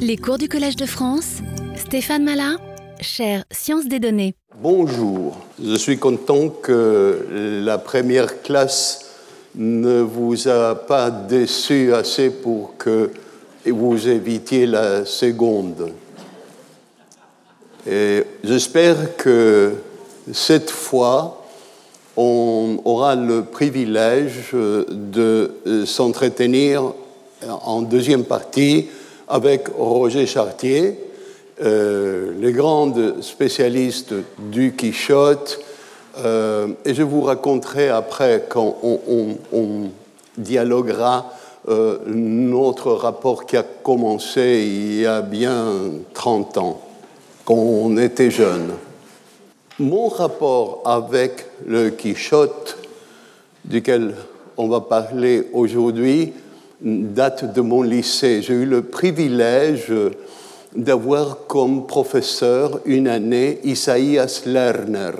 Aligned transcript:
Les 0.00 0.16
cours 0.16 0.38
du 0.38 0.48
Collège 0.48 0.76
de 0.76 0.86
France, 0.86 1.38
Stéphane 1.76 2.24
Malin, 2.24 2.56
chère 3.00 3.44
Sciences 3.50 3.86
des 3.86 3.98
données. 3.98 4.34
Bonjour, 4.60 5.36
je 5.62 5.74
suis 5.74 5.98
content 5.98 6.48
que 6.48 7.26
la 7.64 7.78
première 7.78 8.42
classe 8.42 9.06
ne 9.54 10.00
vous 10.00 10.48
a 10.48 10.74
pas 10.74 11.10
déçu 11.10 11.92
assez 11.92 12.30
pour 12.30 12.76
que 12.76 13.10
vous 13.66 14.08
évitiez 14.08 14.66
la 14.66 15.04
seconde. 15.04 15.92
J'espère 17.86 19.16
que 19.16 19.74
cette 20.32 20.70
fois, 20.70 21.44
on 22.16 22.80
aura 22.84 23.14
le 23.14 23.44
privilège 23.44 24.52
de 24.52 25.84
s'entretenir 25.86 26.92
en 27.46 27.82
deuxième 27.82 28.24
partie 28.24 28.88
avec 29.28 29.68
Roger 29.76 30.26
Chartier, 30.26 30.98
euh, 31.62 32.32
les 32.40 32.52
grands 32.52 32.92
spécialistes 33.20 34.14
du 34.38 34.74
Quichotte, 34.74 35.60
euh, 36.24 36.68
et 36.84 36.94
je 36.94 37.02
vous 37.02 37.20
raconterai 37.20 37.88
après, 37.88 38.44
quand 38.48 38.78
on, 38.82 39.90
dialoguera, 40.36 41.32
euh, 41.68 41.98
notre 42.06 42.92
rapport 42.92 43.44
qui 43.44 43.56
a 43.56 43.64
commencé 43.64 44.64
il 44.64 45.00
y 45.00 45.06
a 45.06 45.20
bien 45.20 45.66
30 46.14 46.58
ans, 46.58 46.80
quand 47.44 47.54
on 47.54 47.96
était 47.96 48.30
jeune. 48.30 48.70
Mon 49.78 50.08
rapport 50.08 50.82
avec 50.84 51.46
le 51.66 51.90
Quichotte, 51.90 52.78
duquel 53.64 54.14
on 54.56 54.68
va 54.68 54.80
parler 54.80 55.48
aujourd'hui, 55.52 56.32
date 56.80 57.52
de 57.52 57.60
mon 57.60 57.82
lycée. 57.82 58.42
J'ai 58.42 58.54
eu 58.54 58.66
le 58.66 58.82
privilège 58.82 59.92
d'avoir 60.74 61.46
comme 61.46 61.86
professeur 61.86 62.80
une 62.84 63.08
année 63.08 63.58
Isaías 63.64 64.42
Lerner, 64.46 65.12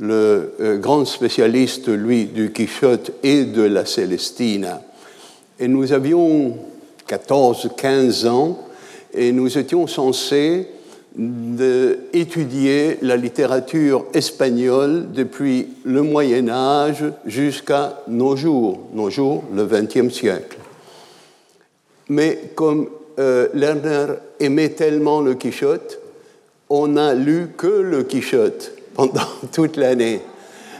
le 0.00 0.54
euh, 0.60 0.78
grand 0.78 1.04
spécialiste, 1.04 1.88
lui, 1.88 2.26
du 2.26 2.52
Quichotte 2.52 3.12
et 3.22 3.44
de 3.44 3.62
la 3.62 3.86
Célestina. 3.86 4.82
Et 5.60 5.68
nous 5.68 5.92
avions 5.92 6.56
14-15 7.08 8.28
ans 8.28 8.58
et 9.14 9.32
nous 9.32 9.56
étions 9.58 9.86
censés 9.86 10.68
étudier 12.14 12.96
la 13.02 13.16
littérature 13.16 14.06
espagnole 14.14 15.12
depuis 15.12 15.68
le 15.84 16.02
Moyen 16.02 16.48
Âge 16.48 17.04
jusqu'à 17.26 18.00
nos 18.08 18.34
jours, 18.34 18.80
nos 18.94 19.10
jours, 19.10 19.44
le 19.54 19.66
XXe 19.66 20.12
siècle. 20.12 20.61
Mais 22.12 22.50
comme 22.54 22.88
euh, 23.18 23.48
Lerner 23.54 24.12
aimait 24.38 24.68
tellement 24.68 25.22
le 25.22 25.32
Quichotte, 25.32 25.98
on 26.68 26.88
n'a 26.88 27.14
lu 27.14 27.52
que 27.56 27.66
le 27.66 28.02
Quichotte 28.02 28.72
pendant 28.94 29.22
toute 29.50 29.78
l'année. 29.78 30.20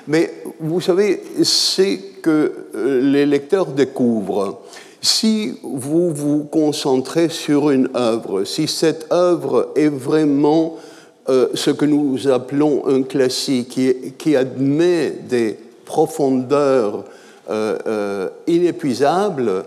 Mais 0.08 0.30
vous 0.60 0.82
savez, 0.82 1.22
c'est 1.42 1.98
que 2.20 2.52
euh, 2.74 3.00
les 3.00 3.24
lecteurs 3.24 3.68
découvrent. 3.68 4.60
Si 5.00 5.54
vous 5.62 6.12
vous 6.12 6.44
concentrez 6.44 7.30
sur 7.30 7.70
une 7.70 7.88
œuvre, 7.96 8.44
si 8.44 8.68
cette 8.68 9.10
œuvre 9.10 9.72
est 9.74 9.88
vraiment 9.88 10.76
euh, 11.30 11.48
ce 11.54 11.70
que 11.70 11.86
nous 11.86 12.28
appelons 12.28 12.86
un 12.86 13.04
classique, 13.04 13.70
qui, 13.70 14.12
qui 14.18 14.36
admet 14.36 15.14
des 15.30 15.56
profondeurs 15.86 17.04
inépuisables, 18.46 19.64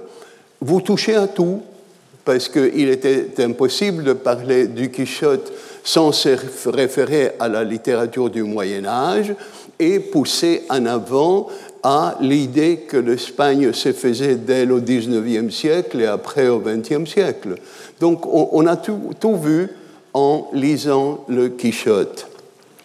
vous 0.62 0.82
touchez 0.82 1.16
à 1.16 1.28
tout, 1.28 1.62
parce 2.24 2.50
qu'il 2.50 2.90
était 2.90 3.28
impossible 3.40 4.04
de 4.04 4.14
parler 4.14 4.68
du 4.68 4.90
Quichotte 4.90 5.54
sans 5.84 6.12
se 6.12 6.30
référer 6.68 7.32
à 7.40 7.48
la 7.48 7.64
littérature 7.64 8.32
du 8.32 8.42
Moyen 8.42 8.86
Âge 8.86 9.36
et 9.80 10.00
pousser 10.00 10.64
en 10.70 10.86
avant 10.88 11.48
à 11.84 12.18
l'idée 12.20 12.78
que 12.88 12.98
l'Espagne 12.98 13.72
se 13.72 13.94
faisait 13.94 14.36
dès 14.36 14.66
le 14.66 14.80
XIXe 14.80 15.54
siècle 15.54 16.02
et 16.02 16.08
après 16.08 16.48
au 16.48 16.60
XXe 16.60 17.08
siècle. 17.08 17.58
Donc 18.00 18.26
on, 18.26 18.66
a 18.66 18.76
tout, 18.76 19.12
tout, 19.20 19.36
vu 19.36 19.68
en 20.14 20.50
lisant 20.54 21.26
le 21.28 21.50
Quichotte. 21.50 22.28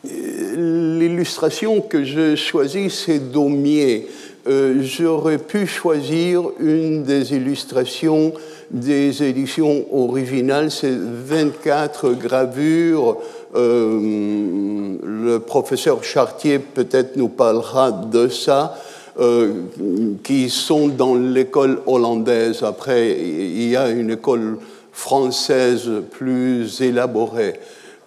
L'illustration 0.04 1.80
que 1.80 2.04
je 2.04 2.36
choisis, 2.36 3.04
c'est 3.06 3.32
Daumier. 3.32 4.06
Euh, 4.46 4.82
j'aurais 4.82 5.36
pu 5.36 5.66
choisir 5.66 6.42
une 6.60 7.02
des 7.02 7.34
illustrations 7.34 8.32
des 8.70 9.22
éditions 9.22 9.84
originales, 9.92 10.70
c'est 10.70 10.96
24 10.96 12.12
gravures. 12.12 13.18
Euh, 13.54 14.96
le 15.02 15.38
professeur 15.40 16.02
Chartier 16.04 16.58
peut-être 16.58 17.16
nous 17.16 17.28
parlera 17.28 17.90
de 17.90 18.28
ça, 18.28 18.78
euh, 19.18 19.52
qui 20.22 20.48
sont 20.48 20.88
dans 20.88 21.16
l'école 21.16 21.80
hollandaise. 21.86 22.62
Après, 22.62 23.10
il 23.10 23.68
y 23.68 23.76
a 23.76 23.90
une 23.90 24.12
école 24.12 24.58
française 24.92 25.90
plus 26.10 26.80
élaborée. 26.80 27.54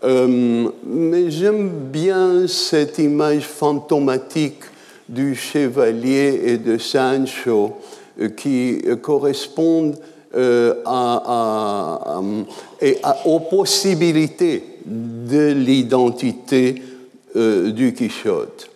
mais 0.03 1.31
j'aime 1.31 1.69
bien 1.69 2.45
cette 2.47 2.99
image 2.99 3.43
fantomatique 3.43 4.63
du 5.09 5.35
chevalier 5.35 6.41
et 6.45 6.57
de 6.57 6.77
Sancho 6.77 7.77
euh, 8.19 8.29
qui 8.29 8.81
euh, 8.85 8.95
correspondent 8.95 9.97
euh, 10.35 10.73
aux 13.25 13.39
possibilités 13.39 14.63
de 14.85 15.51
l'identité 15.51 16.81
du 17.35 17.93
Quichotte. 17.93 18.69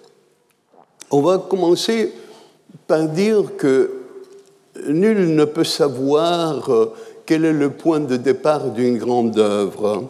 On 1.12 1.22
va 1.22 1.38
commencer 1.38 2.12
par 2.86 3.08
dire 3.08 3.56
que 3.58 3.92
nul 4.88 5.36
ne 5.36 5.46
peut 5.46 5.64
savoir 5.64 6.70
quel 7.26 7.46
est 7.46 7.54
le 7.54 7.72
point 7.72 8.00
de 8.00 8.18
départ 8.18 8.72
d'une 8.72 8.98
grande 8.98 9.38
œuvre. 9.38 10.10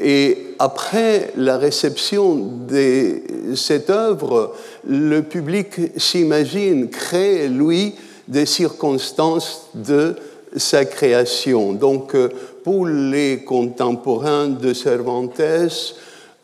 Et 0.00 0.54
après 0.58 1.32
la 1.36 1.58
réception 1.58 2.36
de 2.68 3.20
cette 3.54 3.90
œuvre, 3.90 4.54
le 4.86 5.22
public 5.22 5.70
s'imagine, 5.96 6.88
crée, 6.88 7.48
lui, 7.48 7.94
des 8.28 8.46
circonstances 8.46 9.68
de 9.74 10.14
sa 10.56 10.84
création. 10.84 11.72
Donc, 11.72 12.14
euh, 12.14 12.28
pour 12.64 12.86
les 12.86 13.38
contemporains 13.44 14.48
de 14.48 14.72
Cervantes, 14.72 15.40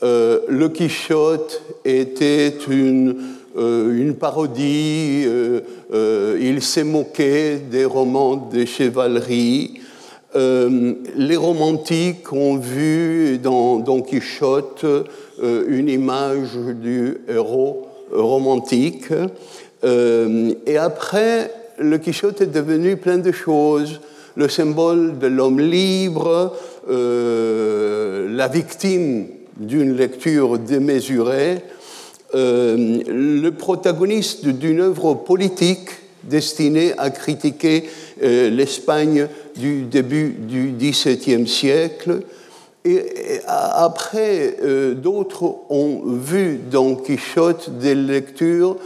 euh, 0.03 0.41
le 0.49 0.69
Quichotte 0.69 1.63
était 1.85 2.55
une, 2.69 3.17
euh, 3.57 3.97
une 3.97 4.15
parodie, 4.15 5.27
il 6.41 6.63
s'est 6.63 6.85
moqué 6.85 7.57
des 7.71 7.85
romans 7.85 8.37
de 8.53 8.65
chevalerie, 8.65 9.81
euh, 10.37 10.95
les 11.17 11.37
romantiques 11.37 12.33
ont 12.33 12.57
vu 12.57 13.39
dans 13.39 13.79
Don 13.79 14.03
Quichotte 14.03 14.85
euh, 14.85 15.65
une 15.69 15.89
image 15.89 16.57
du 16.83 17.19
héros 17.29 17.87
romantique. 18.11 19.13
Euh, 19.85 20.53
et 20.67 20.77
après, 20.77 21.53
le 21.79 21.99
Quichotte 21.99 22.41
est 22.41 22.47
devenu 22.47 22.97
plein 22.97 23.19
de 23.19 23.31
choses. 23.31 24.01
Le 24.35 24.49
symbole 24.49 25.19
de 25.19 25.29
l'homme 25.29 25.61
libre, 25.61 26.57
la 26.89 28.49
victime 28.49 29.27
d'une 29.57 29.97
lecture 29.97 30.59
démesurée, 30.59 31.59
le 32.33 33.51
protagoniste 33.51 34.47
d'une 34.47 34.81
œuvre 34.81 35.15
politique 35.15 35.91
destinée 36.25 36.95
à 36.99 37.11
critiquer 37.11 37.85
l'Espagne 38.21 39.29
du 39.57 39.83
début 39.83 40.31
du 40.39 40.73
XVIIe 40.79 41.47
siècle. 41.47 42.21
Et 42.85 43.41
après, 43.47 44.57
euh, 44.63 44.95
d'autres 44.95 45.55
ont 45.71 46.03
vu 46.05 46.61
dans 46.71 46.95
Quichotte 46.97 47.71
des 47.79 47.95
lectures 47.95 48.77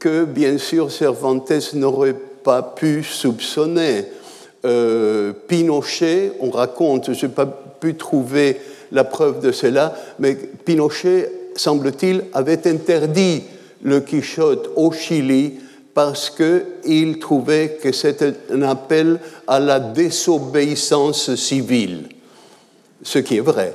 que, 0.00 0.24
bien 0.24 0.58
sûr, 0.58 0.90
Cervantes 0.90 1.72
n'aurait 1.74 2.16
pas 2.42 2.62
pu 2.62 3.04
soupçonner. 3.04 4.04
Euh, 4.64 5.32
Pinochet, 5.46 6.32
on 6.40 6.50
raconte, 6.50 7.12
je 7.12 7.26
n'ai 7.26 7.32
pas 7.32 7.46
pu 7.46 7.94
trouver 7.94 8.56
la 8.90 9.04
preuve 9.04 9.40
de 9.40 9.52
cela, 9.52 9.94
mais 10.18 10.34
Pinochet, 10.34 11.30
semble-t-il, 11.54 12.24
avait 12.32 12.66
interdit 12.66 13.44
le 13.82 14.00
Quichotte 14.00 14.70
au 14.74 14.90
Chili 14.90 15.54
parce 15.96 16.28
qu'il 16.28 17.18
trouvait 17.18 17.78
que 17.82 17.90
c'était 17.90 18.34
un 18.50 18.60
appel 18.60 19.18
à 19.46 19.58
la 19.58 19.80
désobéissance 19.80 21.34
civile, 21.36 22.10
ce 23.02 23.18
qui 23.18 23.38
est 23.38 23.40
vrai. 23.40 23.74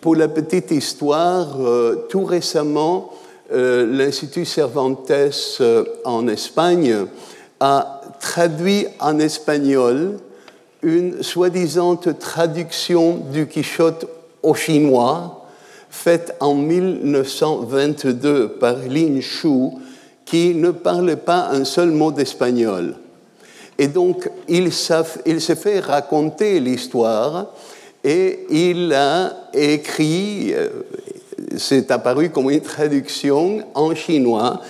Pour 0.00 0.16
la 0.16 0.26
petite 0.26 0.72
histoire, 0.72 1.60
euh, 1.60 2.08
tout 2.08 2.24
récemment, 2.24 3.12
euh, 3.52 3.86
l'Institut 3.86 4.44
Cervantes 4.44 5.08
euh, 5.60 5.84
en 6.04 6.26
Espagne 6.26 7.06
a 7.60 8.00
traduit 8.20 8.88
en 8.98 9.20
espagnol 9.20 10.18
une 10.82 11.22
soi-disant 11.22 11.94
traduction 11.94 13.18
du 13.32 13.46
Quichotte 13.46 14.06
au 14.42 14.54
chinois, 14.54 15.46
faite 15.90 16.34
en 16.40 16.56
1922 16.56 18.48
par 18.58 18.78
Lin 18.78 19.20
Shu, 19.20 19.70
qui 20.24 20.54
ne 20.54 20.70
parlait 20.70 21.16
pas 21.16 21.48
un 21.50 21.64
seul 21.64 21.90
mot 21.90 22.12
d'espagnol. 22.12 22.94
Et 23.78 23.88
donc, 23.88 24.30
il, 24.48 24.70
il 25.26 25.40
s'est 25.40 25.56
fait 25.56 25.80
raconter 25.80 26.60
l'histoire 26.60 27.46
et 28.04 28.46
il 28.50 28.92
a 28.92 29.48
écrit, 29.54 30.52
euh, 30.54 30.68
c'est 31.56 31.90
apparu 31.90 32.30
comme 32.30 32.50
une 32.50 32.60
traduction 32.60 33.62
en 33.74 33.94
chinois, 33.94 34.60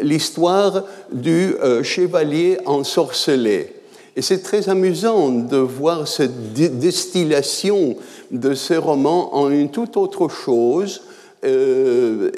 l'histoire 0.00 0.84
du 1.12 1.54
euh, 1.62 1.82
chevalier 1.82 2.58
ensorcelé. 2.66 3.74
Et 4.16 4.22
c'est 4.22 4.42
très 4.42 4.68
amusant 4.68 5.30
de 5.30 5.56
voir 5.56 6.08
cette 6.08 6.52
distillation 6.52 7.96
de 8.30 8.54
ce 8.54 8.74
roman 8.74 9.34
en 9.34 9.50
une 9.50 9.70
toute 9.70 9.96
autre 9.96 10.28
chose. 10.28 11.02
Euh, 11.42 12.30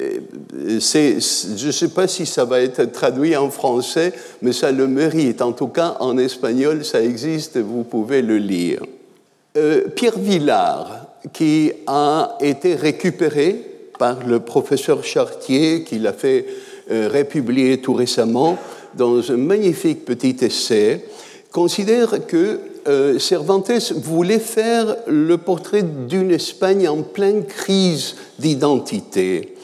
je 0.49 1.65
ne 1.65 1.71
sais 1.71 1.87
pas 1.89 2.07
si 2.07 2.25
ça 2.25 2.45
va 2.45 2.61
être 2.61 2.85
traduit 2.91 3.35
en 3.35 3.49
français, 3.49 4.13
mais 4.41 4.53
ça 4.53 4.71
le 4.71 4.87
mérite. 4.87 5.41
En 5.41 5.51
tout 5.51 5.67
cas, 5.67 5.97
en 5.99 6.17
espagnol, 6.17 6.85
ça 6.85 7.01
existe, 7.01 7.57
vous 7.57 7.83
pouvez 7.83 8.21
le 8.21 8.37
lire. 8.37 8.81
Euh, 9.57 9.89
Pierre 9.89 10.17
Villard, 10.17 11.07
qui 11.33 11.71
a 11.85 12.37
été 12.39 12.75
récupéré 12.75 13.61
par 13.99 14.25
le 14.25 14.39
professeur 14.39 15.03
Chartier, 15.03 15.83
qui 15.83 15.99
l'a 15.99 16.13
fait 16.13 16.45
euh, 16.89 17.09
republier 17.13 17.79
tout 17.79 17.93
récemment 17.93 18.57
dans 18.95 19.31
un 19.31 19.37
magnifique 19.37 20.05
petit 20.05 20.37
essai, 20.41 21.05
considère 21.51 22.25
que 22.25 22.59
euh, 22.87 23.19
Cervantes 23.19 23.93
voulait 23.93 24.39
faire 24.39 24.95
le 25.07 25.37
portrait 25.37 25.83
d'une 25.83 26.31
Espagne 26.31 26.87
en 26.87 27.01
pleine 27.01 27.45
crise 27.45 28.15
d'identité, 28.39 29.55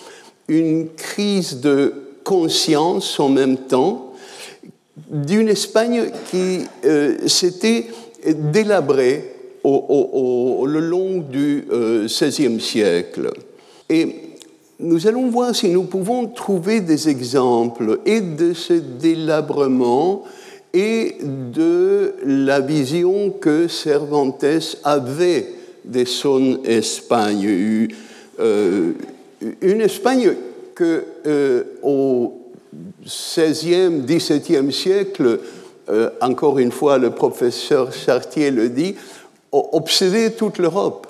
une 0.48 0.90
crise 0.90 1.60
de 1.62 1.94
conscience 2.24 3.20
en 3.20 3.30
même 3.30 3.58
temps, 3.58 4.14
d'une 5.10 5.50
Espagne 5.50 6.12
qui 6.30 6.60
s'était 7.28 7.88
délabrée 8.26 9.40
au, 9.64 10.66
le 10.68 10.80
long 10.80 11.18
du 11.20 11.66
XVIe 11.70 12.56
euh, 12.56 12.60
siècle. 12.60 13.32
Et 13.90 14.16
nous 14.80 15.08
allons 15.08 15.30
voir 15.30 15.56
si 15.56 15.70
nous 15.70 15.84
pouvons 15.84 16.28
trouver 16.28 16.82
des 16.82 17.10
exemples 17.10 18.00
et 18.06 18.22
de 18.22 18.54
ce 18.54 18.74
délabrement 18.74 20.24
et 20.74 21.18
de 21.22 22.16
la 22.26 22.60
vision 22.60 23.32
que 23.32 23.68
Cervantes 23.68 24.46
avait 24.84 25.48
de 25.84 26.06
son 26.06 26.64
Espagne. 26.64 27.90
Euh, 28.40 28.92
une 29.62 29.82
Espagne 29.82 30.34
que 30.76 31.04
euh, 31.26 31.64
au 31.82 32.34
XVIe, 33.04 34.02
XVIIe 34.06 34.72
siècle, 34.72 35.40
encore 36.22 36.60
une 36.60 36.72
fois 36.72 37.00
le 37.00 37.10
professeur 37.10 37.92
Chartier 37.92 38.52
le 38.52 38.70
dit, 38.70 38.96
obsédé 39.52 40.32
toute 40.32 40.58
l'Europe. 40.58 41.08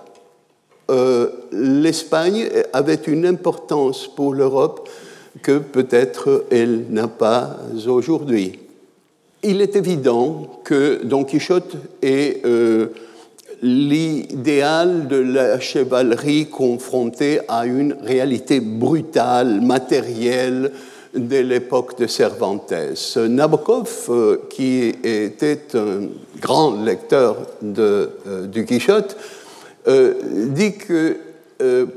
Euh, 0.89 1.29
L'Espagne 1.51 2.49
avait 2.73 3.01
une 3.07 3.25
importance 3.25 4.07
pour 4.07 4.33
l'Europe 4.33 4.89
que 5.41 5.59
peut-être 5.59 6.45
elle 6.49 6.85
n'a 6.89 7.07
pas 7.07 7.57
aujourd'hui. 7.87 8.59
Il 9.41 9.61
est 9.61 9.77
évident 9.77 10.59
que 10.65 10.99
Don 11.05 11.23
Quichotte 11.23 11.77
est 12.01 12.45
euh, 12.45 12.87
l'idéal 13.61 15.07
de 15.07 15.15
la 15.15 15.61
chevalerie 15.61 16.47
confrontée 16.47 17.39
à 17.47 17.65
une 17.65 17.95
réalité 18.03 18.59
brutale, 18.59 19.61
matérielle, 19.61 20.71
de 21.15 21.37
l'époque 21.37 21.97
de 21.97 22.05
Cervantes. 22.05 22.73
Nabokov, 23.15 24.07
euh, 24.09 24.41
qui 24.49 24.93
était 25.03 25.61
un 25.73 26.09
grand 26.41 26.83
lecteur 26.83 27.37
de, 27.61 28.09
euh, 28.27 28.45
du 28.45 28.65
Quichotte, 28.65 29.15
dit 29.87 30.73
que 30.73 31.17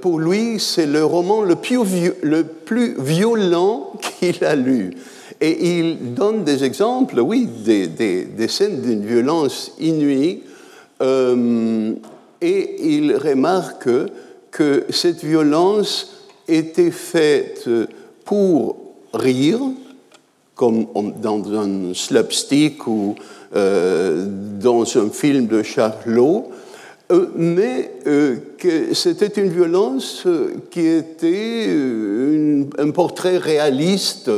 pour 0.00 0.18
lui, 0.18 0.58
c'est 0.58 0.86
le 0.86 1.04
roman 1.04 1.42
le 1.42 1.56
plus 1.56 2.94
violent 2.98 3.92
qu'il 4.20 4.44
a 4.44 4.54
lu. 4.54 4.94
Et 5.44 5.78
il 5.80 6.14
donne 6.14 6.44
des 6.44 6.62
exemples, 6.62 7.18
oui, 7.18 7.46
des, 7.64 8.48
scènes 8.48 8.80
d'une 8.80 9.04
violence 9.04 9.72
inouïe, 9.80 10.42
et 12.40 12.96
il 12.96 13.16
remarque 13.16 13.88
que 14.52 14.84
cette 14.90 15.24
violence 15.24 16.22
était 16.46 16.92
faite 16.92 17.68
pour 18.24 18.76
rire, 19.12 19.60
comme 20.54 20.86
dans 21.20 21.52
un 21.52 21.92
slapstick 21.94 22.86
ou 22.86 23.16
euh, 23.54 24.26
dans 24.60 24.82
un 24.96 25.10
film 25.10 25.46
de 25.46 25.62
Charlot, 25.62 26.50
euh, 27.10 27.26
mais 27.36 27.90
euh, 28.06 28.36
que 28.58 28.94
c'était 28.94 29.42
une 29.42 29.50
violence 29.50 30.26
qui 30.70 30.86
était 30.86 31.68
un 32.78 32.90
portrait 32.90 33.38
réaliste 33.38 34.30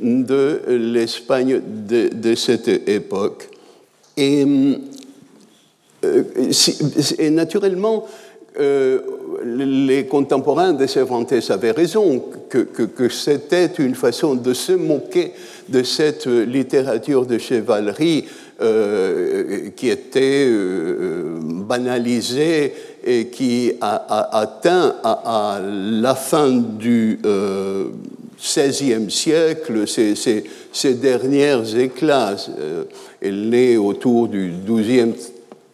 de 0.00 0.60
l'Espagne 0.68 1.60
de, 1.64 2.34
cette 2.34 2.68
époque. 2.68 3.48
Et, 4.16 4.44
et 7.18 7.30
naturellement, 7.30 8.06
les 9.44 10.06
contemporains 10.06 10.72
de 10.72 10.86
Cervantes 10.86 11.32
avaient 11.50 11.70
raison, 11.70 12.24
que, 12.48 13.08
c'était 13.08 13.70
une 13.78 13.94
façon 13.94 14.34
de 14.34 14.52
se 14.52 14.72
moquer 14.72 15.32
de 15.68 15.82
cette 15.82 16.26
littérature 16.26 17.26
de 17.26 17.38
chevalerie 17.38 18.24
euh, 18.60 19.70
qui 19.76 19.88
était 19.88 20.46
euh, 20.48 21.38
banalisée 21.40 22.74
et 23.04 23.26
qui 23.28 23.72
a, 23.80 24.36
atteint 24.36 24.96
à, 25.04 25.60
la 25.62 26.14
fin 26.16 26.50
du 26.50 27.20
XVIe 28.40 28.94
euh, 28.94 29.08
siècle 29.08 29.86
ses, 29.86 30.94
dernières 30.94 31.76
éclats. 31.76 32.36
elle 33.20 33.48
naît 33.48 33.76
autour 33.76 34.28
du 34.28 34.52
XIIe, 34.66 35.14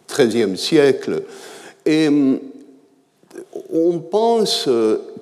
XIIIe 0.09 0.57
siècle. 0.57 1.23
Et 1.85 2.09
on 3.71 3.99
pense 3.99 4.67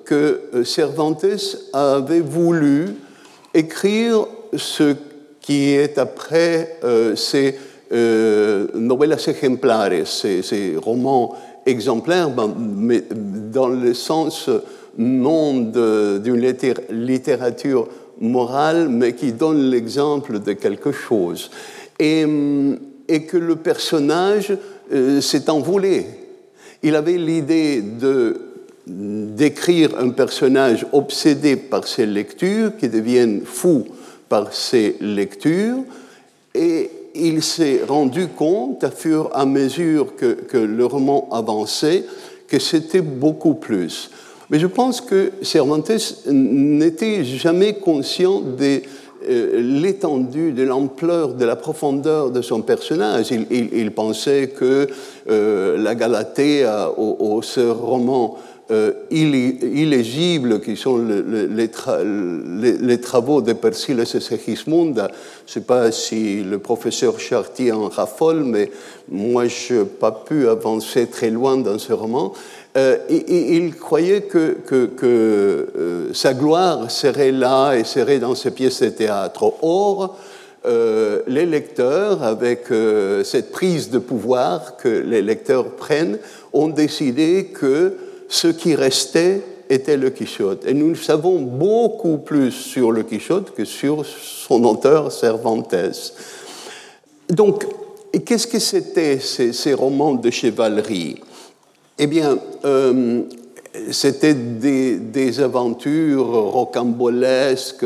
que 0.04 0.40
Cervantes 0.64 1.26
avait 1.72 2.20
voulu 2.20 2.94
écrire 3.52 4.26
ce 4.56 4.94
qui 5.40 5.70
est 5.70 5.98
après 5.98 6.78
euh, 6.84 7.14
ces 7.16 7.56
euh, 7.92 8.66
novelas 8.74 9.28
ejemplares, 9.28 10.06
ces, 10.06 10.76
romans 10.76 11.34
exemplaires, 11.66 12.30
ben, 12.30 12.52
mais 12.58 13.02
dans 13.10 13.68
le 13.68 13.94
sens 13.94 14.48
non 14.98 15.54
d'une 15.60 16.54
littérature 16.90 17.88
morale, 18.20 18.88
mais 18.88 19.14
qui 19.14 19.32
donne 19.32 19.70
l'exemple 19.70 20.38
de 20.38 20.52
quelque 20.52 20.92
chose. 20.92 21.50
Et, 21.98 22.24
que 23.28 23.36
le 23.36 23.56
personnage 23.56 24.56
euh, 24.92 25.20
s'est 25.20 25.50
envolé 25.50 26.06
il 26.84 26.94
avait 26.94 27.16
l'idée 27.16 27.82
de 27.82 28.40
d'écrire 28.86 29.98
un 29.98 30.10
personnage 30.10 30.86
obsédé 30.92 31.56
par 31.56 31.88
ses 31.88 32.04
lectures, 32.04 32.76
qui 32.76 32.90
devienne 32.90 33.40
fou 33.46 33.86
par 34.28 34.52
ses 34.52 34.96
lectures, 35.00 35.84
et 36.54 36.90
il 37.14 37.42
s'est 37.42 37.80
rendu 37.88 38.28
compte, 38.28 38.84
à 38.84 38.90
fur 38.90 39.30
et 39.32 39.40
à 39.40 39.46
mesure 39.46 40.14
que 40.16 40.58
le 40.58 40.84
roman 40.84 41.30
avançait, 41.32 42.04
que 42.46 42.58
c'était 42.58 43.00
beaucoup 43.00 43.54
plus. 43.54 44.10
Mais 44.50 44.58
je 44.58 44.66
pense 44.66 45.00
que 45.00 45.32
Cervantes 45.42 45.90
n'était 46.26 47.24
jamais 47.24 47.74
conscient 47.74 48.40
des 48.40 48.82
euh, 49.26 49.80
l'étendue 49.80 50.52
de 50.52 50.64
l'ampleur, 50.64 51.32
de 51.32 51.46
la 51.46 51.56
profondeur 51.56 52.30
de 52.30 52.42
son 52.42 52.60
personnage. 52.60 53.30
Il, 53.30 53.90
pensait 53.92 54.48
que 54.48 54.86
euh, 55.30 55.78
la 55.78 55.94
Galatée, 55.94 56.68
au, 56.98 57.40
ce 57.40 57.60
roman 57.60 58.36
euh, 58.70 58.92
illégible 59.10 60.60
qui 60.60 60.76
sont 60.76 60.98
les, 60.98 61.70
travaux 63.00 63.40
de 63.40 63.54
Persiles 63.54 64.00
et 64.00 64.04
Segismunda. 64.04 65.08
Je 65.46 65.50
ne 65.50 65.54
sais 65.54 65.66
pas 65.66 65.90
si 65.90 66.42
le 66.42 66.58
professeur 66.58 67.18
Chartier 67.18 67.72
en 67.72 67.88
raffole, 67.88 68.44
mais 68.44 68.70
moi, 69.08 69.46
je 69.46 69.74
n'ai 69.74 69.84
pas 69.84 70.12
pu 70.12 70.48
avancer 70.48 71.06
très 71.06 71.30
loin 71.30 71.56
dans 71.56 71.78
ce 71.78 71.94
roman. 71.94 72.34
Euh, 72.76 72.98
il 73.08 73.76
croyait 73.76 74.22
que, 74.22 74.56
euh, 75.04 76.12
sa 76.12 76.34
gloire 76.34 76.90
serait 76.90 77.30
là 77.30 77.74
et 77.74 77.84
serait 77.84 78.18
dans 78.18 78.34
ses 78.34 78.50
pièces 78.50 78.82
de 78.82 78.88
théâtre. 78.88 79.54
Or, 79.62 80.18
les 81.26 81.44
lecteurs, 81.44 82.22
avec 82.22 82.68
cette 83.22 83.52
prise 83.52 83.90
de 83.90 83.98
pouvoir 83.98 84.76
que 84.78 84.88
les 84.88 85.20
lecteurs 85.20 85.72
prennent, 85.72 86.18
ont 86.54 86.68
décidé 86.68 87.50
que 87.52 87.96
ce 88.28 88.48
qui 88.48 88.74
restait 88.74 89.42
était 89.68 89.96
le 89.96 90.10
Quichotte. 90.10 90.66
Et 90.66 90.74
nous 90.74 90.94
savons 90.94 91.40
beaucoup 91.40 92.18
plus 92.18 92.50
sur 92.50 92.92
le 92.92 93.02
Quichotte 93.02 93.54
que 93.54 93.64
sur 93.64 94.04
son 94.06 94.64
auteur 94.64 95.12
Cervantes. 95.12 95.74
Donc, 97.28 97.66
qu'est-ce 98.24 98.46
que 98.46 98.58
c'était 98.58 99.18
ces, 99.18 99.74
romans 99.74 100.14
de 100.14 100.30
chevalerie? 100.30 101.20
Eh 101.96 102.08
bien, 102.08 102.38
euh, 102.64 103.22
c'était 103.92 104.34
des, 104.34 105.40
aventures 105.40 106.26
rocambolesques, 106.26 107.84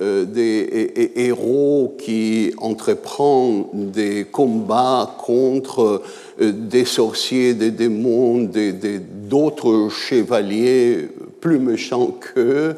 euh, 0.00 0.24
des 0.24 1.12
héros 1.14 1.94
qui 1.96 2.52
entreprennent 2.58 3.66
des 3.92 4.24
combats 4.24 5.14
contre 5.24 6.02
euh, 6.40 6.50
des 6.50 6.84
sorciers, 6.84 7.54
des 7.54 7.70
démons, 7.70 8.50
d'autres 9.28 9.88
chevaliers 9.88 11.08
plus 11.40 11.60
méchants 11.60 12.18
qu'eux. 12.20 12.74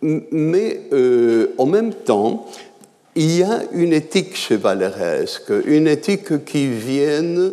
mais 0.00 0.80
en 1.58 1.66
même 1.66 1.92
temps, 1.92 2.46
il 3.16 3.36
y 3.36 3.42
a 3.42 3.62
une 3.72 3.92
éthique 3.92 4.36
chevaleresque, 4.36 5.52
une 5.66 5.88
éthique 5.88 6.44
qui 6.44 6.68
vient 6.68 7.50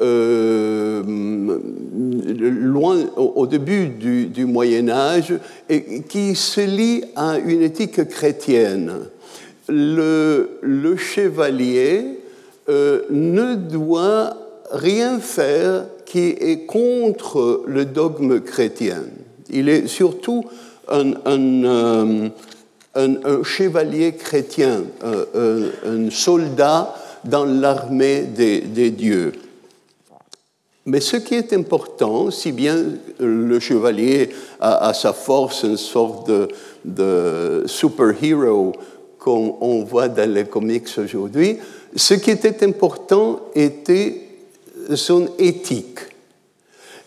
euh, 0.00 1.02
loin 2.36 2.96
au, 3.16 3.46
début 3.46 3.86
du, 3.86 4.44
Moyen 4.44 4.88
Âge 4.88 5.34
et 5.68 6.02
qui 6.02 6.34
se 6.34 6.60
lie 6.60 7.04
à 7.14 7.38
une 7.38 7.62
éthique 7.62 8.08
chrétienne. 8.08 8.92
Le, 9.68 10.96
chevalier 10.96 12.18
euh, 12.68 13.02
ne 13.10 13.54
doit 13.54 14.36
rien 14.72 15.20
faire 15.20 15.84
qui 16.06 16.30
est 16.30 16.66
contre 16.66 17.62
le 17.66 17.84
dogme 17.84 18.40
chrétien. 18.40 19.02
Il 19.50 19.68
est 19.68 19.86
surtout 19.86 20.44
un, 20.88 21.12
euh, 21.26 22.28
un, 22.94 23.42
chevalier 23.44 24.12
chrétien, 24.12 24.82
un, 25.02 26.10
soldat 26.10 26.94
dans 27.24 27.44
l'armée 27.44 28.22
des, 28.22 28.90
dieux. 28.90 29.32
Mais 30.86 31.00
ce 31.00 31.16
qui 31.16 31.34
est 31.34 31.52
important, 31.54 32.30
si 32.30 32.52
bien 32.52 32.76
le 33.18 33.58
chevalier 33.58 34.30
a 34.60 34.88
à 34.88 34.94
sa 34.94 35.12
force 35.12 35.62
une 35.62 35.78
sorte 35.78 36.28
de, 36.28 36.48
de 36.84 37.62
super-héros 37.66 38.72
comme 39.18 39.52
on 39.62 39.84
voit 39.84 40.08
dans 40.08 40.30
les 40.30 40.44
comics 40.44 40.88
aujourd'hui, 40.98 41.56
ce 41.96 42.12
qui 42.12 42.30
était 42.30 42.62
important 42.62 43.40
était 43.54 44.20
son 44.94 45.30
éthique. 45.38 46.00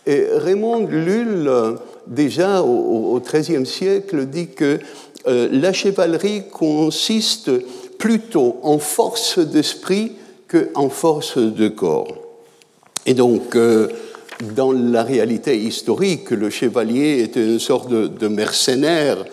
Et 0.04 0.26
Raymond 0.32 0.86
Lull, 0.86 1.48
déjà 2.08 2.62
au 2.62 3.20
XIIIe 3.20 3.64
siècle, 3.64 4.26
dit 4.26 4.48
que 4.48 4.80
euh, 5.28 5.48
la 5.52 5.72
chevalerie 5.72 6.48
consiste 6.50 7.50
plutôt 7.98 8.58
en 8.62 8.78
force 8.78 9.38
d'esprit 9.38 10.12
qu'en 10.48 10.88
force 10.88 11.38
de 11.38 11.68
corps. 11.68 12.27
Et 13.08 13.14
donc, 13.14 13.56
euh, 13.56 13.88
dans 14.54 14.70
la 14.70 15.02
réalité 15.02 15.58
historique, 15.58 16.30
le 16.30 16.50
chevalier 16.50 17.22
était 17.22 17.44
une 17.44 17.58
sorte 17.58 17.90
de, 17.90 18.28
mercenaire 18.28 19.24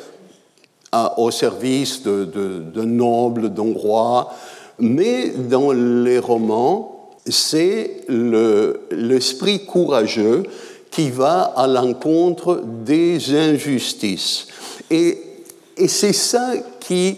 au 1.17 1.29
service 1.29 2.01
de, 2.01 2.25
de 2.25 2.82
nobles, 2.84 3.53
d'un 3.53 3.74
roi, 3.74 4.34
mais 4.79 5.29
dans 5.29 5.72
les 5.74 6.17
romans, 6.17 7.12
c'est 7.27 8.05
l'esprit 8.08 9.65
courageux 9.65 10.44
qui 10.89 11.12
va 11.12 11.41
à 11.41 11.67
l'encontre 11.67 12.63
des 12.86 13.36
injustices. 13.36 14.48
Et 14.89 15.20
et 15.77 15.88
c'est 15.88 16.13
ça 16.13 16.53
qui 16.79 17.17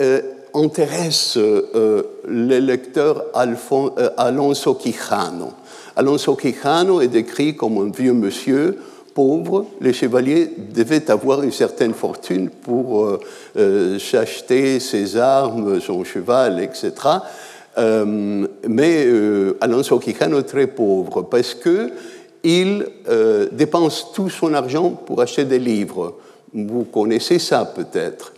euh, 0.00 0.20
intéresse 0.54 1.36
euh, 1.36 2.02
le 2.26 2.58
lecteur 2.58 3.24
euh, 3.36 4.10
Alonso 4.16 4.74
Quijano. 4.74 5.52
Alonso 5.96 6.34
Quijano 6.34 7.00
est 7.00 7.08
décrit 7.08 7.56
comme 7.56 7.78
un 7.78 7.90
vieux 7.90 8.12
monsieur 8.12 8.78
pauvre. 9.14 9.66
Les 9.80 9.92
chevaliers 9.92 10.50
devaient 10.74 11.10
avoir 11.10 11.42
une 11.42 11.52
certaine 11.52 11.94
fortune 11.94 12.50
pour 12.50 13.08
s'acheter 13.54 14.80
ses 14.80 15.16
armes, 15.16 15.80
son 15.80 16.02
cheval, 16.02 16.60
etc. 16.60 16.90
mais 17.76 19.06
Alonso 19.60 20.00
Quijano 20.00 20.40
est 20.40 20.42
très 20.42 20.66
pauvre 20.66 21.22
parce 21.22 21.54
que 21.54 21.92
il 22.42 22.84
dépense 23.52 24.08
tout 24.12 24.30
son 24.30 24.52
argent 24.52 24.90
pour 24.90 25.20
acheter 25.20 25.44
des 25.44 25.60
livres. 25.60 26.16
Vous 26.52 26.82
connaissez 26.82 27.38
ça 27.38 27.64
peut-être. 27.64 28.32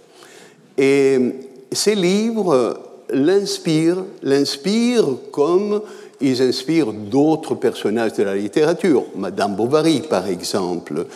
Et 0.77 1.46
ces 1.77 1.95
livres 1.95 2.81
l'inspirent, 3.11 4.05
l'inspirent 4.23 5.17
comme 5.31 5.81
ils 6.21 6.43
inspirent 6.43 6.93
d'autres 6.93 7.55
personnages 7.55 8.15
de 8.15 8.23
la 8.23 8.35
littérature, 8.35 9.05
Madame 9.17 9.55
Bovary 9.55 10.01
par 10.01 10.27
exemple, 10.27 11.07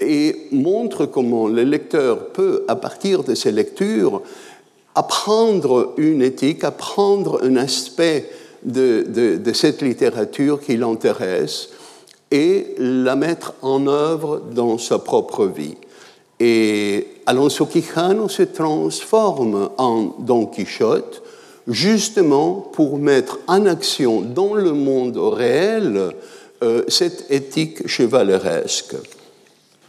et 0.00 0.48
montrent 0.52 1.06
comment 1.06 1.48
le 1.48 1.64
lecteur 1.64 2.28
peut, 2.28 2.64
à 2.68 2.76
partir 2.76 3.24
de 3.24 3.34
ces 3.34 3.50
lectures, 3.50 4.22
apprendre 4.94 5.94
une 5.96 6.22
éthique, 6.22 6.64
apprendre 6.64 7.40
un 7.42 7.56
aspect 7.56 8.28
de, 8.62 9.06
de 9.38 9.52
cette 9.52 9.82
littérature 9.82 10.60
qui 10.60 10.76
l'intéresse 10.76 11.70
et 12.30 12.74
la 12.78 13.16
mettre 13.16 13.54
en 13.62 13.86
œuvre 13.86 14.42
dans 14.54 14.78
sa 14.78 14.98
propre 14.98 15.46
vie. 15.46 15.76
Et 16.44 17.06
Alonso 17.24 17.66
Quijano 17.66 18.28
se 18.28 18.42
transforme 18.42 19.70
en 19.78 20.16
Don 20.18 20.46
Quichotte 20.46 21.22
justement 21.68 22.68
pour 22.72 22.98
mettre 22.98 23.38
en 23.46 23.64
action 23.64 24.22
dans 24.22 24.54
le 24.54 24.72
monde 24.72 25.16
réel 25.18 26.10
euh, 26.64 26.82
cette 26.88 27.30
éthique 27.30 27.86
chevaleresque. 27.86 28.96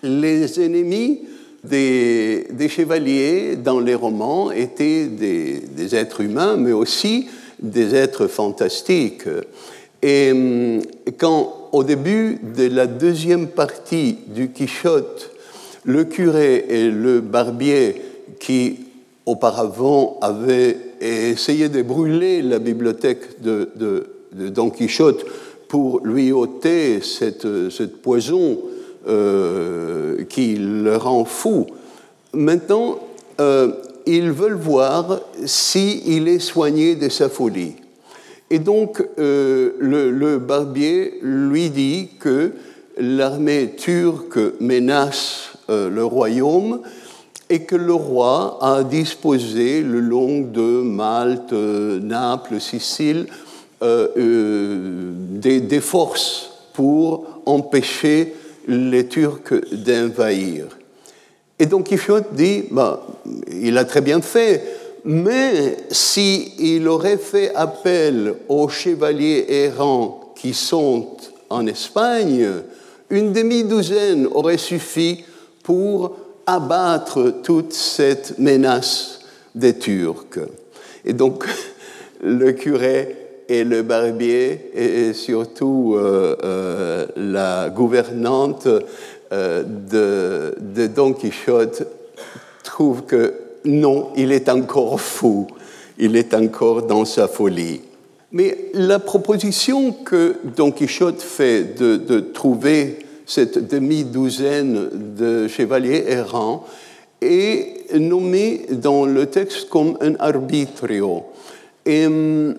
Les 0.04 0.64
ennemis 0.64 1.22
des, 1.64 2.46
chevaliers 2.70 3.56
dans 3.56 3.80
les 3.80 3.96
romans 3.96 4.52
étaient 4.52 5.08
des, 5.08 5.96
êtres 5.96 6.22
humains, 6.22 6.56
mais 6.56 6.72
aussi 6.72 7.30
des 7.64 7.96
êtres 7.96 8.28
fantastiques. 8.28 9.28
Et 10.04 10.32
hum, 10.32 10.82
quand, 11.18 11.70
au 11.72 11.84
début 11.84 12.38
de 12.56 12.68
la 12.68 12.86
deuxième 12.86 13.48
partie 13.48 14.18
du 14.28 14.52
Quichotte, 14.52 15.33
le 15.84 16.04
curé 16.06 16.66
et 16.70 16.90
le 16.90 17.22
barbier 17.22 18.02
qui 18.40 18.80
auparavant 19.25 20.18
avaient 20.22 20.78
essayé 21.02 21.70
de 21.70 21.82
brûler 21.82 22.42
la 22.42 22.60
bibliothèque 22.60 23.42
de, 23.42 23.70
Don 24.34 24.70
Quichotte 24.70 25.25
pour 25.68 26.06
lui 26.06 26.32
ôter 26.32 27.02
cette, 27.02 27.48
poison 28.02 28.60
euh, 29.08 30.24
qui 30.25 30.56
le 30.56 30.96
rend 30.98 31.25
fou. 31.25 31.68
Maintenant, 32.34 33.00
euh, 33.40 33.72
ils 34.06 34.32
veulent 34.32 34.54
voir 34.54 35.20
s'il 35.46 36.28
est 36.28 36.40
soigné 36.40 36.96
de 36.96 37.10
sa 37.10 37.30
folie. 37.30 37.75
Et 38.50 38.60
donc, 38.60 39.04
euh, 39.18 39.72
le, 39.80 40.38
barbier 40.38 41.16
lui 41.22 41.70
dit 41.70 42.10
que 42.20 42.52
l'armée 42.98 43.74
turque 43.75 44.40
menace 44.60 45.53
euh, 45.70 45.89
le 45.89 46.03
royaume 46.03 46.82
et 47.50 47.63
que 47.63 47.75
le 47.75 47.93
roi 47.93 48.58
a 48.62 48.84
disposé 48.84 49.82
le 49.82 50.00
long 50.00 50.41
de 50.41 50.82
Malte, 50.82 51.53
Naples, 51.53 52.60
Sicile, 52.60 53.27
euh, 53.82 55.12
des, 55.15 55.60
des, 55.60 55.82
forces 55.82 56.51
pour 56.74 57.27
empêcher 57.46 58.34
les 58.67 59.08
Turcs 59.08 59.53
d'invahir. 59.72 60.67
Et 61.60 61.65
donc 61.65 61.88
Quichotte 61.88 62.34
dit, 62.34 62.63
bah, 62.72 63.05
il 63.51 63.77
a 63.77 63.86
très 63.86 64.01
bien 64.01 64.22
fait, 64.22 64.63
mais 65.05 65.77
s'il 65.91 66.88
aurait 66.88 67.17
fait 67.17 67.53
appel 67.55 68.36
aux 68.48 68.70
chevaliers 68.70 69.46
errants 69.50 70.34
qui 70.36 70.53
sont 70.53 71.10
en 71.50 71.67
Espagne, 71.67 72.48
une 73.10 73.34
demi-douzaine 73.34 74.27
aurait 74.34 74.58
suffi 74.58 75.24
pour 75.63 76.17
abattre 76.46 77.41
toute 77.41 77.74
cette 77.74 78.38
menace 78.38 79.22
des 79.55 79.77
Turcs. 79.77 80.39
Et 81.05 81.13
donc, 81.13 81.46
le 82.22 82.51
curé 82.51 83.15
et 83.50 83.63
le 83.63 83.82
barbier, 83.82 84.72
et 84.74 85.13
surtout 85.13 85.96
euh, 85.96 86.36
euh, 86.43 87.05
la 87.17 87.70
gouvernante 87.70 88.67
euh, 89.32 89.63
de, 89.63 90.88
Don 90.88 91.13
Quichotte, 91.13 91.84
trouvent 92.63 93.03
que 93.03 93.34
non, 93.65 94.10
il 94.15 94.32
est 94.32 94.50
encore 94.50 95.00
fou, 95.00 95.48
il 95.98 96.15
est 96.15 96.34
encore 96.34 96.84
dans 96.84 97.05
sa 97.05 97.27
folie. 97.27 97.82
Mais 98.32 98.70
la 98.74 99.00
proposition 99.00 99.91
que 99.91 100.38
Don 100.55 100.72
Quichotte 100.72 101.22
fait 101.22 101.77
de, 101.77 102.20
trouver 102.20 103.00
cette 103.34 103.68
demi-douzaine 103.68 104.90
de 105.18 105.48
chevaliers 105.48 106.04
errants 106.08 106.68
est 107.20 107.96
nommée 107.96 108.68
dans 108.70 109.08
le 109.08 109.25
texte 109.25 109.70
comme 109.70 109.98
un 110.02 110.13
arbitrio. 110.20 111.24
Euh, 111.88 112.54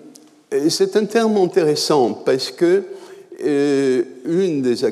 c'est 0.67 0.97
un 0.97 1.05
terme 1.05 1.37
intéressant 1.37 2.11
parce 2.25 2.51
que 2.51 2.83
euh, 3.45 4.03
une 4.25 4.61
des 4.61 4.83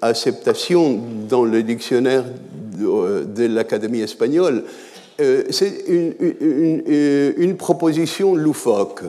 acceptations 0.00 1.00
dans 1.28 1.44
le 1.44 1.64
dictionnaire 1.64 2.24
de, 2.78 3.46
l'Académie 3.46 4.00
espagnole, 4.00 4.62
euh, 5.20 5.42
c'est 5.50 5.84
une, 5.88 7.56
proposition 7.56 8.36
loufoque. 8.36 9.02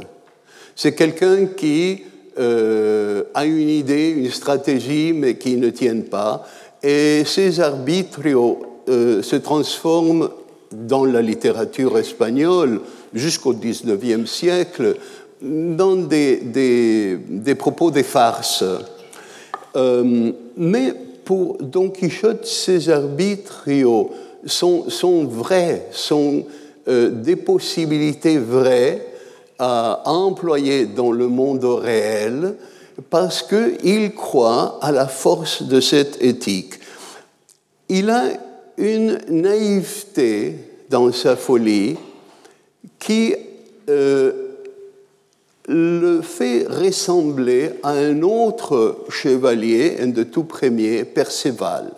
C'est 0.75 0.95
quelqu'un 0.95 1.45
qui 1.45 2.03
a 2.37 3.45
une 3.45 3.69
idée, 3.69 4.09
une 4.09 4.31
stratégie, 4.31 5.13
mais 5.13 5.35
qui 5.35 5.55
ne 5.57 5.69
tient 5.69 6.01
pas. 6.09 6.47
Et 6.81 7.23
ces 7.25 7.59
arbitres 7.59 8.21
se 8.87 9.35
transforment 9.35 10.29
dans 10.71 11.05
la 11.05 11.21
littérature 11.21 11.97
espagnole 11.97 12.81
jusqu'au 13.13 13.53
XIXe 13.53 14.29
siècle 14.29 14.95
dans 15.41 15.95
des, 15.95 17.55
propos 17.57 17.91
des 17.91 18.03
farces. 18.03 18.63
Euh, 19.75 20.31
mais 20.55 20.93
pour 21.25 21.57
Don 21.59 21.89
Quichotte, 21.89 22.45
ces 22.45 22.89
arbitres 22.89 23.65
sont, 24.45 25.25
vrais, 25.25 25.87
sont 25.91 26.45
euh, 26.87 27.09
des 27.09 27.35
possibilités 27.35 28.37
vraies 28.37 29.12
à, 29.59 30.01
employer 30.05 30.85
dans 30.85 31.11
le 31.11 31.27
monde 31.27 31.63
réel 31.63 32.55
parce 33.09 33.43
qu'il 33.43 34.13
croit 34.13 34.77
à 34.81 34.91
la 34.91 35.07
force 35.07 35.63
de 35.63 35.79
cette 35.79 36.21
éthique. 36.21 36.79
Il 37.89 38.09
a 38.09 38.23
une 38.77 39.19
naïveté 39.29 40.55
dans 40.89 41.11
sa 41.11 41.35
folie 41.35 41.97
qui 42.99 43.35
euh, 43.89 44.31
le 45.67 46.21
fait 46.21 46.65
ressembler 46.67 47.71
à 47.83 47.91
un 47.91 48.21
autre 48.21 49.05
chevalier, 49.09 49.97
un 50.01 50.07
de 50.07 50.23
tout 50.23 50.43
premier, 50.43 51.05
Perceval. 51.05 51.91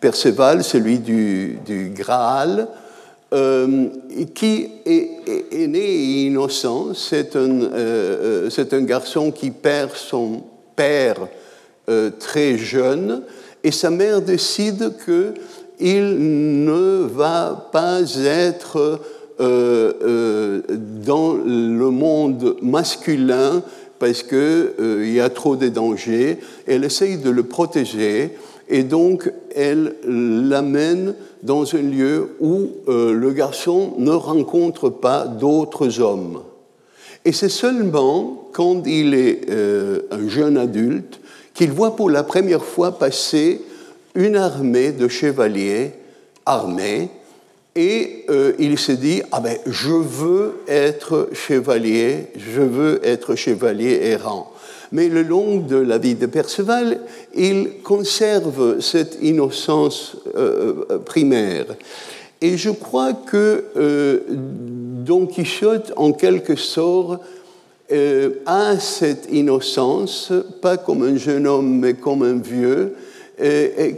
Perceval, 0.00 0.64
celui 0.64 0.98
du, 0.98 1.58
du 1.64 1.90
Graal, 1.90 2.68
euh, 3.34 3.86
qui 4.34 4.68
est, 4.86 5.66
né 5.66 6.24
innocent. 6.26 6.94
C'est 6.94 7.36
un, 7.36 7.62
euh, 7.62 8.48
un, 8.72 8.82
garçon 8.82 9.30
qui 9.30 9.50
perd 9.50 9.90
son 9.94 10.42
père 10.76 11.28
très 12.18 12.56
jeune 12.56 13.22
et 13.62 13.70
sa 13.70 13.90
mère 13.90 14.22
décide 14.22 14.92
qu'il 15.04 16.64
ne 16.64 17.06
va 17.06 17.68
pas 17.72 18.00
être 18.24 19.00
euh, 19.40 19.92
euh, 20.02 20.62
dans 21.04 21.32
le 21.34 21.90
monde 21.90 22.56
masculin 22.62 23.64
parce 23.98 24.22
qu'il 24.22 24.38
euh, 24.38 25.10
y 25.12 25.18
a 25.18 25.28
trop 25.28 25.56
de 25.56 25.68
dangers. 25.68 26.38
Elle 26.68 26.84
essaye 26.84 27.16
de 27.16 27.30
le 27.30 27.42
protéger 27.42 28.36
et 28.68 28.84
donc 28.84 29.32
elle 29.56 29.96
l'amène 30.06 31.14
dans 31.44 31.76
un 31.76 31.82
lieu 31.82 32.36
où 32.40 32.70
le 32.88 33.30
garçon 33.30 33.94
ne 33.98 34.10
rencontre 34.10 34.88
pas 34.90 35.26
d'autres 35.26 36.00
hommes. 36.00 36.42
Et 37.24 37.32
c'est 37.32 37.48
seulement 37.48 38.48
quand 38.52 38.82
il 38.86 39.14
est 39.14 39.48
un 40.10 40.26
jeune 40.26 40.56
adulte 40.56 41.20
qu'il 41.54 41.70
voit 41.70 41.94
pour 41.94 42.10
la 42.10 42.24
première 42.24 42.64
fois 42.64 42.98
passer 42.98 43.60
une 44.14 44.36
armée 44.36 44.90
de 44.90 45.06
chevaliers 45.06 45.92
armés 46.46 47.10
et 47.76 48.24
euh, 48.30 48.52
il 48.58 48.78
se 48.78 48.92
dit, 48.92 49.22
ah 49.32 49.40
ben, 49.40 49.56
je 49.66 49.90
veux 49.90 50.60
être 50.68 51.30
chevalier, 51.32 52.28
je 52.36 52.60
veux 52.60 53.00
être 53.04 53.34
chevalier 53.34 53.98
errant. 54.02 54.52
Mais 54.94 55.08
le 55.08 55.22
long 55.22 55.58
de 55.58 55.74
la 55.74 55.98
vie 55.98 56.14
de 56.14 56.26
Perceval, 56.26 57.00
il 57.34 57.82
conserve 57.82 58.80
cette 58.80 59.18
innocence 59.20 60.16
euh, 60.36 60.84
euh, 60.88 60.98
primaire. 60.98 61.66
Et 62.40 62.56
je 62.56 62.70
crois 62.70 63.12
que 63.12 64.22
Don 64.28 65.26
Quichotte, 65.26 65.92
en 65.96 66.12
quelque 66.12 66.56
sorte, 66.56 67.22
a 68.44 68.78
cette 68.78 69.28
innocence, 69.32 70.30
pas 70.60 70.76
comme 70.76 71.02
un 71.02 71.16
jeune 71.16 71.46
homme, 71.46 71.78
mais 71.78 71.94
comme 71.94 72.22
un 72.22 72.38
vieux, 72.38 72.94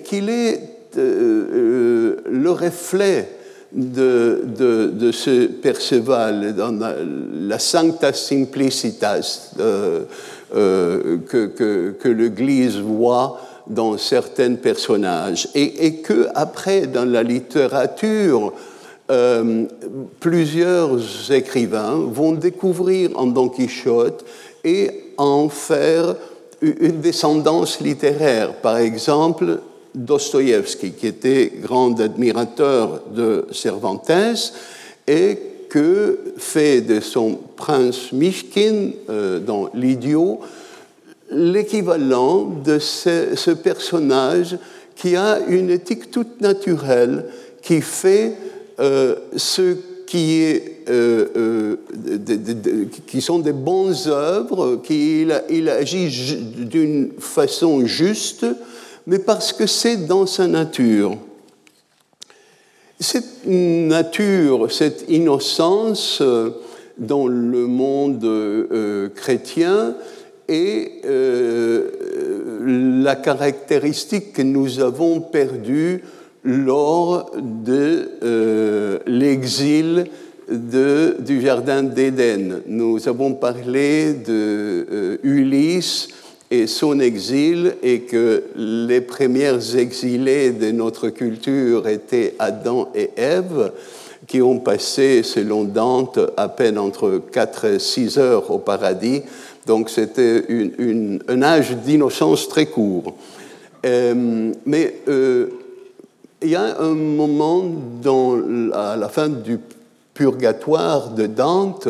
qu'il 0.04 0.28
est 0.28 0.60
le 0.94 2.50
reflet 2.50 3.28
de, 3.76 5.10
ce 5.12 5.46
Perceval, 5.46 6.54
dans 6.54 6.78
la, 7.34 7.58
sancta 7.58 8.12
simplicitas 8.12 9.52
euh, 9.58 10.04
euh, 10.54 11.18
que, 11.28 11.46
que, 11.98 12.08
l'Église 12.08 12.76
voit 12.76 13.40
dans 13.66 13.98
certains 13.98 14.54
personnages, 14.54 15.48
et, 15.54 15.86
et, 15.86 15.96
que 15.96 16.28
après, 16.34 16.86
dans 16.86 17.04
la 17.04 17.22
littérature, 17.22 18.52
euh, 19.10 19.64
plusieurs 20.20 21.00
écrivains 21.30 21.96
vont 21.96 22.32
découvrir 22.32 23.10
en 23.14 23.26
Don 23.26 23.48
Quichotte 23.48 24.24
et 24.64 25.12
en 25.16 25.48
faire 25.48 26.16
une 26.60 27.00
descendance 27.00 27.80
littéraire. 27.80 28.54
Par 28.54 28.78
exemple, 28.78 29.60
Dostoïevski, 29.94 30.92
qui 30.92 31.06
était 31.06 31.52
grand 31.60 31.98
admirateur 32.00 33.02
de 33.14 33.46
Cervantes 33.52 34.10
et 35.06 35.38
que 35.68 36.18
fait 36.38 36.80
de 36.80 37.00
son 37.00 37.38
prince 37.56 38.12
Mishkin 38.12 38.90
euh, 39.08 39.38
dans 39.38 39.70
L'Idiot 39.74 40.40
l'équivalent 41.30 42.44
de 42.64 42.78
ce, 42.78 43.50
personnage 43.52 44.58
qui 44.94 45.16
a 45.16 45.40
une 45.48 45.70
éthique 45.70 46.10
toute 46.10 46.40
naturelle, 46.40 47.26
qui 47.62 47.80
fait 47.80 48.34
euh, 48.78 49.16
ce 49.36 49.76
qui, 50.06 50.42
est, 50.42 50.82
euh, 50.88 51.76
qui 53.06 53.20
sont 53.20 53.40
des 53.40 53.52
bonnes 53.52 53.96
œuvres, 54.06 54.76
qu'il 54.84 55.42
il 55.50 55.68
agit 55.68 56.36
d'une 56.56 57.10
façon 57.18 57.84
juste, 57.86 58.46
mais 59.06 59.18
parce 59.18 59.52
que 59.52 59.66
c'est 59.66 60.06
dans 60.06 60.26
sa 60.26 60.46
nature. 60.46 61.16
Cette 62.98 63.44
nature, 63.44 64.72
cette 64.72 65.04
innocence 65.08 66.20
euh, 66.22 66.50
dans 66.96 67.26
le 67.26 67.66
monde 67.66 68.24
euh, 68.24 69.10
chrétien 69.14 69.94
est 70.48 71.04
euh, 71.04 73.02
la 73.02 73.14
caractéristique 73.16 74.32
que 74.32 74.40
nous 74.40 74.80
avons 74.80 75.20
perdue 75.20 76.04
lors 76.42 77.32
de 77.36 79.00
l'exil 79.06 80.06
du 80.48 81.40
Jardin 81.42 81.82
d'Éden. 81.82 82.62
Nous 82.66 83.08
avons 83.08 83.34
parlé 83.34 84.14
de 84.14 85.18
Ulysse 85.24 86.08
et 86.50 86.66
son 86.66 87.00
exil 87.00 87.74
et 87.82 88.00
que 88.00 88.44
les 88.56 89.00
premières 89.00 89.76
exilés 89.76 90.50
de 90.50 90.70
notre 90.70 91.08
culture 91.08 91.88
étaient 91.88 92.34
Adam 92.38 92.88
et 92.94 93.10
Ève, 93.16 93.72
qui 94.26 94.42
ont 94.42 94.58
passé, 94.58 95.22
selon 95.22 95.64
Dante, 95.64 96.18
à 96.36 96.48
peine 96.48 96.78
entre 96.78 97.20
4 97.32 97.64
et 97.64 97.78
6 97.78 98.18
heures 98.18 98.50
au 98.50 98.58
paradis. 98.58 99.22
Donc 99.66 99.90
c'était 99.90 100.44
un 101.28 101.42
âge 101.42 101.76
d'innocence 101.76 102.48
très 102.48 102.66
court. 102.66 103.14
Euh, 103.84 104.52
mais 104.64 104.94
euh, 105.08 105.48
il 106.42 106.50
y 106.50 106.56
a 106.56 106.80
un 106.80 106.94
moment 106.94 107.64
à 108.72 108.96
la 108.96 109.08
fin 109.08 109.28
du 109.28 109.58
purgatoire 110.14 111.10
de 111.10 111.26
Dante 111.26 111.88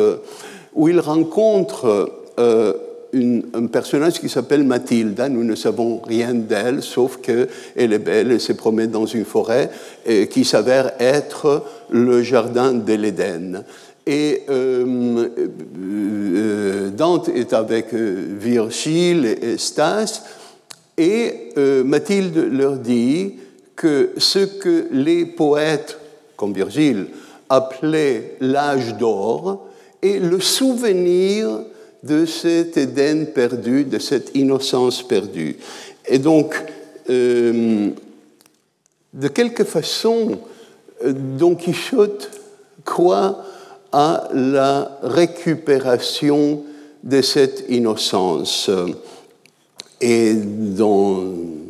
où 0.73 0.89
il 0.89 0.99
rencontre 0.99 2.11
euh, 2.39 2.73
un 3.13 3.67
personnage 3.67 4.19
qui 4.19 4.29
s'appelle 4.29 4.63
Mathilde. 4.63 5.19
Nous 5.29 5.43
ne 5.43 5.55
savons 5.55 6.01
rien 6.05 6.33
d'elle, 6.33 6.81
sauf 6.83 7.17
qu'elle 7.17 7.47
est 7.75 7.99
belle, 7.99 8.31
elle 8.31 8.41
se 8.41 8.53
promène 8.53 8.91
dans 8.91 9.05
une 9.05 9.25
forêt 9.25 9.69
et 10.05 10.27
qui 10.27 10.45
s'avère 10.45 10.91
être 10.99 11.63
le 11.89 12.21
jardin 12.21 12.73
de 12.73 12.93
l'Éden. 12.93 13.63
Et 14.05 14.43
euh, 14.49 15.29
euh, 15.77 16.89
Dante 16.91 17.27
est 17.27 17.51
avec 17.51 17.93
euh, 17.93 18.37
Virgile 18.39 19.25
et 19.25 19.57
Stas, 19.57 20.23
et 20.97 21.51
Mathilde 21.85 22.37
leur 22.51 22.77
dit 22.77 23.35
que 23.75 24.13
ce 24.17 24.39
que 24.39 24.87
les 24.91 25.27
poètes, 25.27 25.99
comme 26.35 26.53
Virgile, 26.53 27.07
appelé 27.49 28.35
l'âge 28.39 28.95
d'or 28.97 29.67
et 30.01 30.17
le 30.17 30.39
souvenir 30.39 31.49
de 32.03 32.25
cet 32.25 32.77
Éden 32.77 33.27
perdu, 33.27 33.83
de 33.83 33.99
cette 33.99 34.35
innocence 34.35 35.03
perdue. 35.03 35.57
Et 36.05 36.19
donc, 36.19 36.55
euh, 37.09 37.89
de 39.13 39.27
quelque 39.27 39.63
façon, 39.63 40.39
euh, 41.03 41.13
Don 41.13 41.55
Quichotte 41.55 42.29
croit 42.85 43.43
à 43.91 44.29
la 44.33 44.99
récupération 45.01 46.63
de 47.03 47.21
cette 47.21 47.65
innocence. 47.69 48.69
Et 50.01 50.33
dans 50.35 51.23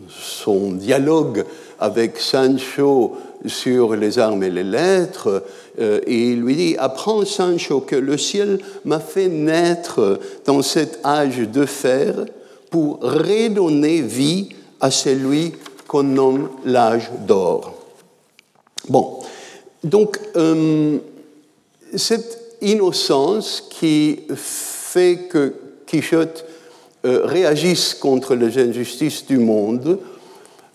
son 0.10 0.72
dialogue 0.72 1.46
avec 1.80 2.18
Sancho 2.18 3.16
sur 3.46 3.96
les 3.96 4.20
armes 4.20 4.44
et 4.44 4.50
les 4.50 4.64
lettres, 4.64 5.44
euh, 5.80 6.00
il 6.08 6.42
lui 6.42 6.56
dit, 6.56 6.76
apprends 6.78 7.24
Sancho 7.26 7.82
que 7.82 7.96
le 7.96 8.18
ciel 8.18 8.60
m'a 8.86 9.00
fait 9.00 9.28
naître 9.28 10.20
dans 10.46 10.62
cet 10.62 11.06
âge 11.06 11.38
de 11.38 11.66
fer 11.66 12.26
pour 12.72 13.00
redonner 13.02 14.02
vie 14.02 14.50
à 14.80 14.92
celui 14.92 15.54
qu'on 15.88 16.04
nomme 16.04 16.50
l'âge 16.66 17.10
d'or. 17.28 17.74
Bon, 18.90 19.20
donc 19.84 20.20
euh, 20.36 20.98
cette 21.96 22.58
innocence 22.62 23.64
qui 23.70 24.20
fait 24.36 25.28
que 25.30 25.54
Quichotte 25.86 26.46
euh, 27.06 27.22
réagisse 27.24 27.94
contre 27.94 28.36
les 28.36 28.58
injustices 28.58 29.26
du 29.26 29.38
monde 29.38 30.00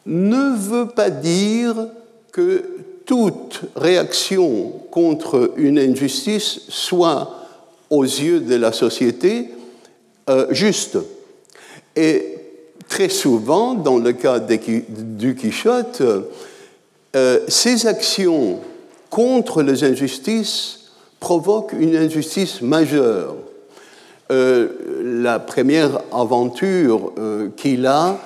ne 0.07 0.57
veut 0.57 0.88
pas 0.88 1.11
dire 1.11 1.75
que 2.31 2.65
toute 3.07 3.62
réaction 3.77 4.73
contre 4.91 5.53
une 5.57 5.79
injustice 5.79 6.62
soit, 6.69 7.37
aux 7.91 8.05
yeux 8.05 8.41
de 8.41 8.55
la 8.55 8.73
société, 8.73 9.49
euh, 10.31 10.47
juste. 10.51 10.99
Et 11.97 12.38
très 12.88 13.09
souvent, 13.09 13.75
dans 13.75 13.99
le 13.99 14.12
cas 14.12 14.38
du 14.38 15.35
Quichotte, 15.35 16.03
euh, 17.15 17.41
ces 17.49 17.87
actions 17.87 18.59
contre 19.11 19.62
les 19.62 19.85
injustices 19.85 20.91
provoquent 21.21 21.75
une 21.79 21.97
injustice 21.97 22.62
majeure. 22.62 23.35
Euh, 24.31 24.69
la 25.23 25.38
première 25.38 26.01
aventure 26.12 27.12
euh, 27.19 27.49
qu'il 27.57 27.87
a, 27.87 28.19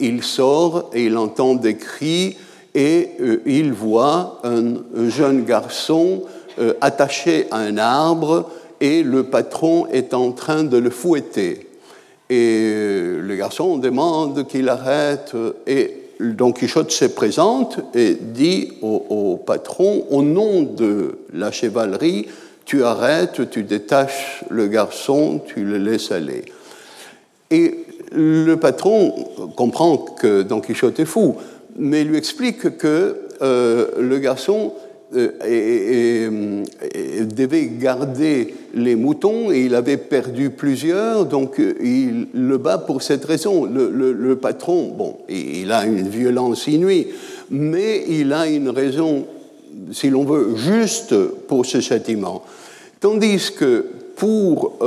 il 0.00 0.22
sort 0.22 0.88
et 0.94 1.04
il 1.04 1.18
entend 1.18 1.54
des 1.54 1.76
cris 1.76 2.36
et 2.74 3.10
il 3.46 3.72
voit 3.72 4.40
un 4.44 5.08
jeune 5.08 5.44
garçon 5.44 6.22
attaché 6.80 7.46
à 7.50 7.58
un 7.58 7.76
arbre 7.78 8.50
et 8.82 9.04
le 9.04 9.22
patron 9.22 9.86
est 9.86 10.12
en 10.12 10.32
train 10.32 10.64
de 10.64 10.76
le 10.76 10.90
fouetter. 10.90 11.68
Et 12.28 13.14
le 13.20 13.34
garçon 13.36 13.78
demande 13.78 14.46
qu'il 14.48 14.68
arrête. 14.68 15.34
Et 15.66 16.02
Don 16.18 16.52
Quichotte 16.52 16.90
se 16.90 17.04
présente 17.04 17.78
et 17.94 18.14
dit 18.20 18.72
au, 18.82 19.36
patron, 19.36 20.06
au 20.10 20.22
nom 20.22 20.62
de 20.62 21.18
la 21.32 21.52
chevalerie, 21.52 22.26
tu 22.64 22.82
arrêtes, 22.82 23.50
tu 23.50 23.62
détaches 23.62 24.44
le 24.50 24.66
garçon, 24.66 25.40
tu 25.46 25.64
le 25.64 25.78
laisses 25.78 26.10
aller. 26.10 26.44
Et 27.52 27.84
le 28.12 28.54
patron 28.56 29.12
comprend 29.56 29.96
que 29.96 30.42
Don 30.42 30.60
Quichotte 30.60 30.98
est 30.98 31.04
fou, 31.04 31.36
mais 31.76 32.04
lui 32.04 32.16
explique 32.16 32.76
que 32.76 33.16
euh, 33.40 33.86
le 33.98 34.18
garçon 34.18 34.72
euh, 35.14 36.62
devait 37.24 37.66
garder 37.66 38.54
les 38.74 38.96
moutons 38.96 39.50
et 39.50 39.62
il 39.62 39.74
avait 39.74 39.96
perdu 39.96 40.50
plusieurs, 40.50 41.26
donc 41.26 41.60
euh, 41.60 41.74
il 41.82 42.28
le 42.34 42.58
bat 42.58 42.78
pour 42.78 43.02
cette 43.02 43.24
raison. 43.24 43.64
Le, 43.64 44.36
patron, 44.36 44.92
bon, 44.96 45.18
il 45.28 45.70
a 45.72 45.84
une 45.84 46.08
violence 46.08 46.66
inouïe, 46.66 47.08
mais 47.50 48.04
il 48.08 48.32
a 48.32 48.46
une 48.46 48.70
raison, 48.70 49.26
si 49.92 50.08
l'on 50.08 50.24
veut, 50.24 50.56
juste 50.56 51.14
pour 51.48 51.66
ce 51.66 51.80
châtiment. 51.80 52.42
Tandis 53.00 53.52
que 53.52 53.86
pour 54.16 54.78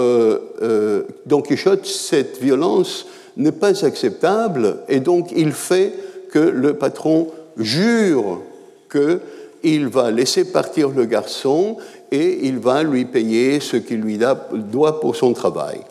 Don 1.25 1.41
Quichotte, 1.41 1.85
cette 1.85 2.41
violence 2.41 3.05
n'est 3.35 3.51
pas 3.51 3.85
acceptable 3.85 4.77
et 4.87 5.01
donc 5.01 5.31
il 5.35 5.51
fait 5.51 5.91
que 6.29 6.39
le 6.39 6.75
patron 6.75 7.27
jure 7.57 8.41
que 8.89 9.19
il 9.63 9.87
va 9.87 10.11
laisser 10.11 10.45
partir 10.45 10.89
le 10.89 11.05
garçon 11.05 11.77
et 12.11 12.45
il 12.47 12.59
va 12.59 12.83
lui 12.83 13.05
payer 13.05 13.59
ce 13.59 13.77
qu'il 13.77 14.01
lui 14.01 14.19
doit 14.53 14.99
pour 14.99 15.15
son 15.15 15.33
travail. 15.33 15.81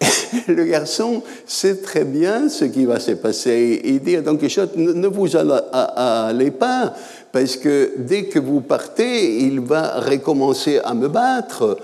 le 0.48 0.64
garçon 0.64 1.22
sait 1.46 1.76
très 1.76 2.04
bien 2.04 2.48
ce 2.48 2.64
qui 2.64 2.84
va 2.84 3.00
se 3.00 3.12
passer. 3.12 3.80
Il 3.84 4.00
dit 4.00 4.16
à 4.16 4.20
Don 4.20 4.36
Quichotte, 4.36 4.76
ne 4.76 5.06
vous 5.06 5.36
allez 5.36 6.50
pas, 6.50 6.94
parce 7.32 7.56
que 7.56 7.92
dès 7.96 8.24
que 8.24 8.38
vous 8.38 8.60
partez, 8.60 9.40
il 9.40 9.60
va 9.60 10.00
recommencer 10.00 10.78
à 10.84 10.94
me 10.94 11.08
battre. 11.08 11.78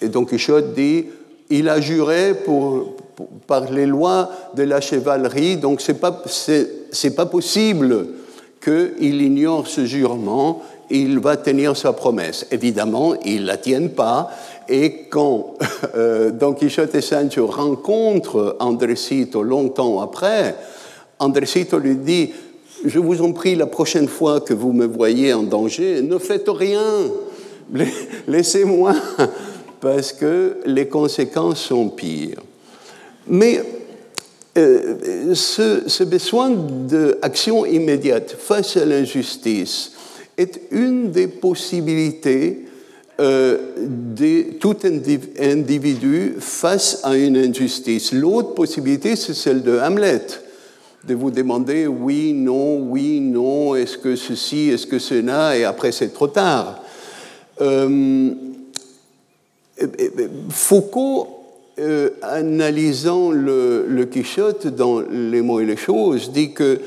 Et 0.00 0.08
Don 0.08 0.24
Quichotte 0.24 0.74
dit, 0.74 1.06
il 1.50 1.68
a 1.68 1.80
juré 1.80 2.34
pour, 2.34 2.96
par 3.46 3.70
les 3.70 3.86
lois 3.86 4.30
de 4.54 4.62
la 4.62 4.80
chevalerie, 4.80 5.56
donc 5.56 5.80
ce 5.80 5.92
n'est 5.92 5.98
pas, 5.98 6.22
pas 7.16 7.26
possible 7.26 8.06
qu'il 8.62 9.22
ignore 9.22 9.66
ce 9.66 9.84
jurement, 9.84 10.62
il 10.90 11.18
va 11.18 11.36
tenir 11.36 11.76
sa 11.76 11.92
promesse. 11.92 12.46
Évidemment, 12.50 13.14
ils 13.24 13.42
ne 13.42 13.46
la 13.46 13.56
tiennent 13.56 13.90
pas, 13.90 14.30
et 14.68 15.06
quand 15.08 15.54
euh, 15.94 16.30
Don 16.30 16.52
Quichotte 16.52 16.94
et 16.94 17.00
Sancho 17.00 17.46
rencontrent 17.46 18.56
Andresito 18.60 19.42
longtemps 19.42 20.00
après, 20.00 20.56
Andresito 21.18 21.78
lui 21.78 21.96
dit 21.96 22.32
Je 22.84 22.98
vous 22.98 23.22
en 23.22 23.32
prie, 23.32 23.54
la 23.54 23.66
prochaine 23.66 24.08
fois 24.08 24.40
que 24.40 24.54
vous 24.54 24.72
me 24.72 24.86
voyez 24.86 25.32
en 25.32 25.42
danger, 25.42 26.02
ne 26.02 26.18
faites 26.18 26.48
rien, 26.48 26.82
laissez-moi, 28.28 28.94
parce 29.80 30.12
que 30.12 30.58
les 30.66 30.88
conséquences 30.88 31.60
sont 31.60 31.88
pires. 31.88 32.42
Mais 33.30 33.62
euh, 34.58 35.34
ce, 35.34 36.02
besoin 36.02 36.50
d'action 36.50 37.64
immédiate 37.64 38.34
face 38.36 38.76
à 38.76 38.84
l'injustice 38.84 39.92
est 40.36 40.60
une 40.72 41.12
des 41.12 41.28
possibilités 41.28 42.66
euh, 43.20 43.58
de 43.76 44.58
tout 44.58 44.76
individu 45.38 46.34
face 46.40 47.00
à 47.04 47.16
une 47.16 47.36
injustice. 47.36 48.12
L'autre 48.12 48.54
possibilité, 48.54 49.14
c'est 49.14 49.34
celle 49.34 49.62
de 49.62 49.78
Hamlet, 49.78 50.26
de 51.06 51.14
vous 51.14 51.30
demander 51.30 51.86
oui, 51.86 52.32
non, 52.32 52.80
oui, 52.80 53.20
non, 53.20 53.76
est-ce 53.76 53.96
que 53.96 54.16
ceci, 54.16 54.70
est-ce 54.70 54.88
que 54.88 54.98
cela, 54.98 55.56
et 55.56 55.64
après 55.64 55.92
c'est 55.92 56.12
trop 56.12 56.26
tard. 56.26 56.82
Euh, 57.60 58.30
Foucault 60.48 61.39
euh, 61.80 62.10
analysant 62.22 63.30
le, 63.30 64.04
Quichotte 64.10 64.66
dans 64.66 65.00
Les 65.00 65.42
mots 65.42 65.60
et 65.60 65.66
les 65.66 65.76
choses, 65.76 66.30
dit 66.30 66.52
que 66.52 66.78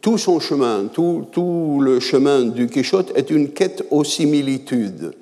tout 0.00 0.18
son 0.18 0.38
chemin, 0.40 0.90
tout, 0.92 1.26
tout, 1.32 1.80
le 1.80 2.00
chemin 2.00 2.42
du 2.42 2.66
Quichotte 2.66 3.12
est 3.14 3.30
une 3.30 3.50
quête 3.50 3.84
aux 3.90 4.04
similitudes. 4.04 5.12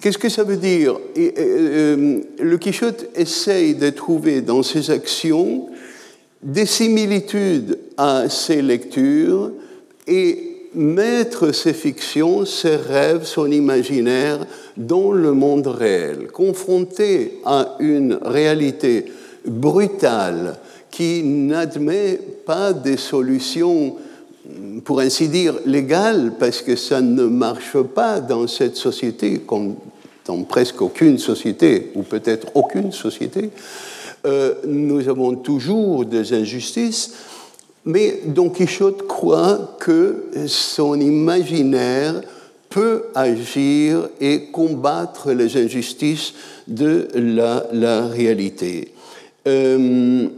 Qu'est-ce 0.00 0.18
que 0.18 0.28
ça 0.28 0.44
veut 0.44 0.56
dire? 0.56 0.98
Euh, 1.16 2.20
Le 2.38 2.58
Quichotte 2.58 3.08
essaye 3.14 3.74
de 3.74 3.90
trouver 3.90 4.40
dans 4.40 4.62
ses 4.62 4.90
actions 4.90 5.68
des 6.42 6.66
similitudes 6.66 7.78
à 7.96 8.28
ses 8.28 8.62
lectures 8.62 9.52
et 10.06 10.49
mettre 10.74 11.52
ses 11.52 11.72
fictions, 11.72 12.44
ses 12.44 12.76
rêves, 12.76 13.24
son 13.24 13.50
imaginaire 13.50 14.38
dans 14.76 15.12
le 15.12 15.32
monde 15.32 15.66
réel, 15.66 16.28
confronté 16.32 17.40
à 17.44 17.76
une 17.80 18.18
réalité 18.22 19.06
brutale 19.44 20.56
qui 20.90 21.22
n'admet 21.22 22.18
pas 22.46 22.72
des 22.72 22.96
solutions, 22.96 23.96
pour 24.84 25.00
ainsi 25.00 25.28
dire, 25.28 25.54
légales, 25.66 26.34
parce 26.38 26.62
que 26.62 26.76
ça 26.76 27.00
ne 27.00 27.24
marche 27.24 27.80
pas 27.94 28.20
dans 28.20 28.46
cette 28.46 28.76
société, 28.76 29.40
comme 29.46 29.76
dans 30.26 30.42
presque 30.42 30.82
aucune 30.82 31.18
société, 31.18 31.92
ou 31.94 32.02
peut-être 32.02 32.48
aucune 32.54 32.92
société. 32.92 33.50
Euh, 34.26 34.54
nous 34.66 35.08
avons 35.08 35.34
toujours 35.36 36.04
des 36.04 36.34
injustices, 36.34 37.14
mais 37.84 38.20
Don 38.26 38.50
Quichotte 38.50 39.06
croit 39.06 39.76
que 39.80 40.24
son 40.46 41.00
imaginaire 41.00 42.20
peut 42.68 43.06
agir 43.14 44.08
et 44.20 44.46
combattre 44.52 45.32
les 45.32 45.56
injustices 45.56 46.34
de 46.68 47.08
la, 47.14 48.06
réalité. 48.06 48.92
Euh, 49.46 50.28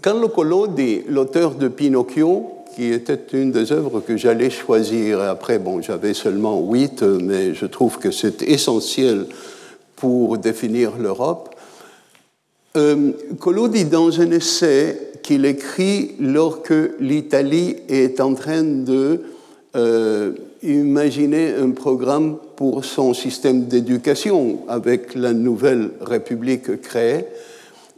Carlo 0.00 0.28
Collodi, 0.28 1.02
l'auteur 1.08 1.54
de 1.54 1.68
Pinocchio, 1.68 2.54
qui 2.74 2.92
était 2.92 3.18
une 3.32 3.50
des 3.50 3.72
œuvres 3.72 4.00
que 4.00 4.16
j'allais 4.16 4.50
choisir. 4.50 5.20
après, 5.20 5.58
bon, 5.58 5.82
j'avais 5.82 6.14
seulement 6.14 6.60
huit, 6.60 7.02
mais 7.02 7.52
je 7.54 7.66
trouve 7.66 7.98
que 7.98 8.10
c'est 8.10 8.42
essentiel 8.42 9.26
pour 9.96 10.38
définir 10.38 10.96
l'Europe. 10.96 11.54
Euh, 12.76 13.12
dit 13.70 13.84
dans 13.84 14.20
un 14.20 14.30
essai 14.30 15.08
qu'il 15.22 15.44
écrit 15.44 16.12
lorsque 16.20 16.74
l'Italie 17.00 17.76
est 17.88 18.20
en 18.20 18.34
train 18.34 18.62
de 18.62 19.22
euh, 19.76 20.32
imaginer 20.62 21.54
un 21.54 21.70
programme 21.70 22.36
pour 22.56 22.84
son 22.84 23.14
système 23.14 23.66
d'éducation 23.66 24.60
avec 24.68 25.14
la 25.14 25.32
nouvelle 25.32 25.90
République 26.00 26.80
créée, 26.80 27.26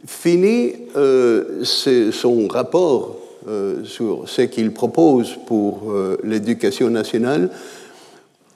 finit 0.05 0.73
euh, 0.95 1.63
son 1.63 2.47
rapport 2.47 3.17
euh, 3.47 3.83
sur 3.83 4.27
ce 4.27 4.43
qu'il 4.43 4.71
propose 4.73 5.37
pour 5.47 5.93
l'éducation 6.23 6.89
nationale 6.89 7.49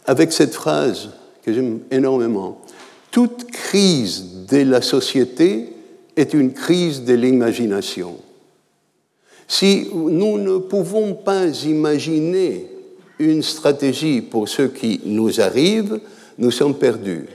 avec 0.06 0.32
cette 0.32 0.54
phrase 0.54 1.10
que 1.44 1.54
j'aime 1.54 1.80
énormément. 1.90 2.62
Toute 3.12 3.46
crise 3.46 4.46
de 4.50 4.58
la 4.58 4.82
société 4.82 5.70
est 6.16 6.34
une 6.34 6.54
crise 6.54 7.04
de 7.04 7.14
l'imagination. 7.14 8.16
Si 9.48 9.90
nous 9.94 10.38
ne 10.38 10.58
pouvons 10.58 11.14
pas 11.14 11.48
imaginer 11.66 12.68
une 13.20 13.44
stratégie 13.44 14.22
pour 14.22 14.50
ce 14.50 14.64
qui 14.64 15.02
nous 15.06 15.40
arrive, 15.40 16.00
nous 16.38 16.52
sommes 16.52 16.76
perdus. 16.76 17.28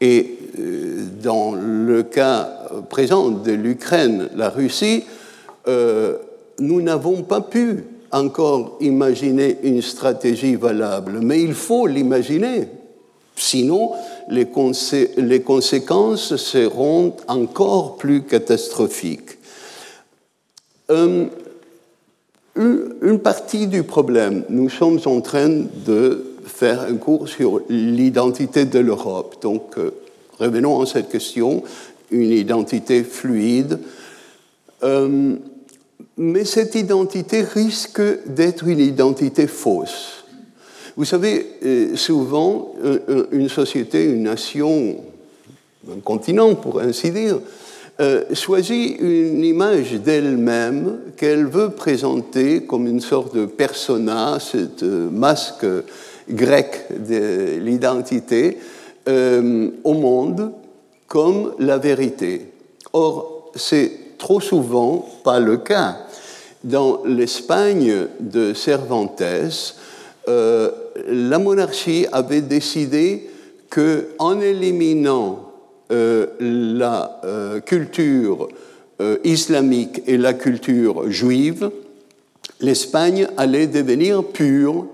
Et 0.00 0.38
euh, 0.58 1.04
dans 1.22 1.52
le 1.54 2.02
cas 2.02 2.48
présent 2.88 3.30
de 3.30 3.52
l'Ukraine, 3.52 4.30
la 4.34 4.48
Russie, 4.48 5.04
euh, 5.68 6.16
nous 6.58 6.80
n'avons 6.80 7.22
pas 7.22 7.40
pu 7.40 7.84
encore 8.12 8.78
imaginer 8.80 9.58
une 9.62 9.82
stratégie 9.82 10.56
valable, 10.56 11.20
mais 11.22 11.42
il 11.42 11.54
faut 11.54 11.86
l'imaginer. 11.86 12.68
Sinon, 13.36 13.92
les, 14.28 14.48
les, 15.16 15.40
conséquences 15.42 16.36
seront 16.36 17.14
encore 17.28 17.96
plus 17.96 18.22
catastrophiques. 18.22 19.39
Euh, 20.90 21.26
une 22.56 23.20
partie 23.20 23.68
du 23.68 23.84
problème, 23.84 24.44
nous 24.48 24.68
sommes 24.68 24.98
en 25.04 25.20
train 25.20 25.48
de 25.48 26.24
faire 26.44 26.80
un 26.80 26.96
cours 26.96 27.28
sur 27.28 27.62
l'identité 27.68 28.64
de 28.64 28.80
l'Europe. 28.80 29.36
Donc, 29.40 29.78
euh, 29.78 29.92
revenons 30.38 30.80
à 30.80 30.86
cette 30.86 31.08
question, 31.08 31.62
une 32.10 32.32
identité 32.32 33.04
fluide. 33.04 33.78
Euh, 34.82 35.36
mais 36.16 36.44
cette 36.44 36.74
identité 36.74 37.42
risque 37.42 38.02
d'être 38.26 38.66
une 38.66 38.80
identité 38.80 39.46
fausse. 39.46 40.24
Vous 40.96 41.04
savez, 41.04 41.46
souvent, 41.94 42.74
une 43.32 43.48
société, 43.48 44.04
une 44.04 44.24
nation, 44.24 44.96
un 45.90 46.00
continent, 46.00 46.56
pour 46.56 46.80
ainsi 46.80 47.10
dire, 47.10 47.38
euh, 48.00 48.24
choisit 48.34 48.98
une 49.00 49.44
image 49.44 49.92
d'elle-même 49.92 50.98
qu'elle 51.16 51.46
veut 51.46 51.70
présenter 51.70 52.64
comme 52.64 52.86
une 52.86 53.00
sorte 53.00 53.34
de 53.34 53.46
persona, 53.46 54.38
ce 54.40 55.08
masque 55.10 55.66
grec 56.28 56.86
de 56.98 57.58
l'identité, 57.58 58.58
euh, 59.08 59.70
au 59.84 59.94
monde 59.94 60.52
comme 61.06 61.54
la 61.58 61.78
vérité. 61.78 62.46
Or, 62.92 63.50
c'est 63.54 63.90
trop 64.18 64.40
souvent 64.40 65.06
pas 65.24 65.40
le 65.40 65.56
cas. 65.56 65.98
Dans 66.62 67.02
l'Espagne 67.04 68.06
de 68.20 68.54
Cervantes, 68.54 69.22
euh, 70.28 70.70
la 71.08 71.38
monarchie 71.38 72.06
avait 72.12 72.42
décidé 72.42 73.28
qu'en 73.70 74.40
éliminant 74.40 75.38
euh, 75.38 75.49
la 75.90 77.20
euh, 77.24 77.60
culture 77.60 78.48
euh, 79.00 79.18
islamique 79.24 80.02
et 80.06 80.16
la 80.16 80.34
culture 80.34 81.10
juive, 81.10 81.70
l'Espagne 82.60 83.28
allait 83.36 83.66
devenir 83.66 84.24
pure 84.24 84.86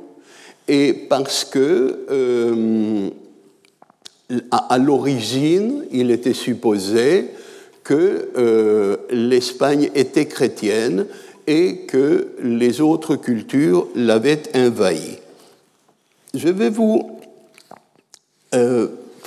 et 0.68 0.92
parce 0.92 1.44
que 1.44 3.12
à, 4.50 4.78
l'origine, 4.78 5.84
il 5.92 6.10
était 6.10 6.34
supposé 6.34 7.26
que 7.84 8.98
l'Espagne 9.10 9.90
était 9.94 10.26
chrétienne 10.26 11.06
et 11.46 11.82
que 11.86 12.28
les 12.42 12.80
autres 12.80 13.14
cultures 13.14 13.86
l'avaient 13.94 14.42
envahie. 14.56 15.18
Je 16.34 16.48
vais 16.48 16.70
vous 16.70 17.20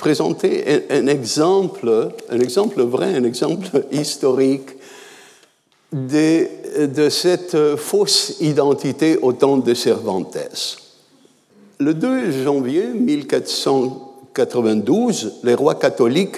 présenter 0.00 0.82
un, 0.90 1.06
exemple, 1.06 2.08
un 2.30 2.40
exemple 2.40 2.82
vrai, 2.82 3.14
un 3.14 3.24
exemple 3.24 3.84
historique 3.92 4.70
de, 5.92 6.86
de 6.86 7.10
cette 7.10 7.76
fausse 7.76 8.38
identité 8.40 9.18
au 9.18 9.34
temps 9.34 9.58
de 9.58 9.74
Cervantes. 9.74 10.38
Le 11.78 11.92
2 11.92 12.44
janvier 12.44 12.86
1492, 12.86 15.40
les 15.42 15.54
rois 15.54 15.74
catholiques, 15.74 16.36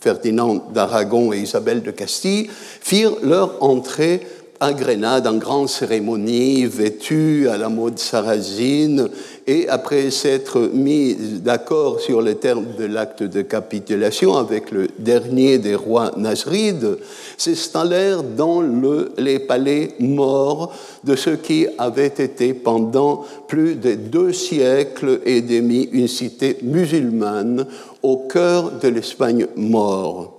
Ferdinand 0.00 0.54
d'Aragon 0.72 1.32
et 1.32 1.38
Isabelle 1.38 1.82
de 1.82 1.90
Castille, 1.90 2.48
firent 2.80 3.16
leur 3.22 3.60
entrée 3.62 4.26
à 4.60 4.72
Grenade 4.72 5.26
en 5.26 5.36
grande 5.36 5.68
cérémonie, 5.68 6.66
vêtus 6.66 7.48
à 7.48 7.56
la 7.56 7.68
mode 7.68 7.98
sarrasine, 7.98 9.08
et 9.46 9.68
après 9.68 10.10
s'être 10.10 10.70
mis 10.72 11.14
d'accord 11.14 12.00
sur 12.00 12.20
les 12.20 12.34
termes 12.34 12.66
de 12.76 12.84
l'acte 12.84 13.22
de 13.22 13.42
capitulation 13.42 14.36
avec 14.36 14.70
le 14.70 14.88
dernier 14.98 15.58
des 15.58 15.74
rois 15.74 16.12
nasrides, 16.16 16.98
s'installèrent 17.36 18.22
dans 18.22 18.60
le, 18.60 19.12
les 19.16 19.38
palais 19.38 19.94
morts 20.00 20.72
de 21.04 21.14
ce 21.14 21.30
qui 21.30 21.66
avait 21.78 22.06
été 22.06 22.52
pendant 22.52 23.24
plus 23.46 23.76
de 23.76 23.94
deux 23.94 24.32
siècles 24.32 25.20
et 25.24 25.40
demi 25.40 25.88
une 25.92 26.08
cité 26.08 26.58
musulmane 26.62 27.66
au 28.02 28.18
cœur 28.28 28.72
de 28.72 28.88
l'Espagne 28.88 29.46
mort. 29.56 30.34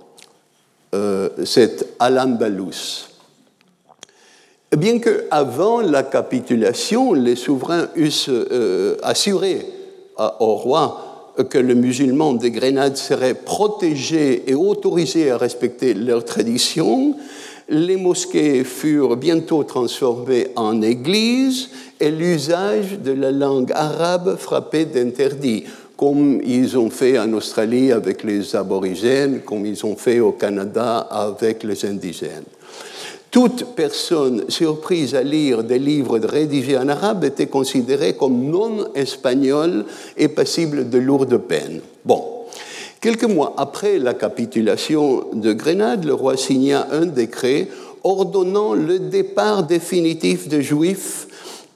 Euh, 0.94 1.28
c'est 1.44 1.86
Al-Andalus. 1.98 3.09
Bien 4.76 5.00
qu'avant 5.00 5.80
la 5.80 6.04
capitulation, 6.04 7.12
les 7.12 7.34
souverains 7.34 7.88
eussent 7.96 8.28
euh, 8.28 8.96
assuré 9.02 9.66
au 10.16 10.54
roi 10.54 11.34
que 11.48 11.58
le 11.58 11.74
musulman 11.74 12.34
des 12.34 12.52
Grenades 12.52 12.96
serait 12.96 13.34
protégé 13.34 14.44
et 14.46 14.54
autorisé 14.54 15.32
à 15.32 15.38
respecter 15.38 15.92
leurs 15.94 16.24
traditions, 16.24 17.16
les 17.68 17.96
mosquées 17.96 18.62
furent 18.62 19.16
bientôt 19.16 19.64
transformées 19.64 20.48
en 20.54 20.82
églises 20.82 21.70
et 21.98 22.12
l'usage 22.12 23.00
de 23.02 23.10
la 23.10 23.32
langue 23.32 23.72
arabe 23.72 24.36
frappé 24.36 24.84
d'interdit, 24.84 25.64
comme 25.96 26.40
ils 26.44 26.78
ont 26.78 26.90
fait 26.90 27.18
en 27.18 27.32
Australie 27.32 27.90
avec 27.90 28.22
les 28.22 28.54
aborigènes, 28.54 29.40
comme 29.40 29.66
ils 29.66 29.84
ont 29.84 29.96
fait 29.96 30.20
au 30.20 30.32
Canada 30.32 30.98
avec 31.10 31.64
les 31.64 31.84
indigènes. 31.84 32.44
Toute 33.30 33.76
personne 33.76 34.50
surprise 34.50 35.14
à 35.14 35.22
lire 35.22 35.62
des 35.62 35.78
livres 35.78 36.18
rédigés 36.18 36.76
en 36.76 36.88
arabe 36.88 37.22
était 37.22 37.46
considérée 37.46 38.14
comme 38.14 38.50
non 38.50 38.92
espagnole 38.94 39.84
et 40.16 40.26
passible 40.26 40.90
de 40.90 40.98
lourdes 40.98 41.38
peines. 41.38 41.80
Bon. 42.04 42.24
Quelques 43.00 43.24
mois 43.24 43.54
après 43.56 43.98
la 43.98 44.14
capitulation 44.14 45.26
de 45.32 45.52
Grenade, 45.52 46.04
le 46.04 46.12
roi 46.12 46.36
signa 46.36 46.88
un 46.90 47.06
décret 47.06 47.68
ordonnant 48.02 48.74
le 48.74 48.98
départ 48.98 49.62
définitif 49.62 50.48
des 50.48 50.62
Juifs 50.62 51.28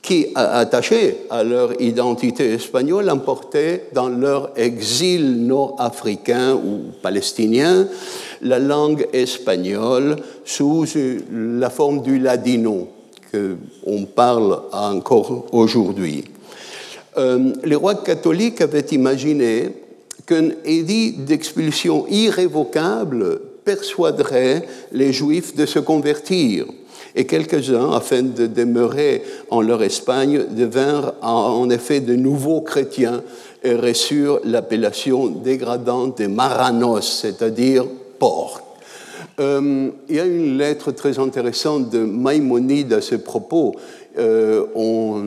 qui, 0.04 0.26
attachés 0.34 1.16
à 1.30 1.42
leur 1.42 1.80
identité 1.80 2.52
espagnole, 2.52 3.08
emportaient 3.08 3.86
dans 3.94 4.10
leur 4.10 4.50
exil 4.54 5.46
nord-africain 5.46 6.54
ou 6.54 6.92
palestinien 7.00 7.88
la 8.42 8.58
langue 8.58 9.08
espagnole 9.14 10.16
sous 10.44 10.84
la 11.32 11.70
forme 11.70 12.02
du 12.02 12.18
ladino 12.18 12.88
qu'on 13.32 14.04
parle 14.04 14.60
encore 14.72 15.46
aujourd'hui. 15.52 16.24
Euh, 17.16 17.54
les 17.64 17.74
rois 17.74 17.94
catholiques 17.94 18.60
avaient 18.60 18.86
imaginé 18.90 19.70
qu'un 20.26 20.50
édit 20.66 21.12
d'expulsion 21.12 22.06
irrévocable 22.10 23.40
persuaderait 23.64 24.68
les 24.92 25.14
juifs 25.14 25.56
de 25.56 25.64
se 25.64 25.78
convertir. 25.78 26.66
Et 27.16 27.26
quelques-uns, 27.26 27.92
afin 27.92 28.22
de 28.22 28.46
demeurer 28.46 29.22
en 29.50 29.60
leur 29.60 29.82
Espagne, 29.82 30.44
devinrent 30.50 31.14
en 31.22 31.70
effet 31.70 32.00
de 32.00 32.16
nouveaux 32.16 32.60
chrétiens 32.60 33.22
et 33.62 33.74
reçurent 33.74 34.40
l'appellation 34.44 35.26
dégradante 35.26 36.18
des 36.18 36.28
maranos, 36.28 37.20
c'est-à-dire 37.22 37.84
Euh, 39.40 39.90
il 40.08 40.16
y 40.16 40.20
a 40.20 40.24
une 40.24 40.58
lettre 40.58 40.92
très 40.92 41.18
intéressante 41.18 41.90
de 41.90 41.98
Maïmonide 41.98 42.92
à 42.92 43.00
ce 43.00 43.16
propos. 43.16 43.74
Euh, 44.16 44.66
on 44.76 45.20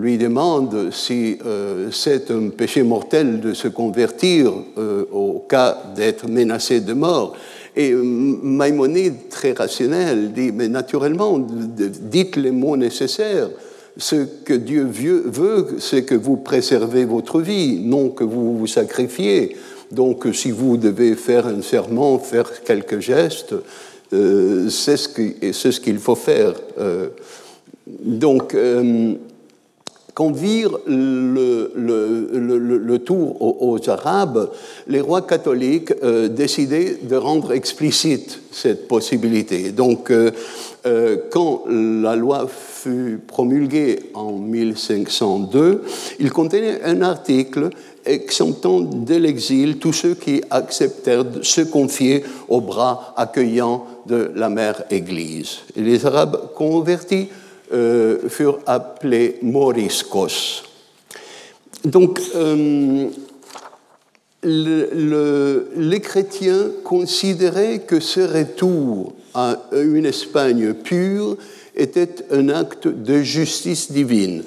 lui 0.00 0.18
demande 0.18 0.90
si 0.92 1.36
euh, 1.44 1.90
c'est 1.90 2.30
un 2.30 2.50
péché 2.50 2.84
mortel 2.84 3.40
de 3.40 3.52
se 3.54 3.66
convertir 3.66 4.52
au 5.12 5.44
cas 5.48 5.78
d'être 5.96 6.28
menacé 6.28 6.80
de 6.80 6.92
mort. 6.92 7.34
Et 7.80 7.94
Maïmonide, 7.94 9.30
très 9.30 9.52
rationnel, 9.52 10.32
dit, 10.34 10.52
mais 10.52 10.68
naturellement, 10.68 11.38
dites 11.38 12.36
les 12.36 12.50
mots 12.50 12.76
nécessaires. 12.76 13.48
Ce 13.96 14.26
que 14.44 14.52
Dieu 14.52 14.90
veut, 15.26 15.78
c'est 15.78 16.04
que 16.04 16.14
vous 16.14 16.36
préservez 16.36 17.06
votre 17.06 17.40
vie, 17.40 17.80
non 17.82 18.10
que 18.10 18.22
vous 18.22 18.58
vous 18.58 18.66
sacrifiez. 18.66 19.56
Donc, 19.90 20.28
si 20.34 20.50
vous 20.50 20.76
devez 20.76 21.14
faire 21.14 21.46
un 21.46 21.62
serment, 21.62 22.18
faire 22.18 22.62
quelques 22.64 23.00
gestes, 23.00 23.54
euh, 24.12 24.68
c'est 24.68 24.98
ce 24.98 25.80
qu'il 25.80 25.98
faut 25.98 26.16
faire. 26.16 26.52
Euh, 26.78 27.08
donc, 27.86 28.54
euh, 28.54 29.14
quand 30.20 30.32
virent 30.32 30.78
le, 30.86 31.72
le, 31.74 32.98
tour 32.98 33.40
aux, 33.40 33.88
Arabes, 33.88 34.50
les 34.86 35.00
rois 35.00 35.22
catholiques 35.22 35.94
décidaient 36.28 36.98
de 37.02 37.16
rendre 37.16 37.52
explicite 37.52 38.38
cette 38.52 38.86
possibilité. 38.86 39.70
Donc, 39.70 40.12
quand 41.30 41.64
la 41.70 42.16
loi 42.16 42.46
fut 42.50 43.18
promulguée 43.26 44.10
en 44.12 44.32
1502, 44.32 45.84
il 46.18 46.30
contenait 46.30 46.82
un 46.84 47.00
article 47.00 47.70
exemptant 48.04 48.80
de 48.80 49.14
l'exil 49.14 49.78
tous 49.78 49.94
ceux 49.94 50.14
qui 50.16 50.42
acceptèrent 50.50 51.24
de 51.24 51.42
se 51.42 51.62
confier 51.62 52.24
aux 52.46 52.60
bras 52.60 53.14
accueillants 53.16 53.86
de 54.04 54.32
la 54.34 54.50
mère 54.50 54.84
Église. 54.90 55.60
Et 55.76 55.80
les 55.80 56.04
Arabes 56.04 56.50
convertis 56.54 57.28
euh, 57.72 58.28
furent 58.28 58.60
appelés 58.66 59.38
moriscos. 59.42 60.64
Donc, 61.84 62.20
euh, 62.34 63.08
les 64.42 66.00
chrétiens 66.00 66.70
considéraient 66.84 67.80
que 67.80 68.00
ce 68.00 68.20
retour 68.20 69.14
à 69.34 69.56
une 69.72 70.06
Espagne 70.06 70.74
pure 70.74 71.36
était 71.76 72.16
un 72.30 72.48
acte 72.48 72.88
de 72.88 73.22
justice 73.22 73.92
divine. 73.92 74.42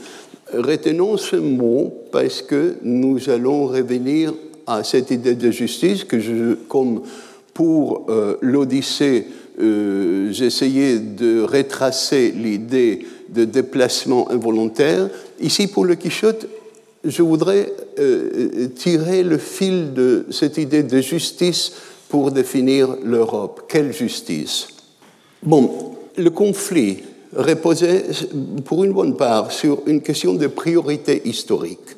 Retenons 0.53 1.17
ce 1.17 1.35
mot 1.35 1.93
parce 2.11 2.41
que 2.41 2.75
nous 2.83 3.29
allons 3.29 3.65
revenir 3.65 4.33
à 4.67 4.83
cette 4.83 5.11
idée 5.11 5.35
de 5.35 5.51
justice 5.51 6.03
que 6.03 6.19
je, 6.19 6.53
comme 6.67 7.01
pour 7.53 8.05
euh, 8.09 8.37
l'Odyssée, 8.41 9.27
euh, 9.59 10.31
j'essayais 10.31 10.97
de 10.99 11.41
retracer 11.41 12.31
l'idée 12.31 13.05
de 13.29 13.45
déplacement 13.45 14.29
involontaire. 14.31 15.09
Ici, 15.39 15.67
pour 15.67 15.85
le 15.85 15.95
Quichotte, 15.95 16.47
je 17.03 17.21
voudrais 17.21 17.71
euh, 17.99 18.67
tirer 18.75 19.23
le 19.23 19.37
fil 19.37 19.93
de 19.93 20.25
cette 20.31 20.57
idée 20.57 20.83
de 20.83 21.01
justice 21.01 21.73
pour 22.09 22.31
définir 22.31 22.95
l'Europe. 23.03 23.63
Quelle 23.67 23.93
justice? 23.93 24.67
Bon, 25.41 25.95
le 26.17 26.29
conflit 26.29 26.99
reposait 27.35 28.05
pour 28.65 28.83
une 28.83 28.93
bonne 28.93 29.17
part 29.17 29.51
sur 29.51 29.81
une 29.87 30.01
question 30.01 30.33
de 30.33 30.47
priorité 30.47 31.21
historique. 31.25 31.97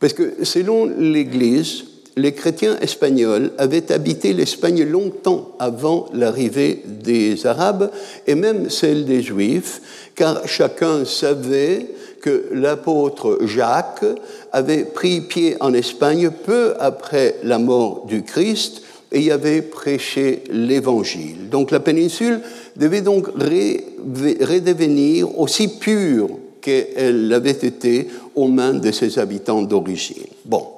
Parce 0.00 0.12
que 0.12 0.44
selon 0.44 0.86
l'Église, 0.86 1.84
les 2.16 2.32
chrétiens 2.32 2.78
espagnols 2.80 3.52
avaient 3.58 3.92
habité 3.92 4.32
l'Espagne 4.32 4.84
longtemps 4.84 5.52
avant 5.58 6.08
l'arrivée 6.14 6.82
des 6.86 7.46
Arabes 7.46 7.90
et 8.26 8.34
même 8.34 8.70
celle 8.70 9.04
des 9.04 9.20
Juifs, 9.20 9.82
car 10.14 10.48
chacun 10.48 11.04
savait 11.04 11.86
que 12.22 12.46
l'apôtre 12.52 13.38
Jacques 13.44 14.06
avait 14.50 14.84
pris 14.84 15.20
pied 15.20 15.56
en 15.60 15.74
Espagne 15.74 16.30
peu 16.30 16.72
après 16.80 17.36
la 17.42 17.58
mort 17.58 18.06
du 18.06 18.22
Christ 18.22 18.80
et 19.12 19.20
y 19.20 19.30
avait 19.30 19.62
prêché 19.62 20.42
l'Évangile. 20.50 21.50
Donc 21.50 21.70
la 21.70 21.80
péninsule 21.80 22.40
devait 22.76 23.02
donc 23.02 23.28
redevenir 23.28 25.38
aussi 25.38 25.68
pure 25.68 26.30
qu'elle 26.62 27.28
l'avait 27.28 27.50
été 27.50 28.08
aux 28.34 28.48
mains 28.48 28.72
de 28.72 28.90
ses 28.90 29.18
habitants 29.18 29.62
d'origine. 29.62 30.24
Bon. 30.46 30.75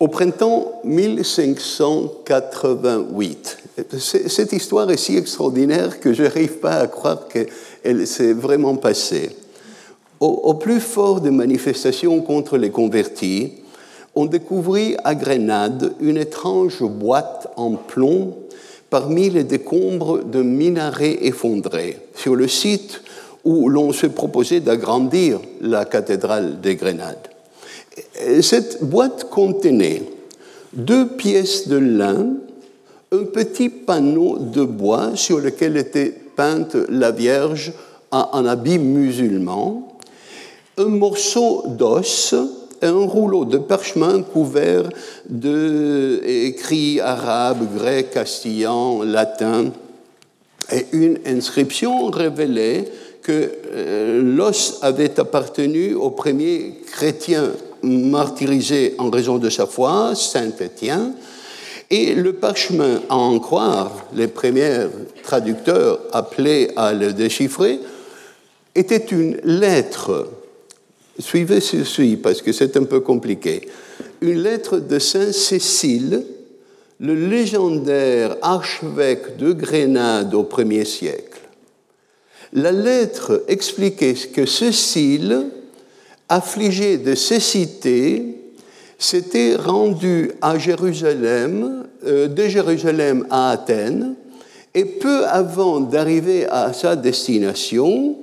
Au 0.00 0.08
printemps 0.08 0.80
1588, 0.84 3.58
cette 3.98 4.52
histoire 4.54 4.90
est 4.90 4.96
si 4.96 5.18
extraordinaire 5.18 6.00
que 6.00 6.14
je 6.14 6.22
n'arrive 6.22 6.54
pas 6.54 6.76
à 6.76 6.86
croire 6.86 7.28
qu'elle 7.28 8.06
s'est 8.06 8.32
vraiment 8.32 8.76
passée. 8.76 9.36
Au, 10.18 10.54
plus 10.54 10.80
fort 10.80 11.20
des 11.20 11.30
manifestations 11.30 12.22
contre 12.22 12.56
les 12.56 12.70
convertis, 12.70 13.52
on 14.14 14.24
découvrit 14.24 14.96
à 15.04 15.14
Grenade 15.14 15.92
une 16.00 16.16
étrange 16.16 16.82
boîte 16.82 17.48
en 17.56 17.72
plomb 17.72 18.38
parmi 18.88 19.28
les 19.28 19.44
décombres 19.44 20.24
de 20.24 20.42
minarets 20.42 21.26
effondrés 21.26 21.98
sur 22.14 22.36
le 22.36 22.48
site 22.48 23.02
où 23.44 23.68
l'on 23.68 23.92
se 23.92 24.06
proposait 24.06 24.60
d'agrandir 24.60 25.40
la 25.60 25.84
cathédrale 25.84 26.62
de 26.62 26.72
Grenade. 26.72 27.28
Cette 28.42 28.82
boîte 28.84 29.28
contenait 29.30 30.02
deux 30.72 31.06
pièces 31.06 31.68
de 31.68 31.76
lin, 31.76 32.34
un 33.12 33.24
petit 33.24 33.68
panneau 33.68 34.38
de 34.38 34.62
bois 34.62 35.16
sur 35.16 35.38
lequel 35.38 35.76
était 35.76 36.14
peinte 36.36 36.76
la 36.88 37.10
Vierge 37.10 37.72
en 38.12 38.44
habit 38.46 38.78
musulman, 38.78 39.96
un 40.78 40.86
morceau 40.86 41.64
d'os, 41.66 42.34
un 42.82 43.04
rouleau 43.04 43.44
de 43.44 43.58
parchemin 43.58 44.22
couvert 44.22 44.88
d'écrits 45.28 47.00
arabes, 47.00 47.66
grecs, 47.76 48.10
castillan, 48.10 49.02
latin, 49.02 49.72
et 50.72 50.86
une 50.92 51.18
inscription 51.26 52.06
révélait 52.10 52.84
que 53.22 53.52
euh, 53.72 54.22
l'os 54.22 54.78
avait 54.82 55.18
appartenu 55.20 55.94
au 55.94 56.10
premier 56.10 56.80
chrétien 56.86 57.50
martyrisé 57.82 58.94
en 58.98 59.10
raison 59.10 59.38
de 59.38 59.50
sa 59.50 59.66
foi, 59.66 60.14
Saint 60.14 60.52
Étienne, 60.60 61.14
et 61.90 62.14
le 62.14 62.34
parchemin, 62.34 63.02
à 63.08 63.16
en 63.16 63.38
croire 63.40 64.06
les 64.14 64.28
premiers 64.28 64.86
traducteurs 65.22 66.00
appelés 66.12 66.70
à 66.76 66.92
le 66.92 67.12
déchiffrer, 67.12 67.80
était 68.74 69.06
une 69.10 69.36
lettre 69.44 70.28
Suivez 71.20 71.60
ceci 71.60 72.16
parce 72.16 72.42
que 72.42 72.52
c'est 72.52 72.76
un 72.76 72.84
peu 72.84 73.00
compliqué. 73.00 73.68
Une 74.20 74.42
lettre 74.42 74.78
de 74.78 74.98
Saint 74.98 75.32
Cécile, 75.32 76.24
le 76.98 77.14
légendaire 77.14 78.36
archevêque 78.42 79.36
de 79.36 79.52
Grenade 79.52 80.34
au 80.34 80.44
premier 80.44 80.84
siècle. 80.84 81.40
La 82.52 82.72
lettre 82.72 83.44
expliquait 83.48 84.14
que 84.14 84.46
Cécile, 84.46 85.46
affligé 86.30 86.96
de 86.96 87.14
cécité, 87.14 88.40
s'était 88.98 89.56
rendu 89.56 90.30
à 90.40 90.58
Jérusalem, 90.58 91.86
euh, 92.06 92.28
de 92.28 92.46
Jérusalem 92.46 93.26
à 93.30 93.50
Athènes, 93.50 94.14
et 94.74 94.84
peu 94.84 95.26
avant 95.26 95.80
d'arriver 95.80 96.46
à 96.46 96.72
sa 96.72 96.94
destination, 96.94 98.16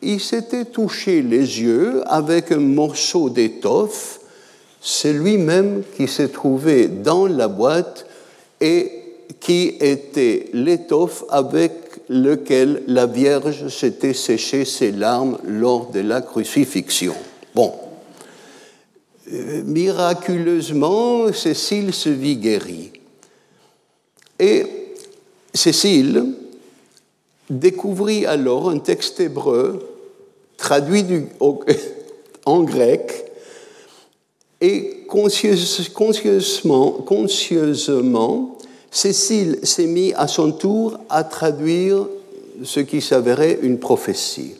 il 0.00 0.20
s'était 0.20 0.64
touché 0.64 1.22
les 1.22 1.60
yeux 1.60 2.02
avec 2.06 2.50
un 2.52 2.60
morceau 2.60 3.28
d'étoffe, 3.28 4.20
c'est 4.80 5.12
lui-même 5.12 5.82
qui 5.96 6.08
s'est 6.08 6.28
trouvé 6.28 6.88
dans 6.88 7.26
la 7.26 7.48
boîte 7.48 8.06
et 8.60 8.90
qui 9.40 9.76
était 9.80 10.46
l'étoffe 10.52 11.24
avec 11.28 11.72
lequel 12.08 12.82
la 12.86 13.06
Vierge 13.06 13.68
s'était 13.68 14.14
séché 14.14 14.64
ses 14.64 14.92
larmes 14.92 15.38
lors 15.44 15.90
de 15.90 16.00
la 16.00 16.20
crucifixion. 16.20 17.14
Bon. 17.54 17.72
Miraculeusement, 19.64 21.32
Cécile 21.32 21.94
se 21.94 22.08
vit 22.08 22.36
guérie. 22.36 22.92
Et 24.38 24.66
Cécile 25.54 26.34
découvrit 27.48 28.26
alors 28.26 28.70
un 28.70 28.78
texte 28.78 29.20
hébreu 29.20 29.88
traduit 30.56 31.04
du, 31.04 31.26
en 32.46 32.62
grec, 32.62 33.32
et 34.60 35.04
conscieusement, 35.08 37.04
Cécile 38.90 39.58
s'est 39.64 39.86
mis 39.86 40.12
à 40.14 40.28
son 40.28 40.52
tour 40.52 40.98
à 41.08 41.24
traduire 41.24 42.06
ce 42.62 42.78
qui 42.80 43.00
s'avérait 43.00 43.58
une 43.62 43.78
prophétie. 43.80 44.54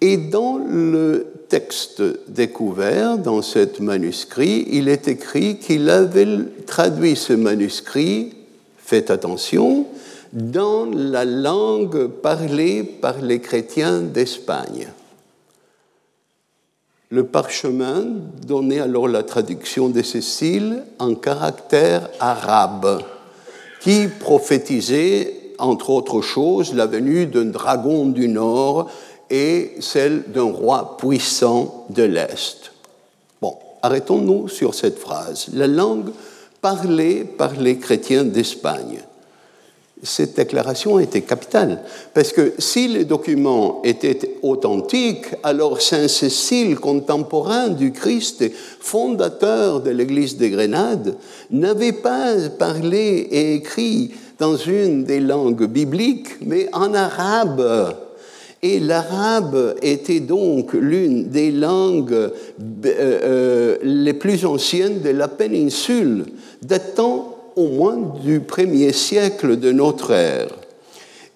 Et 0.00 0.16
dans 0.16 0.58
le 0.58 1.26
texte 1.48 2.02
découvert 2.28 3.18
dans 3.18 3.42
ce 3.42 3.82
manuscrit, 3.82 4.66
il 4.70 4.88
est 4.88 5.08
écrit 5.08 5.58
qu'il 5.58 5.90
avait 5.90 6.38
traduit 6.66 7.16
ce 7.16 7.34
manuscrit, 7.34 8.32
faites 8.78 9.10
attention, 9.10 9.86
dans 10.32 10.86
la 10.86 11.24
langue 11.24 12.06
parlée 12.06 12.82
par 12.84 13.20
les 13.20 13.40
chrétiens 13.40 14.00
d'Espagne. 14.00 14.88
Le 17.10 17.24
parchemin 17.24 18.04
donnait 18.46 18.78
alors 18.78 19.08
la 19.08 19.24
traduction 19.24 19.88
de 19.88 20.00
Cécile 20.00 20.84
en 21.00 21.16
caractère 21.16 22.08
arabe, 22.20 23.02
qui 23.80 24.06
prophétisait, 24.06 25.54
entre 25.58 25.90
autres 25.90 26.22
choses, 26.22 26.72
la 26.72 26.86
venue 26.86 27.26
d'un 27.26 27.46
dragon 27.46 28.06
du 28.06 28.28
Nord 28.28 28.88
et 29.30 29.76
celle 29.80 30.24
d'un 30.28 30.50
roi 30.50 30.96
puissant 30.98 31.86
de 31.90 32.02
l'Est. 32.02 32.72
Bon, 33.40 33.56
arrêtons-nous 33.82 34.48
sur 34.48 34.74
cette 34.74 34.98
phrase. 34.98 35.46
La 35.54 35.66
langue 35.66 36.10
parlée 36.60 37.24
par 37.24 37.54
les 37.54 37.78
chrétiens 37.78 38.24
d'Espagne. 38.24 39.00
Cette 40.02 40.36
déclaration 40.36 40.98
était 40.98 41.20
capitale, 41.20 41.82
parce 42.14 42.32
que 42.32 42.54
si 42.58 42.88
les 42.88 43.04
documents 43.04 43.82
étaient 43.84 44.38
authentiques, 44.42 45.26
alors 45.42 45.82
Saint 45.82 46.08
Cécile, 46.08 46.76
contemporain 46.76 47.68
du 47.68 47.92
Christ, 47.92 48.50
fondateur 48.80 49.82
de 49.82 49.90
l'Église 49.90 50.38
de 50.38 50.46
Grenade, 50.48 51.16
n'avait 51.50 51.92
pas 51.92 52.32
parlé 52.58 53.28
et 53.30 53.54
écrit 53.56 54.12
dans 54.38 54.56
une 54.56 55.04
des 55.04 55.20
langues 55.20 55.66
bibliques, 55.66 56.40
mais 56.40 56.70
en 56.72 56.94
arabe. 56.94 57.94
Et 58.62 58.78
l'arabe 58.78 59.76
était 59.80 60.20
donc 60.20 60.74
l'une 60.74 61.28
des 61.30 61.50
langues 61.50 62.12
euh, 62.12 62.30
euh, 62.84 63.76
les 63.82 64.12
plus 64.12 64.44
anciennes 64.44 65.00
de 65.00 65.08
la 65.08 65.28
péninsule, 65.28 66.26
datant 66.62 67.36
au 67.56 67.68
moins 67.68 67.98
du 68.22 68.40
premier 68.40 68.92
siècle 68.92 69.58
de 69.58 69.72
notre 69.72 70.12
ère. 70.12 70.48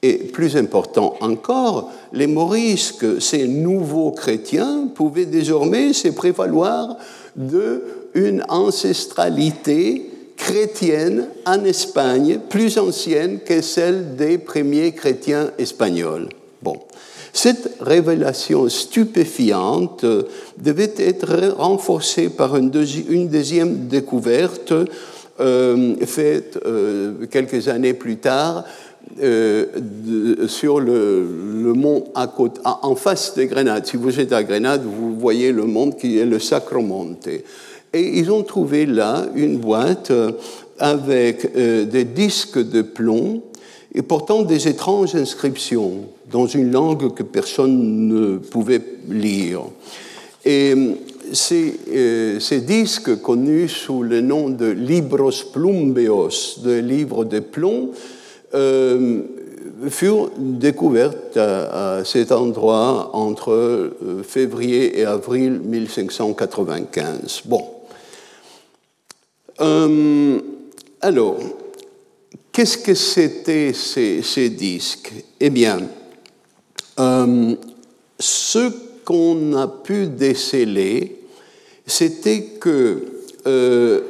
Et 0.02 0.18
plus 0.18 0.58
important 0.58 1.14
encore, 1.22 1.90
les 2.12 2.26
morisques, 2.26 3.22
ces 3.22 3.48
nouveaux 3.48 4.10
chrétiens, 4.10 4.90
pouvaient 4.94 5.24
désormais 5.24 5.94
se 5.94 6.08
prévaloir 6.08 6.98
d'une 7.36 8.44
ancestralité 8.50 10.10
chrétienne 10.36 11.28
en 11.46 11.64
Espagne 11.64 12.38
plus 12.50 12.76
ancienne 12.76 13.38
que 13.40 13.62
celle 13.62 14.14
des 14.16 14.36
premiers 14.36 14.92
chrétiens 14.92 15.50
espagnols. 15.56 16.28
Cette 17.34 17.78
révélation 17.80 18.68
stupéfiante 18.68 20.06
devait 20.56 20.94
être 20.98 21.56
renforcée 21.56 22.28
par 22.28 22.56
une, 22.56 22.70
deuxième 22.70 23.88
découverte 23.88 24.72
euh, 25.40 25.96
faite 26.06 26.60
euh, 26.64 27.26
quelques 27.28 27.66
années 27.66 27.92
plus 27.92 28.18
tard 28.18 28.64
euh, 29.20 29.66
sur 30.46 30.78
le, 30.78 31.72
mont 31.74 32.04
à 32.14 32.28
côté, 32.28 32.60
en 32.64 32.94
face 32.94 33.34
de 33.34 33.42
Grenade. 33.42 33.84
Si 33.84 33.96
vous 33.96 34.20
êtes 34.20 34.32
à 34.32 34.44
Grenade, 34.44 34.84
vous 34.84 35.18
voyez 35.18 35.50
le 35.50 35.64
mont 35.64 35.90
qui 35.90 36.20
est 36.20 36.26
le 36.26 36.38
Sacromonte. 36.38 37.26
Et 37.26 38.18
ils 38.18 38.30
ont 38.30 38.44
trouvé 38.44 38.86
là 38.86 39.26
une 39.34 39.58
boîte 39.58 40.12
avec 40.78 41.52
des 41.52 42.04
disques 42.04 42.60
de 42.60 42.82
plomb 42.82 43.42
et 43.94 44.02
portant 44.02 44.42
des 44.42 44.66
étranges 44.68 45.14
inscriptions 45.14 46.06
dans 46.30 46.46
une 46.46 46.72
langue 46.72 47.14
que 47.14 47.22
personne 47.22 48.08
ne 48.08 48.38
pouvait 48.38 48.82
lire. 49.08 49.60
Et 50.44 50.74
ces, 51.32 51.74
euh, 51.92 52.40
ces, 52.40 52.60
disques 52.60 53.20
connus 53.22 53.68
sous 53.68 54.02
le 54.02 54.20
nom 54.20 54.48
de 54.50 54.66
Libros 54.66 55.30
Plumbeos, 55.52 56.60
de 56.62 56.78
livres 56.78 57.24
de 57.24 57.40
plomb, 57.40 57.90
euh, 58.54 59.22
furent 59.88 60.30
découverts 60.36 61.14
à, 61.36 62.02
cet 62.04 62.32
endroit 62.32 63.10
entre 63.14 63.52
euh, 63.52 64.22
février 64.22 65.00
et 65.00 65.04
avril 65.04 65.60
1595. 65.64 67.42
Bon. 67.46 67.64
alors, 71.00 71.36
Qu'est-ce 72.54 72.78
que 72.78 72.94
c'était 72.94 73.72
ces, 73.72 74.48
disques? 74.50 75.12
Eh 75.40 75.50
bien, 75.50 75.80
euh, 77.00 77.56
ce 78.20 78.70
qu'on 79.04 79.56
a 79.56 79.66
pu 79.66 80.06
déceler, 80.06 81.20
c'était 81.84 82.42
que 82.60 83.06
euh, 83.48 84.02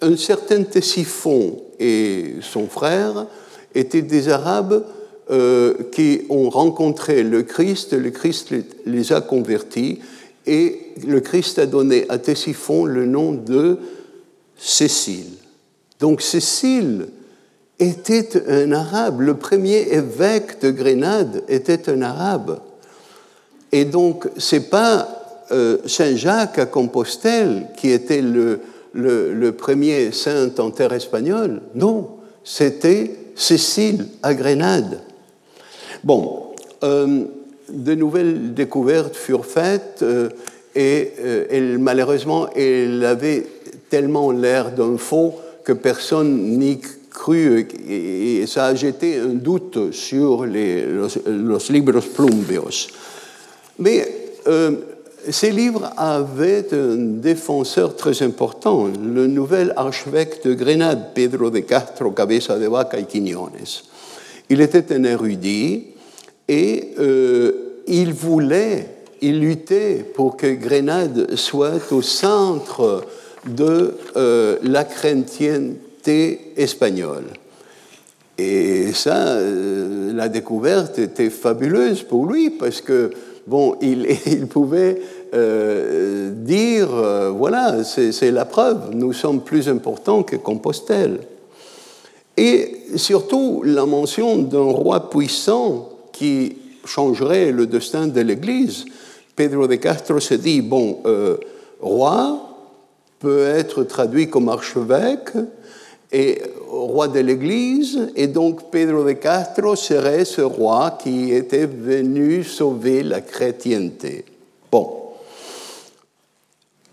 un 0.00 0.16
certain 0.16 0.64
Tessiphon 0.64 1.62
et 1.78 2.34
son 2.40 2.66
frère 2.66 3.28
étaient 3.72 4.02
des 4.02 4.30
Arabes 4.30 4.84
euh, 5.30 5.74
qui 5.92 6.22
ont 6.28 6.50
rencontré 6.50 7.22
le 7.22 7.44
Christ, 7.44 7.92
le 7.92 8.10
Christ 8.10 8.52
les 8.84 9.12
a 9.12 9.20
convertis, 9.20 10.00
et 10.44 10.80
le 11.06 11.20
Christ 11.20 11.60
a 11.60 11.66
donné 11.66 12.04
à 12.08 12.18
Tessiphon 12.18 12.84
le 12.84 13.06
nom 13.06 13.30
de 13.30 13.78
Cécile. 14.56 15.34
Donc 16.00 16.20
Cécile 16.20 17.06
était 17.78 18.42
un 18.48 18.72
arabe. 18.72 19.20
Le 19.20 19.34
premier 19.34 19.88
évêque 19.92 20.60
de 20.60 20.70
Grenade 20.70 21.42
était 21.48 21.90
un 21.90 22.02
arabe. 22.02 22.58
Et 23.72 23.84
donc, 23.84 24.28
ce 24.36 24.56
n'est 24.56 24.62
pas 24.62 25.08
euh, 25.52 25.78
Saint 25.86 26.16
Jacques 26.16 26.58
à 26.58 26.66
Compostelle 26.66 27.68
qui 27.76 27.90
était 27.90 28.22
le, 28.22 28.60
premier 29.52 30.12
saint 30.12 30.50
en 30.58 30.70
terre 30.70 30.92
espagnole. 30.92 31.60
Non, 31.74 32.08
c'était 32.42 33.10
Cécile 33.34 34.06
à 34.22 34.34
Grenade. 34.34 35.02
Bon, 36.02 36.46
euh, 36.82 37.24
de 37.68 37.94
nouvelles 37.94 38.54
découvertes 38.54 39.16
furent 39.16 39.44
faites 39.44 40.02
euh, 40.02 40.30
et 40.74 41.12
malheureusement, 41.78 42.48
elle 42.54 43.04
avait 43.04 43.46
tellement 43.88 44.30
l'air 44.30 44.72
d'un 44.72 44.98
faux 44.98 45.34
que 45.64 45.72
personne 45.72 46.58
n'y 46.58 46.80
cru 47.16 47.66
et 47.88 48.46
ça 48.46 48.66
a 48.66 48.74
jeté 48.74 49.18
un 49.18 49.34
doute 49.34 49.92
sur 49.92 50.44
les, 50.44 50.84
los, 51.26 51.70
libros 51.70 52.06
plumbios. 52.14 52.88
Mais 53.78 54.06
euh, 54.46 54.72
ces 55.30 55.50
livres 55.50 55.90
avaient 55.96 56.66
un 56.72 56.96
défenseur 56.96 57.96
très 57.96 58.22
important, 58.22 58.86
le 58.86 59.26
nouvel 59.26 59.72
archevêque 59.76 60.44
de 60.44 60.54
Grenade, 60.54 61.14
Pedro 61.14 61.50
de 61.50 61.60
Castro 61.60 62.10
Cabeza 62.10 62.58
de 62.58 62.68
Vaca 62.68 62.98
y 62.98 63.06
Quiñones. 63.06 63.82
Il 64.50 64.60
était 64.60 64.94
un 64.94 65.02
érudit 65.04 65.86
et 66.46 66.92
euh, 66.98 67.82
il 67.88 68.12
voulait, 68.12 68.88
il 69.22 69.40
luttait 69.40 70.04
pour 70.14 70.36
que 70.36 70.46
Grenade 70.46 71.34
soit 71.34 71.92
au 71.92 72.02
centre 72.02 73.04
de 73.46 73.94
euh, 74.16 74.56
la 74.62 74.84
chrétienté 76.06 76.52
espagnol. 76.56 77.24
Et 78.38 78.92
ça, 78.92 79.28
euh, 79.28 80.12
la 80.12 80.28
découverte 80.28 80.98
était 80.98 81.30
fabuleuse 81.30 82.02
pour 82.02 82.26
lui 82.26 82.50
parce 82.50 82.80
que, 82.80 83.10
bon, 83.46 83.76
il, 83.82 84.06
il 84.26 84.46
pouvait 84.46 85.00
euh, 85.34 86.30
dire, 86.30 86.88
euh, 86.92 87.30
voilà, 87.30 87.82
c'est 87.84 88.30
la 88.30 88.44
preuve, 88.44 88.90
nous 88.92 89.12
sommes 89.12 89.40
plus 89.40 89.68
importants 89.68 90.22
que 90.22 90.36
Compostelle. 90.36 91.20
Et 92.36 92.82
surtout, 92.96 93.62
la 93.64 93.86
mention 93.86 94.36
d'un 94.36 94.70
roi 94.70 95.08
puissant 95.08 95.88
qui 96.12 96.56
changerait 96.84 97.50
le 97.50 97.66
destin 97.66 98.06
de 98.06 98.20
l'Église. 98.20 98.84
Pedro 99.34 99.66
de 99.66 99.76
Castro 99.76 100.20
se 100.20 100.34
dit, 100.34 100.60
bon, 100.60 100.98
roi 101.80 102.46
peut 103.18 103.46
être 103.46 103.84
traduit 103.84 104.28
comme 104.28 104.50
archevêque, 104.50 105.30
et 106.12 106.40
roi 106.68 107.08
de 107.08 107.20
l'Église, 107.20 108.12
et 108.14 108.28
donc 108.28 108.70
Pedro 108.70 109.04
de 109.04 109.12
Castro 109.12 109.74
serait 109.76 110.24
ce 110.24 110.40
roi 110.40 110.98
qui 111.02 111.32
était 111.32 111.66
venu 111.66 112.44
sauver 112.44 113.02
la 113.02 113.20
chrétienté. 113.20 114.24
Bon. 114.70 114.88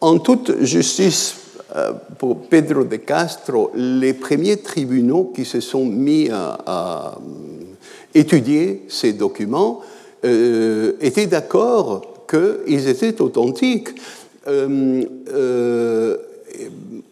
En 0.02 0.20
toute 0.20 0.64
justice 0.64 1.36
euh, 1.76 1.94
pour 2.18 2.42
Pedro 2.42 2.84
de 2.84 2.98
Castro, 2.98 3.72
les 3.76 4.14
premiers 4.14 4.58
tribunaux 4.58 5.32
qui 5.36 5.46
se 5.46 5.60
sont 5.60 5.86
mis 5.86 6.30
à, 6.30 7.18
étudier 8.16 8.84
ces 8.90 9.14
documents 9.14 9.82
euh, 10.24 10.94
étaient 11.02 11.26
d'accord 11.26 12.26
qu'ils 12.30 12.88
étaient 12.88 13.20
authentiques. 13.22 13.90
Euh, 14.48 16.18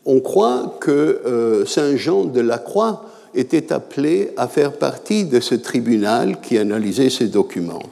on 0.05 0.19
croit 0.19 0.77
que 0.79 0.91
euh, 0.91 1.65
Saint 1.65 1.95
Jean 1.95 2.25
de 2.25 2.41
la 2.41 2.57
Croix 2.57 3.05
était 3.33 3.71
appelé 3.71 4.31
à 4.37 4.47
faire 4.47 4.73
partie 4.73 5.25
de 5.25 5.39
ce 5.39 5.55
tribunal 5.55 6.41
qui 6.41 6.57
analysait 6.57 7.09
ces 7.09 7.27
documents. 7.27 7.83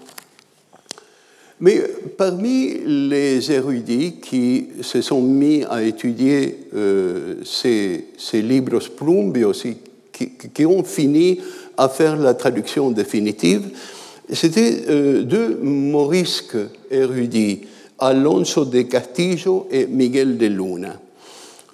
Mais 1.62 1.82
parmi 2.18 2.74
les 2.86 3.52
érudits 3.52 4.16
qui 4.22 4.70
se 4.82 5.02
sont 5.02 5.22
mis 5.22 5.66
à 5.70 5.84
étudier 5.84 6.68
euh, 6.74 7.36
ces, 7.44 8.06
ces, 8.18 8.42
libros 8.42 8.80
plumbios, 8.96 9.52
qui, 10.14 10.30
qui, 10.54 10.66
ont 10.66 10.84
fini 10.84 11.40
à 11.78 11.90
faire 11.90 12.16
la 12.16 12.34
traduction 12.34 12.92
définitive, 12.92 13.72
c'était 14.32 14.84
euh, 14.90 15.24
deux 15.24 15.58
morisques 15.62 16.58
érudits, 16.90 17.62
Alonso 17.98 18.64
de 18.64 18.84
Castillo 18.84 19.68
et 19.70 19.86
Miguel 19.86 20.38
de 20.38 20.46
Luna. 20.46 21.00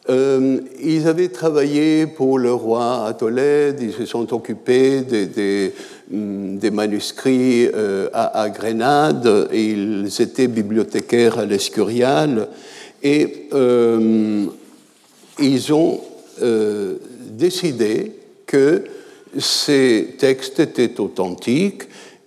Euh, 0.08 0.60
ils 0.84 1.08
avaient 1.08 1.30
travaillé 1.30 2.06
pour 2.06 2.38
le 2.38 2.54
roi 2.54 3.08
à 3.08 3.14
Tolède, 3.14 3.80
ils 3.82 3.94
se 3.94 4.06
sont 4.06 4.32
occupés 4.36 5.02
des, 5.02 5.74
mm, 6.12 6.70
manuscrits 6.70 7.68
euh, 7.74 8.10
à, 8.14 8.48
Grenade, 8.50 9.50
ils 9.52 10.12
étaient 10.20 10.48
bibliothécaires 10.48 11.40
à 11.40 11.46
l'Escurial, 11.46 12.50
et 13.02 13.48
euh, 13.54 14.46
ils 15.40 15.74
ont 15.74 16.02
décidé 17.32 18.12
que 18.46 18.84
ces 19.38 20.16
textes 20.20 20.60
étaient 20.60 21.00
authentiques 21.00 21.84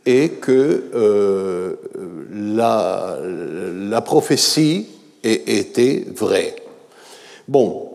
et 0.07 0.31
que 0.41 0.85
la 2.33 4.01
prophétie 4.01 4.87
était 5.23 6.05
vraie. 6.15 6.57
Bon, 7.49 7.89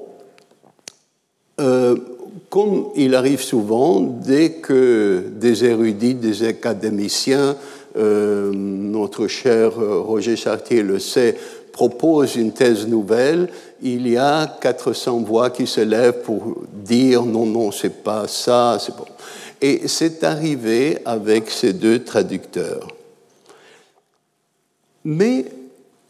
euh, 1.62 1.96
comme 2.50 2.88
il 2.96 3.14
arrive 3.14 3.42
souvent, 3.42 4.02
dès 4.02 4.54
que 4.54 5.24
des 5.36 5.64
érudits, 5.64 6.16
des 6.16 6.44
académiciens, 6.44 7.56
euh, 7.96 8.52
notre 8.54 9.28
cher 9.28 9.76
Roger 9.76 10.36
Chartier 10.36 10.82
le 10.82 10.98
sait, 10.98 11.38
proposent 11.72 12.36
une 12.36 12.52
thèse 12.52 12.88
nouvelle, 12.88 13.50
il 13.82 14.08
y 14.08 14.18
a 14.18 14.58
400 14.62 15.20
voix 15.20 15.50
qui 15.50 15.68
se 15.68 15.82
lèvent 15.82 16.22
pour 16.22 16.56
dire 16.72 17.24
non, 17.24 17.46
non, 17.46 17.72
c'est 17.72 18.04
pas 18.04 18.28
ça, 18.28 18.78
c'est 18.80 18.96
bon. 18.96 19.06
Et 19.62 19.88
c'est 19.88 20.24
arrivé 20.24 21.00
avec 21.06 21.50
ces 21.50 21.74
deux 21.74 22.04
traducteurs. 22.04 22.88
Mais 25.06 25.46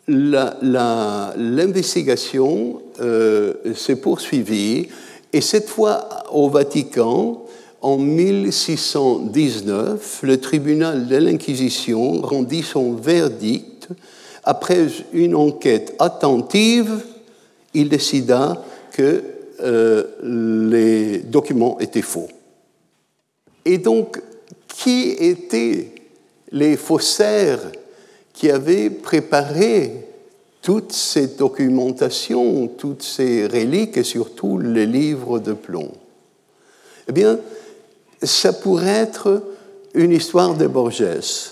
l'investigation 0.08 2.82
euh, 3.00 3.54
s'est 3.76 3.96
poursuivie 3.96 4.90
et 5.34 5.42
cette 5.42 5.68
fois 5.68 6.08
au 6.32 6.48
Vatican, 6.48 7.44
en 7.82 7.98
1619, 7.98 10.20
le 10.22 10.40
tribunal 10.40 11.08
de 11.08 11.18
l'Inquisition 11.18 12.22
rendit 12.22 12.64
son 12.64 12.94
verdict. 12.94 13.90
Après 14.44 14.88
une 15.12 15.36
enquête 15.36 15.96
attentive, 16.00 17.04
il 17.74 17.90
décida 17.90 18.64
que 18.92 19.24
euh, 19.62 20.04
les 20.22 21.18
documents 21.20 21.78
étaient 21.80 22.02
faux. 22.02 22.30
Et 23.66 23.78
donc, 23.80 24.22
qui 24.68 25.16
étaient 25.20 25.96
les 26.52 26.78
faussaires 26.78 27.72
qui 28.34 28.52
avait 28.52 28.92
préparé 28.92 30.13
toute 30.64 30.94
cette 30.94 31.38
documentation, 31.38 32.68
toutes 32.68 33.04
ces 33.04 33.46
reliques 33.46 33.98
et 33.98 34.04
surtout 34.04 34.58
les 34.58 34.86
livres 34.86 35.38
de 35.38 35.54
plomb. 35.54 35.92
Eh 37.08 37.12
bien, 37.12 37.38
ça 38.24 38.54
pourrait 38.54 38.88
être 38.88 39.44
une 39.94 40.12
histoire 40.12 40.56
de 40.56 40.66
Borges, 40.66 41.52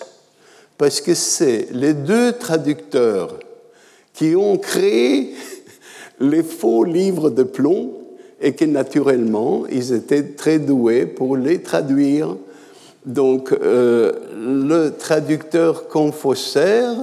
parce 0.78 1.02
que 1.02 1.14
c'est 1.14 1.68
les 1.74 1.94
deux 1.94 2.32
traducteurs 2.34 3.38
qui 4.14 4.36
ont 4.36 4.58
créé 4.58 5.36
les 6.22 6.42
faux 6.42 6.86
livres 6.86 7.30
de 7.30 7.44
plomb 7.44 7.92
et 8.40 8.54
que 8.54 8.66
naturellement, 8.66 9.66
ils 9.70 9.94
étaient 9.94 10.24
très 10.24 10.58
doués 10.58 11.06
pour 11.06 11.36
les 11.36 11.62
traduire 11.62 12.38
donc, 13.06 13.52
euh, 13.52 14.12
le 14.36 14.90
traducteur 14.92 15.88
confossaire 15.88 16.96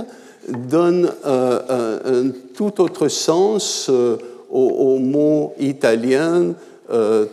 donne 0.50 1.10
euh, 1.26 2.24
un, 2.24 2.30
tout 2.54 2.80
autre 2.80 3.08
sens 3.08 3.88
euh, 3.90 4.16
au, 4.50 4.98
mot 4.98 5.54
italien 5.58 6.54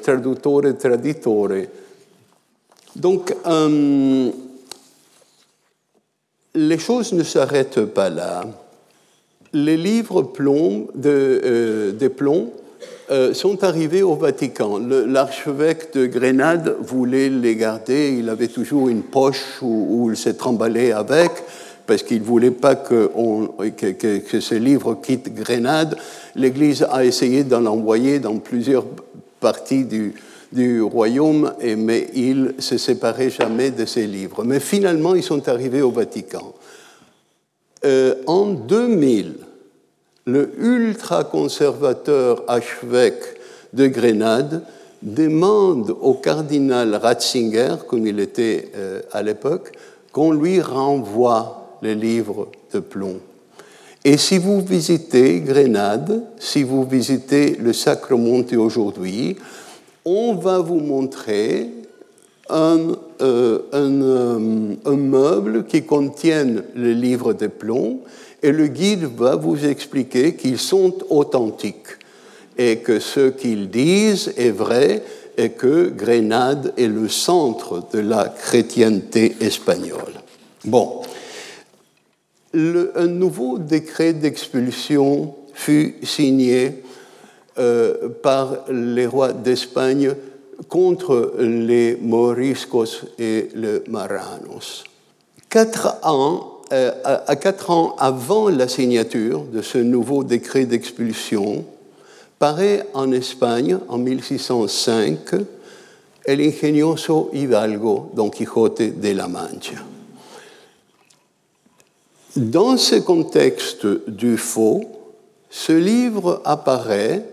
traduttore 0.01 0.63
traditore. 0.77 1.47
Donc, 2.93 3.33
les 6.53 6.77
choses 6.77 7.13
ne 7.13 7.23
s'arrêtent 7.23 7.85
pas 7.85 8.09
là. 8.09 8.43
Les 9.53 9.77
livres 9.77 10.23
plomb 10.23 10.87
de, 10.93 11.95
des 11.97 12.09
plombs 12.09 12.51
euh, 13.11 13.35
sont 13.35 13.63
arrivés 13.63 14.01
au 14.01 14.15
Vatican. 14.15 14.79
L'archevêque 14.79 15.93
de 15.93 16.07
Grenade 16.07 16.75
voulait 16.79 17.29
les 17.29 17.55
garder. 17.55 18.15
Il 18.17 18.29
avait 18.29 18.47
toujours 18.47 18.89
une 18.89 19.03
poche 19.03 19.59
où, 19.61 20.09
il 20.09 20.17
s'est 20.17 20.33
tremballé 20.33 20.91
avec, 20.91 21.29
parce 21.85 22.03
qu'il 22.03 22.21
ne 22.21 22.25
voulait 22.25 22.51
pas 22.51 22.75
que, 22.75 23.09
que, 23.69 24.39
ce 24.39 24.55
livre 24.55 24.95
quitte 25.01 25.33
Grenade. 25.33 25.97
L'Église 26.35 26.85
a 26.89 27.05
essayé 27.05 27.43
d'en 27.43 27.65
envoyer 27.65 28.19
dans 28.19 28.37
plusieurs 28.37 28.85
parties 29.39 29.85
du, 29.85 30.13
royaume, 30.81 31.53
mais 31.77 32.07
il 32.13 32.53
ne 32.55 32.61
se 32.61 32.77
séparait 32.77 33.29
jamais 33.29 33.71
de 33.71 33.85
ces 33.85 34.07
livres. 34.07 34.43
Mais 34.45 34.61
finalement, 34.61 35.13
ils 35.13 35.23
sont 35.23 35.49
arrivés 35.49 35.81
au 35.81 35.91
Vatican. 35.91 36.53
Euh, 37.83 38.15
en 38.25 38.45
2000, 38.45 39.35
le 40.25 40.49
ultra-conservateur 40.57 42.43
archevêque 42.47 43.23
de 43.73 43.87
Grenade 43.87 44.63
demande 45.01 45.95
au 46.01 46.13
cardinal 46.13 46.95
Ratzinger, 46.95 47.75
comme 47.87 48.07
il 48.07 48.19
était 48.19 48.71
euh, 48.75 49.01
à 49.11 49.21
l'époque, 49.21 49.73
qu'on 50.11 50.31
lui 50.31 50.61
renvoie 50.61 51.64
les 51.81 51.95
livres 51.95 52.47
de 52.73 52.79
plomb. 52.79 53.19
Et 54.03 54.17
si 54.17 54.37
vous 54.37 54.61
visitez 54.61 55.39
Grenade, 55.39 56.23
si 56.37 56.63
vous 56.63 56.85
visitez 56.85 57.55
le 57.55 57.73
Sacre-Monte 57.73 58.53
aujourd'hui, 58.53 59.35
on 60.05 60.35
va 60.35 60.59
vous 60.59 60.79
montrer 60.79 61.69
un, 62.49 62.79
euh, 63.21 63.59
euh, 63.73 64.75
un 64.85 64.95
meuble 64.95 65.65
qui 65.65 65.83
contient 65.83 66.61
les 66.75 66.93
livres 66.93 67.33
de 67.33 67.47
plomb 67.47 68.01
et 68.43 68.51
le 68.51 68.67
guide 68.67 69.09
va 69.17 69.35
vous 69.35 69.65
expliquer 69.65 70.35
qu'ils 70.35 70.59
sont 70.59 70.93
authentiques 71.09 71.97
et 72.57 72.77
que 72.77 72.99
ce 72.99 73.29
qu'ils 73.29 73.69
disent 73.69 74.33
est 74.37 74.51
vrai 74.51 75.01
et 75.37 75.49
que 75.49 75.89
Grenade 75.89 76.73
est 76.77 76.87
le 76.87 77.09
centre 77.09 77.83
de 77.91 77.99
la 77.99 78.25
chrétienté 78.25 79.35
espagnole. 79.41 80.13
Bon, 80.63 81.01
un 82.55 83.07
nouveau 83.07 83.59
décret 83.59 84.13
d'expulsion 84.13 85.35
fut 85.53 85.95
signé 86.03 86.83
euh, 87.57 88.09
par 88.21 88.65
les 88.69 89.05
rois 89.05 89.33
d'Espagne 89.33 90.13
contre 90.69 91.33
les 91.39 91.97
moriscos 92.01 93.05
et 93.19 93.49
les 93.55 93.81
maranos. 93.87 94.83
Quatre 95.49 95.99
ans 96.03 96.55
euh, 96.71 96.91
à 97.03 97.35
quatre 97.35 97.69
ans 97.69 97.95
avant 97.99 98.49
la 98.49 98.67
signature 98.67 99.43
de 99.43 99.61
ce 99.61 99.77
nouveau 99.77 100.23
décret 100.23 100.65
d'expulsion, 100.65 101.63
paraît 102.39 102.87
en 102.93 103.11
Espagne, 103.11 103.77
en 103.87 103.99
1605, 103.99 105.17
El 106.25 106.41
ingenioso 106.41 107.29
Hidalgo, 107.33 108.09
Don 108.15 108.31
Quijote 108.31 108.99
de 108.99 109.11
la 109.11 109.27
Mancha. 109.27 109.94
Dans 112.35 112.75
ce 112.75 112.95
contexte 112.95 113.87
du 114.09 114.35
faux, 114.35 114.83
ce 115.49 115.71
livre 115.71 116.41
apparaît 116.43 117.25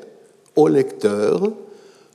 au 0.54 0.68
lecteur 0.68 1.50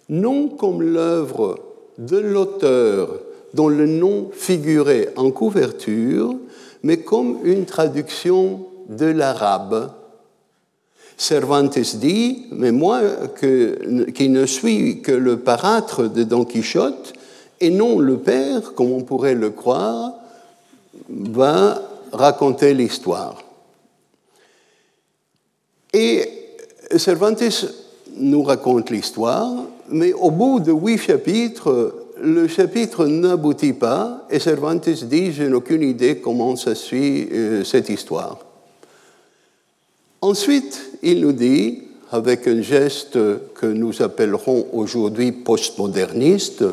non 0.08 0.48
comme 0.48 0.82
l'œuvre 0.82 1.60
de 1.98 2.18
l'auteur 2.18 3.20
dont 3.54 3.68
le 3.68 3.88
nom 3.88 4.30
figurait 4.32 5.10
en 5.18 5.32
couverture, 5.32 6.36
mais 6.82 6.98
comme 6.98 7.40
une 7.44 7.66
traduction 7.66 8.68
de 8.88 9.08
l'arabe. 9.08 9.92
Cervantes 11.18 11.80
dit, 11.98 12.46
mais 12.52 12.72
moi 12.72 13.02
qui 13.42 14.30
ne 14.30 14.46
suis 14.46 15.02
que 15.02 15.12
le 15.12 15.40
parâtre 15.40 16.10
de 16.10 16.24
Don 16.24 16.46
Quichotte, 16.46 17.12
et 17.60 17.70
non 17.70 18.00
le 18.00 18.18
père, 18.18 18.74
comme 18.76 18.94
on 18.94 19.02
pourrait 19.02 19.36
le 19.36 19.50
croire, 19.50 20.14
va 21.10 21.82
raconter 22.12 22.74
l'histoire. 22.74 23.43
Et 25.93 26.30
Cervantes 26.95 27.43
nous 28.16 28.43
raconte 28.43 28.89
l'histoire, 28.89 29.51
mais 29.89 30.14
au 30.14 30.32
bout 30.32 30.60
de 30.60 30.72
huit 30.72 30.97
chapitres, 30.97 31.93
le 32.22 32.47
chapitre 32.47 33.05
n'aboutit 33.05 33.74
pas 33.74 34.26
et 34.30 34.39
Cervantes 34.39 34.89
dit 34.89 35.32
Je 35.32 35.43
n'ai 35.43 35.53
aucune 35.53 35.84
idée 35.84 36.18
comment 36.18 36.55
ça 36.55 36.76
suit 36.76 37.28
euh, 37.32 37.64
cette 37.64 37.89
histoire. 37.89 38.39
Ensuite, 40.22 40.82
il 41.03 41.22
nous 41.22 41.32
dit, 41.32 41.84
avec 42.12 42.47
un 42.47 42.62
geste 42.62 43.20
que 43.53 43.66
nous 43.66 44.01
appellerons 44.01 44.68
aujourd'hui 44.74 45.32
postmoderniste, 45.32 46.64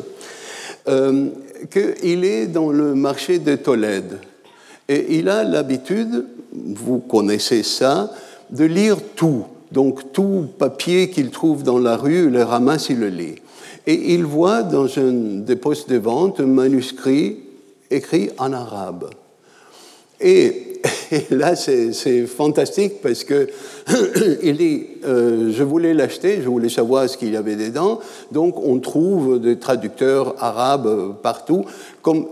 euh, 0.87 1.29
qu'il 1.71 2.25
est 2.25 2.47
dans 2.47 2.69
le 2.69 2.95
marché 2.95 3.39
de 3.39 3.55
Tolède. 3.55 4.19
Et 4.87 5.17
il 5.17 5.29
a 5.29 5.43
l'habitude, 5.43 6.25
vous 6.53 6.99
connaissez 6.99 7.63
ça, 7.63 8.11
de 8.49 8.65
lire 8.65 8.97
tout. 9.15 9.45
Donc 9.71 10.13
tout 10.13 10.47
papier 10.57 11.09
qu'il 11.09 11.31
trouve 11.31 11.63
dans 11.63 11.79
la 11.79 11.97
rue, 11.97 12.25
il 12.25 12.31
le 12.31 12.43
ramasse, 12.43 12.89
il 12.89 12.99
le 12.99 13.09
lit. 13.09 13.35
Et 13.87 14.13
il 14.13 14.25
voit 14.25 14.63
dans 14.63 14.85
un 14.97 15.11
des 15.41 15.55
postes 15.55 15.89
de 15.89 15.97
vente 15.97 16.39
un 16.39 16.45
manuscrit 16.45 17.37
écrit 17.91 18.29
en 18.37 18.53
arabe. 18.53 19.09
Et, 20.19 20.64
là, 21.31 21.55
c'est 21.55 22.25
fantastique 22.25 23.01
parce 23.01 23.23
que 23.23 23.47
il 24.43 24.57
dit 24.57 24.83
euh, 25.05 25.51
Je 25.51 25.63
voulais 25.63 25.93
l'acheter, 25.93 26.39
je 26.41 26.47
voulais 26.47 26.69
savoir 26.69 27.09
ce 27.09 27.17
qu'il 27.17 27.31
y 27.31 27.37
avait 27.37 27.55
dedans. 27.55 27.99
Donc, 28.31 28.55
on 28.63 28.79
trouve 28.79 29.39
des 29.39 29.57
traducteurs 29.57 30.35
arabes 30.39 31.15
partout, 31.21 31.65
comme, 32.01 32.27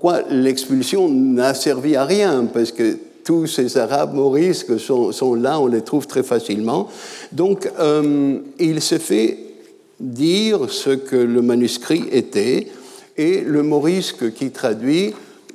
quoi 0.00 0.22
l'expulsion 0.30 1.08
n'a 1.08 1.54
servi 1.54 1.96
à 1.96 2.04
rien 2.04 2.46
parce 2.52 2.72
que 2.72 2.96
tous 3.24 3.46
ces 3.46 3.76
Arabes 3.76 4.14
morisques 4.14 4.80
sont, 4.80 5.12
sont, 5.12 5.34
là, 5.34 5.60
on 5.60 5.66
les 5.66 5.82
trouve 5.82 6.06
très 6.06 6.22
facilement. 6.22 6.88
Donc, 7.30 7.70
euh, 7.78 8.38
il 8.58 8.80
se 8.80 8.96
fait 8.96 9.36
dire 10.00 10.70
ce 10.70 10.90
que 10.90 11.16
le 11.16 11.42
manuscrit 11.42 12.04
était, 12.10 12.68
et 13.18 13.40
le 13.40 13.62
morisque 13.62 14.32
qui 14.32 14.50
traduit 14.50 15.12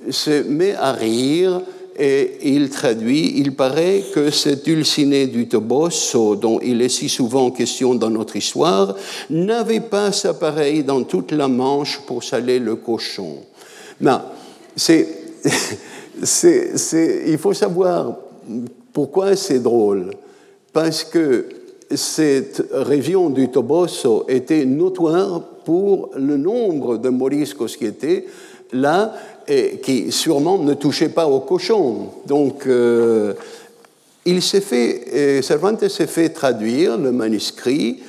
se 0.10 0.44
met 0.44 0.76
à 0.76 0.92
rire 0.92 1.62
et 1.98 2.38
il 2.44 2.70
traduit, 2.70 3.34
il 3.38 3.56
paraît 3.56 4.04
que 4.14 4.32
cet 4.32 4.66
Dulcinée 4.66 5.28
du 5.28 5.48
Toboso, 5.48 6.36
dont 6.36 6.60
il 6.62 6.82
est 6.82 6.90
si 6.90 7.10
souvent 7.10 7.52
question 7.52 7.94
dans 7.96 8.10
notre 8.10 8.36
histoire, 8.36 8.96
n'avait 9.30 9.80
pas 9.80 10.12
sa 10.12 10.34
pareille 10.34 10.84
dans 10.84 11.04
toute 11.04 11.32
la 11.32 11.48
Manche 11.48 12.02
pour 12.08 12.24
saler 12.24 12.60
le 12.60 12.76
cochon. 12.76 13.38
Non, 14.02 14.22
c'est, 14.76 15.08
c'est, 16.24 17.24
il 17.28 17.38
faut 17.38 17.54
savoir 17.54 18.16
pourquoi 18.92 19.36
c'est 19.36 19.60
drôle. 19.60 20.12
Parce 20.72 21.04
que 21.04 21.46
cette 21.92 22.64
région 22.72 23.30
du 23.30 23.50
Toboso 23.50 24.26
était 24.28 24.66
notoire 24.66 25.42
pour 25.64 26.10
le 26.16 26.38
nombre 26.38 26.98
de 26.98 27.10
moriscos 27.10 27.78
qui 27.78 27.86
étaient 27.86 28.26
là 28.72 29.14
et 29.48 29.80
qui 29.80 30.12
sûrement 30.12 30.58
ne 30.58 30.74
touchaient 30.74 31.10
pas 31.10 31.28
aux 31.28 31.42
cochons. 31.42 32.10
Donc, 32.26 32.68
euh, 32.68 33.34
il 34.26 34.42
s'est 34.42 34.62
fait, 34.62 35.42
Cervantes 35.42 35.88
s'est 35.88 36.08
fait 36.08 36.30
traduire 36.30 36.98
le 36.98 37.12
manuscrit 37.12 38.00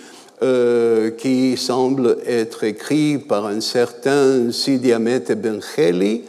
euh, 0.42 1.10
qui 1.12 1.56
semble 1.56 2.18
être 2.26 2.64
écrit 2.64 3.18
par 3.18 3.46
un 3.46 3.60
certain 3.60 4.50
Sidi 4.50 4.92
Ahmed 4.92 5.40
Bencheli, 5.40 6.22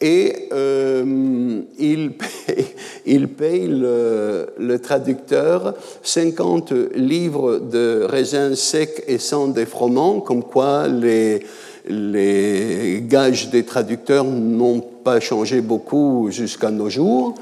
et 0.00 0.48
euh, 0.52 1.60
il 1.78 2.12
paye, 2.12 3.26
paye 3.38 3.66
le, 3.68 4.78
traducteur 4.82 5.74
50 6.02 6.72
livres 6.96 7.58
de 7.58 8.04
raisins 8.06 8.54
secs 8.54 9.04
et 9.06 9.18
sans 9.18 9.48
défroments, 9.48 10.20
comme 10.20 10.42
quoi 10.42 10.88
les, 10.88 11.40
les 11.88 13.02
gages 13.06 13.50
des 13.50 13.64
traducteurs 13.64 14.24
n'ont 14.24 14.80
pas 14.80 15.20
changé 15.20 15.60
beaucoup 15.60 16.28
jusqu'à 16.30 16.70
nos 16.70 16.90
jours. 16.90 17.34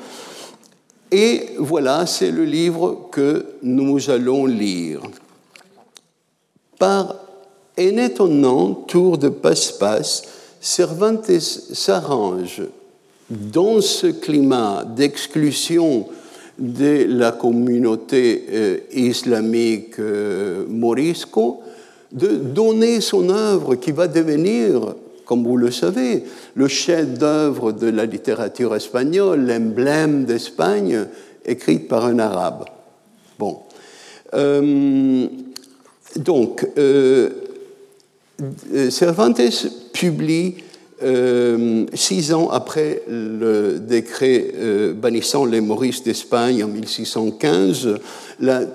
Et 1.11 1.51
voilà, 1.59 2.07
c'est 2.07 2.31
le 2.31 2.45
livre 2.45 3.09
que 3.11 3.47
nous 3.63 4.11
allons 4.11 4.47
lire. 4.47 5.01
Par 6.79 7.17
un 7.79 7.97
étonnant 7.97 8.75
tour 8.75 9.19
de 9.19 9.29
passe-passe, 9.29 10.23
Cervantes 10.61 11.31
s'arrange 11.31 12.63
dans 13.29 13.83
ce 13.83 14.07
climat 14.07 14.83
d'exclusion 14.85 16.07
de 16.59 17.05
la 17.07 17.33
communauté 17.33 18.47
euh, 18.51 18.79
islamique 18.91 19.99
euh, 19.99 20.65
morisco, 20.67 21.61
de 22.15 22.29
donner 22.29 23.01
son 23.01 23.29
œuvre 23.29 23.75
qui 23.75 23.93
va 23.93 24.09
devenir, 24.09 24.95
comme 25.27 25.45
vous 25.45 25.57
le 25.57 25.71
savez, 25.71 26.25
le 26.55 26.69
chef-d'œuvre 26.69 27.73
de 27.73 27.89
la 27.89 28.07
littérature 28.07 28.75
espagnole, 28.75 29.47
l'emblème 29.47 30.25
d'Espagne, 30.25 31.07
écrite 31.45 31.89
par 31.89 32.07
un 32.07 32.19
arabe. 32.19 32.65
Bon. 33.39 33.59
Euh, 34.35 35.27
donc, 36.17 36.67
Cervantes 38.91 39.41
publie 39.93 40.57
euh, 41.03 41.87
six 41.93 42.33
ans 42.33 42.49
après 42.51 43.03
le 43.09 43.79
décret 43.79 44.53
euh, 44.55 44.95
bannissant 44.95 45.45
les 45.45 45.61
Maurices 45.61 46.03
d'Espagne 46.03 46.63
en 46.63 46.69
1615, 46.69 47.99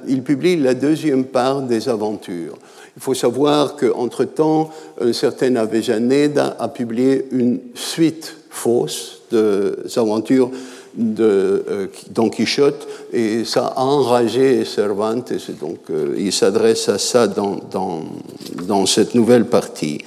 il 0.07 0.21
publie 0.21 0.57
la 0.57 0.73
deuxième 0.73 1.25
part 1.25 1.61
des 1.61 1.87
aventures. 1.87 2.57
Il 2.99 3.01
faut 3.01 3.13
savoir 3.13 3.77
qu'entre-temps, 3.77 4.71
un 4.99 5.13
certain 5.13 5.55
Avellaneda 5.55 6.57
a 6.59 6.67
publié 6.67 7.27
une 7.31 7.59
suite 7.73 8.35
fausse 8.49 9.21
des 9.31 9.97
aventures 9.97 10.51
de 10.95 11.63
euh, 11.69 11.87
Don 12.09 12.29
Quichotte 12.29 12.85
et 13.13 13.45
ça 13.45 13.67
a 13.67 13.83
enragé 13.83 14.65
Cervantes, 14.65 15.31
et 15.31 15.53
donc 15.53 15.79
il 16.17 16.33
s'adresse 16.33 16.89
à 16.89 16.97
ça 16.97 17.27
dans, 17.27 18.85
cette 18.85 19.15
nouvelle 19.15 19.45
partie. 19.45 19.99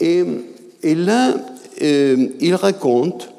Et 0.00 0.24
là, 0.82 1.34
euh, 1.82 2.28
il 2.40 2.54
raconte 2.56 3.30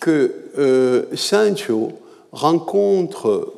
que 0.00 0.32
euh, 0.58 1.04
Sancho 1.14 1.92
rencontre 2.32 3.52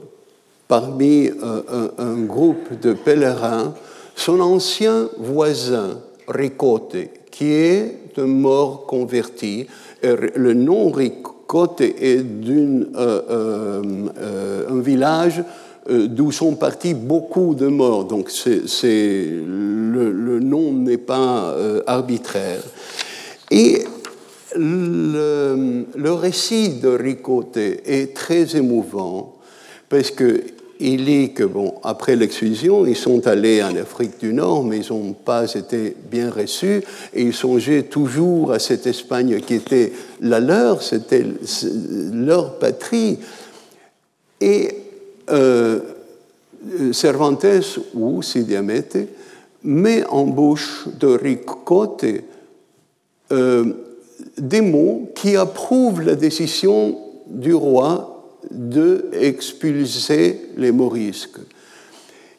parmi 0.68 1.28
euh, 1.28 1.88
un, 1.98 2.20
groupe 2.22 2.80
de 2.80 2.92
pèlerins 2.92 3.74
son 4.16 4.40
ancien 4.40 5.08
voisin, 5.18 6.00
Ricote, 6.28 6.96
qui 7.30 7.52
est 7.52 7.98
un 8.16 8.26
mort 8.26 8.86
converti. 8.86 9.66
le 10.02 10.52
nom 10.54 10.90
Ricote 10.90 11.80
est 11.80 12.22
d'un 12.22 12.84
un 14.70 14.80
village 14.80 15.42
d'où 15.88 16.32
sont 16.32 16.54
partis 16.54 16.94
beaucoup 16.94 17.54
de 17.54 17.66
morts. 17.66 18.04
Donc 18.04 18.30
le, 18.44 20.10
le, 20.10 20.40
nom 20.40 20.72
n'est 20.72 20.96
pas 20.96 21.54
arbitraire. 21.86 22.62
Et 23.50 23.84
le, 24.56 26.12
récit 26.12 26.80
de 26.80 26.88
Ricote 26.88 27.56
est 27.56 28.14
très 28.14 28.56
émouvant 28.56 29.36
parce 29.88 30.10
qu'il 30.84 31.06
dit 31.06 31.32
que, 31.32 31.44
bon, 31.44 31.76
après 31.82 32.14
l'exclusion, 32.14 32.84
ils 32.84 32.94
sont 32.96 33.26
allés 33.26 33.62
en 33.62 33.74
Afrique 33.74 34.20
du 34.20 34.34
Nord, 34.34 34.64
mais 34.64 34.80
ils 34.80 34.92
n'ont 34.92 35.14
pas 35.14 35.50
été 35.54 35.96
bien 36.10 36.30
reçus, 36.30 36.82
et 37.14 37.22
ils 37.22 37.32
songeaient 37.32 37.84
toujours 37.84 38.52
à 38.52 38.58
cette 38.58 38.86
Espagne 38.86 39.40
qui 39.40 39.54
était 39.54 39.92
la 40.20 40.40
leur, 40.40 40.82
c'était 40.82 41.24
leur 42.12 42.58
patrie. 42.58 43.18
Et 44.42 44.76
euh, 45.30 45.80
Cervantes, 46.92 47.46
ou 47.94 48.20
Sidiamete, 48.20 49.08
met 49.62 50.04
en 50.04 50.24
bouche 50.24 50.86
de 51.00 51.06
Ricote 51.06 52.04
euh, 53.32 53.72
des 54.36 54.60
mots 54.60 55.10
qui 55.14 55.34
approuvent 55.36 56.02
la 56.02 56.14
décision 56.14 56.98
du 57.26 57.54
roi 57.54 58.13
de 58.50 59.06
expulser 59.12 60.40
les 60.56 60.72
morisques. 60.72 61.40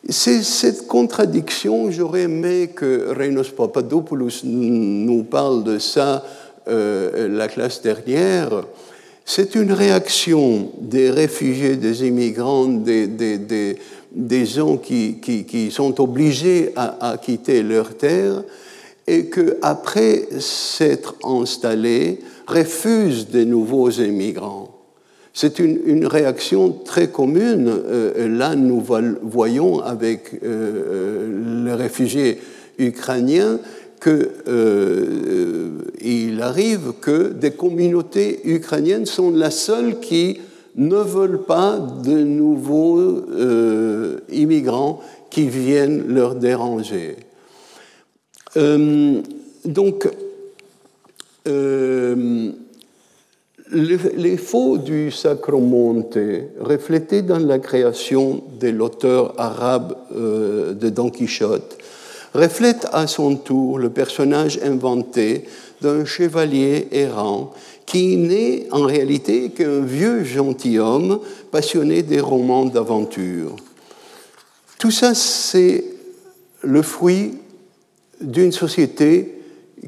C'est 0.08 0.44
cette 0.44 0.88
contradiction, 0.88 1.90
j'aurais 1.90 2.24
aimé 2.24 2.70
que 2.76 3.08
Reinos 3.10 3.50
Papadopoulos 3.50 4.44
nous 4.44 5.24
parle 5.24 5.64
de 5.64 5.80
ça 5.80 6.24
euh, 6.68 7.28
la 7.28 7.48
classe 7.48 7.82
dernière. 7.82 8.66
C'est 9.26 9.56
une 9.56 9.72
réaction 9.72 10.72
des 10.80 11.10
réfugiés, 11.10 11.76
des 11.76 12.06
immigrants, 12.06 12.68
des, 12.68 13.08
des, 13.08 13.78
des, 14.12 14.46
gens 14.46 14.78
qui, 14.78 15.18
qui, 15.20 15.46
qui, 15.46 15.72
sont 15.72 16.00
obligés 16.00 16.72
à, 16.76 17.12
à 17.14 17.18
quitter 17.18 17.64
leur 17.64 17.98
terre 17.98 18.44
et 19.08 19.26
qu'après 19.26 20.28
s'être 20.40 21.16
installés, 21.24 22.20
refusent 22.48 23.30
de 23.30 23.44
nouveaux 23.44 23.90
immigrants. 23.90 24.75
C'est 25.38 25.60
une, 25.60 26.08
réaction 26.08 26.72
très 26.72 27.10
commune. 27.10 27.68
Euh, 27.68 28.30
là, 28.30 28.56
nous 28.56 28.82
voyons 29.22 29.82
avec 29.82 30.34
euh, 30.36 30.40
euh, 30.46 31.66
les 31.66 31.74
réfugiés 31.74 32.40
ukrainiens 32.78 33.60
qu'il 34.02 34.46
arrive 36.42 36.94
que 37.02 37.34
des 37.34 37.52
communautés 37.52 38.40
ukrainiennes 38.46 39.06
sont 39.06 39.30
la 39.30 39.52
seule 39.52 40.00
qui 40.00 40.40
ne 40.78 40.96
veulent 40.96 41.44
pas 41.44 41.80
de 41.80 42.18
nouveaux 42.24 43.26
immigrants 44.32 45.02
qui 45.30 45.50
viennent 45.50 46.14
leur 46.14 46.36
déranger. 46.36 47.18
Donc, 49.66 50.08
les 53.72 54.38
faux 54.38 54.78
du 54.78 55.12
Sacromonte, 55.12 56.18
reflétés 56.60 57.22
dans 57.22 57.40
la 57.40 57.60
création 57.60 58.44
de 58.60 58.70
l'auteur 58.70 59.34
arabe 59.40 59.96
de 60.12 60.90
Don 60.90 61.10
Quichotte, 61.10 61.78
reflètent 62.34 62.88
à 62.92 63.08
son 63.08 63.36
tour 63.36 63.80
le 63.80 63.90
personnage 63.90 64.60
inventé 64.64 65.46
d'un 65.82 66.06
chevalier 66.06 66.88
errant 66.92 67.54
qui 67.86 68.18
n'est 68.18 68.68
en 68.72 68.84
réalité 68.84 69.50
qu'un 69.52 69.82
vieux 69.82 70.24
gentilhomme 70.24 71.20
passionné 71.52 72.04
des 72.04 72.20
romans 72.20 72.66
d'aventure. 72.66 73.56
Tout 74.80 74.92
ça, 74.92 75.14
c'est 75.14 75.84
le 76.62 76.82
fruit 76.82 77.38
d'une 78.22 78.52
société 78.52 79.42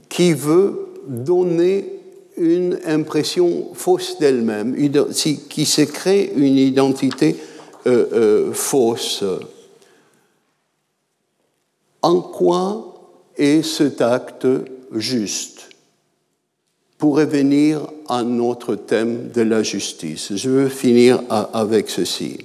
qui 0.09 0.33
veut 0.33 0.87
donner 1.07 1.96
une 2.37 2.79
impression 2.85 3.69
fausse 3.73 4.19
d'elle-même, 4.19 4.75
qui 5.49 5.65
se 5.65 5.81
crée 5.81 6.31
une 6.35 6.57
identité 6.57 7.35
euh, 7.87 8.05
euh, 8.13 8.53
fausse. 8.53 9.23
En 12.01 12.21
quoi 12.21 12.93
est 13.35 13.63
cet 13.63 14.01
acte 14.01 14.47
juste 14.93 15.69
pour 16.97 17.17
revenir 17.17 17.87
à 18.07 18.23
notre 18.23 18.75
thème 18.75 19.29
de 19.33 19.41
la 19.41 19.63
justice? 19.63 20.35
Je 20.35 20.49
veux 20.49 20.69
finir 20.69 21.21
avec 21.29 21.89
ceci. 21.89 22.37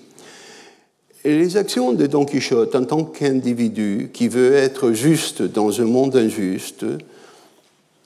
les 1.25 1.57
actions 1.57 1.93
de 1.93 2.07
Don 2.07 2.25
Quichotte 2.25 2.75
en 2.75 2.85
tant 2.85 3.05
qu'individu 3.05 4.11
qui 4.13 4.29
veut 4.29 4.55
être 4.55 4.93
juste 4.93 5.43
dans 5.43 5.81
un 5.81 5.85
monde 5.85 6.17
injuste 6.17 6.85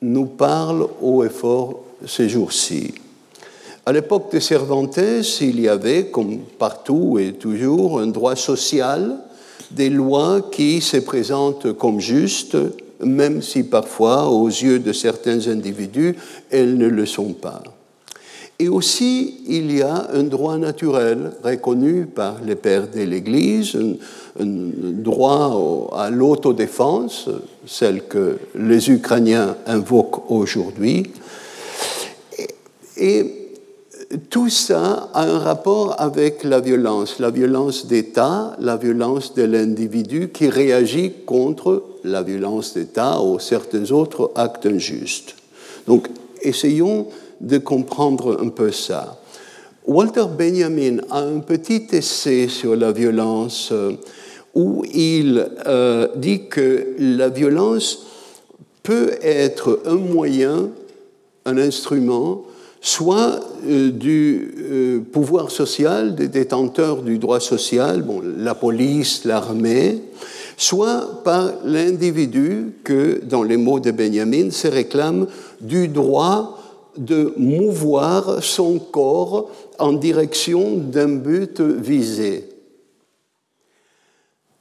nous 0.03 0.27
parlent 0.27 0.87
haut 1.01 1.25
et 1.25 1.31
fort 1.31 1.83
ces 2.07 2.29
jours-ci. 2.29 2.95
À 3.85 3.93
l'époque 3.93 4.33
de 4.33 4.41
Cervantes, 4.41 4.99
il 5.41 5.61
y 5.61 5.69
avait, 5.69 6.07
comme 6.07 6.39
partout 6.59 7.19
et 7.19 7.35
toujours, 7.35 8.01
un 8.01 8.09
droit 8.09 8.35
social, 8.37 9.17
des 9.71 9.91
lois 9.91 10.41
qui 10.51 10.81
se 10.81 10.97
présentent 10.99 11.73
comme 11.75 12.01
justes, 12.01 12.57
même 13.01 13.43
si 13.43 13.63
parfois, 13.63 14.29
aux 14.29 14.49
yeux 14.49 14.79
de 14.79 14.93
certains 14.93 15.49
individus, 15.49 16.17
elles 16.51 16.77
ne 16.77 16.89
le 16.89 17.07
sont 17.07 17.33
pas. 17.33 17.63
Et 18.59 18.69
aussi, 18.69 19.43
il 19.47 19.77
y 19.77 19.83
a 19.83 20.09
un 20.13 20.23
droit 20.23 20.57
naturel 20.57 21.33
reconnu 21.45 22.07
par 22.07 22.41
les 22.45 22.55
pères 22.55 22.89
de 22.89 23.03
l'Église, 23.03 23.79
droit 24.41 25.91
à 25.97 26.11
l'autodéfense, 26.11 27.29
celle 27.67 28.07
que 28.07 28.39
les 28.55 28.91
Ukrainiens 28.91 29.57
invoquent 29.67 30.31
aujourd'hui. 30.31 31.11
Et, 32.97 33.43
tout 34.31 34.49
ça 34.49 35.11
a 35.15 35.25
un 35.25 35.39
rapport 35.39 35.97
avec 35.99 36.45
la 36.45 36.61
violence, 36.61 37.19
la 37.19 37.31
violence 37.31 37.87
d'État, 37.87 38.57
la 38.61 38.77
violence 38.77 39.35
de 39.35 39.43
l'individu 39.43 40.31
qui 40.33 40.49
réagit 40.49 41.13
contre 41.27 41.83
la 42.05 42.23
violence 42.23 42.75
d'État 42.75 43.21
ou 43.21 43.41
certains 43.41 43.91
autres 43.91 44.31
actes 44.37 44.67
injustes. 44.67 45.35
Donc, 45.89 46.09
essayons 46.41 47.09
de 47.41 47.59
comprendre 47.59 48.39
un 48.41 48.49
peu 48.49 48.71
ça. 48.71 49.19
Walter 49.87 50.27
Benjamin 50.37 50.99
a 51.11 51.21
un 51.21 51.41
petit 51.41 51.87
essai 51.93 52.49
sur 52.49 52.75
la 52.75 52.93
violence 52.93 53.71
euh, 53.71 53.93
où 54.57 54.85
il 54.93 55.47
euh, 55.67 56.09
dit 56.17 56.49
que 56.49 56.95
la 56.99 57.29
violence 57.29 58.07
peut 58.83 59.11
être 59.21 59.83
un 59.85 59.97
moyen, 59.97 60.71
un 61.45 61.59
instrument, 61.59 62.45
soit 62.81 63.41
euh, 63.69 63.91
du 63.91 65.05
pouvoir 65.13 65.51
social 65.51 66.15
des 66.15 66.29
détenteurs 66.29 67.03
du 67.03 67.19
droit 67.19 67.41
social, 67.41 68.03
la 68.39 68.55
police, 68.55 69.25
l'armée, 69.27 70.01
soit 70.57 71.23
par 71.23 71.53
l'individu 71.65 72.73
que, 72.83 73.21
dans 73.25 73.43
les 73.43 73.59
mots 73.59 73.81
de 73.81 73.91
Benjamin, 73.91 74.51
se 74.51 74.69
réclame 74.69 75.27
du 75.61 75.89
droit 75.89 76.59
de 76.97 77.35
mouvoir 77.37 78.43
son 78.43 78.79
corps 78.79 79.51
en 79.79 79.93
direction 79.93 80.79
d'un 80.79 81.17
but 81.17 81.61
visé. 81.61 82.56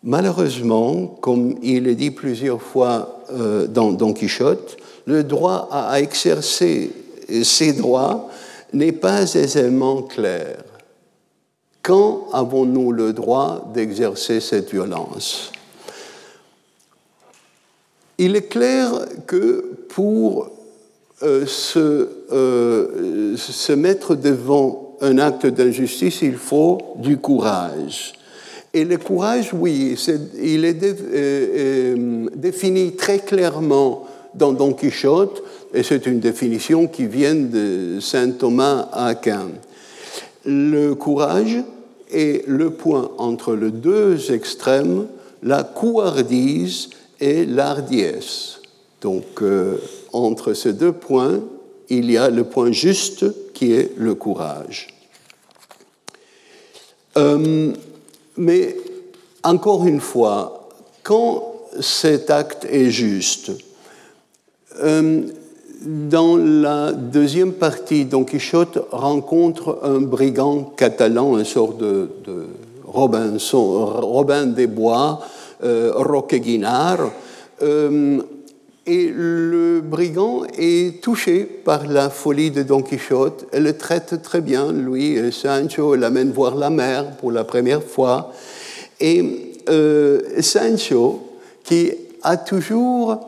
Malheureusement, 0.05 1.17
comme 1.19 1.55
il 1.63 1.87
est 1.87 1.95
dit 1.95 2.11
plusieurs 2.11 2.61
fois 2.61 3.23
euh, 3.31 3.65
dans 3.65 3.91
Don 3.91 4.13
Quichotte, 4.13 4.77
le 5.07 5.23
droit 5.23 5.67
à 5.71 5.99
exercer 5.99 6.91
ces 7.43 7.73
droits 7.73 8.29
n'est 8.71 8.91
pas 8.91 9.35
aisément 9.35 10.03
clair. 10.03 10.57
Quand 11.81 12.27
avons-nous 12.33 12.91
le 12.91 13.13
droit 13.13 13.71
d'exercer 13.73 14.39
cette 14.41 14.69
violence? 14.69 15.51
Il 18.19 18.35
est 18.35 18.47
clair 18.47 18.91
que 19.25 19.85
pour 19.89 20.49
euh, 21.23 21.45
euh, 21.77 23.37
se, 23.37 23.71
mettre 23.73 24.15
devant 24.15 24.97
un 25.01 25.17
acte 25.17 25.47
d'injustice, 25.47 26.21
il 26.21 26.37
faut 26.37 26.93
du 26.97 27.17
courage. 27.17 28.13
Et 28.76 28.84
le 28.84 28.97
courage, 28.97 29.51
oui, 29.53 29.95
il 30.38 30.65
est 30.65 30.84
euh, 30.84 32.28
défini 32.36 32.91
très 32.97 33.19
clairement 33.19 34.05
dans 34.34 34.51
Don 34.51 34.73
Quichotte, 34.73 35.41
et 35.73 35.82
c'est 35.82 36.05
une 36.05 36.19
définition 36.19 36.86
qui 36.86 37.05
vient 37.07 37.36
de 37.36 37.99
saint 38.01 38.32
Thomas 38.32 38.89
Aquin. 38.91 39.47
Le 40.43 40.93
courage 40.93 41.63
est 42.11 42.45
le 42.49 42.71
point 42.71 43.11
entre 43.17 43.55
les 43.55 43.71
deux 43.71 44.34
extrêmes, 44.34 45.07
la 45.41 45.63
couardise 45.63 46.89
et 47.21 47.45
l'ardiesse. 47.45 48.59
Donc, 48.99 49.41
euh, 49.41 49.78
entre 50.11 50.53
ces 50.53 50.73
deux 50.73 50.91
points, 50.91 51.39
il 51.88 52.11
y 52.11 52.17
a 52.17 52.30
le 52.30 52.43
point 52.43 52.73
juste 52.73 53.26
qui 53.53 53.71
est 53.71 53.93
le 53.95 54.15
courage. 54.15 54.88
Euh, 57.17 57.71
mais 58.38 58.75
encore 59.43 59.86
une 59.86 59.99
fois, 59.99 60.69
quand 61.03 61.53
cet 61.79 62.29
acte 62.29 62.65
est 62.69 62.89
juste, 62.89 63.51
euh, 64.83 65.21
dans 65.86 66.38
la 66.38 66.91
deuxième 66.91 67.53
partie, 67.53 68.05
Don 68.05 68.23
Quichotte 68.23 68.79
rencontre 68.91 69.79
un 69.83 69.99
brigand 69.99 70.73
catalan, 70.75 71.38
une 71.38 71.45
sorte 71.45 71.77
de, 71.77 72.09
de 72.25 72.47
Robinson, 72.83 73.86
Robin 74.01 74.47
des 74.47 74.67
Bois, 74.67 75.21
euh, 75.63 75.91
Roque 75.95 76.36
Guinard. 76.36 77.11
Euh, 77.61 78.21
et 78.88 79.07
le 79.07 79.81
brigand 79.81 80.43
est 80.57 81.01
touché 81.01 81.43
par 81.43 81.88
la 81.88 82.09
folie 82.09 82.51
de 82.51 82.61
Don 82.61 82.83
Quichotte. 82.83 83.47
Elle 83.51 83.63
le 83.63 83.77
traite 83.77 84.21
très 84.21 84.41
bien, 84.41 84.71
lui 84.71 85.13
et 85.13 85.31
Sancho 85.31 85.95
l'amène 85.95 86.31
voir 86.31 86.55
la 86.55 86.69
mer 86.69 87.17
pour 87.17 87.31
la 87.31 87.43
première 87.43 87.83
fois. 87.83 88.31
Et 88.99 89.55
euh, 89.69 90.21
Sancho, 90.41 91.27
qui 91.63 91.91
a 92.21 92.38
toujours 92.38 93.19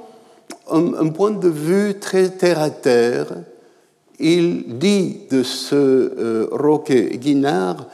un, 0.70 1.08
point 1.10 1.32
de 1.32 1.49
vue 1.49 1.95
très 1.99 2.30
terre 2.30 2.60
à 2.60 2.70
terre, 2.70 3.28
il 4.20 4.78
dit 4.78 5.22
de 5.30 5.43
ce 5.43 6.47
Roque 6.51 6.91
Guinard, 6.91 7.88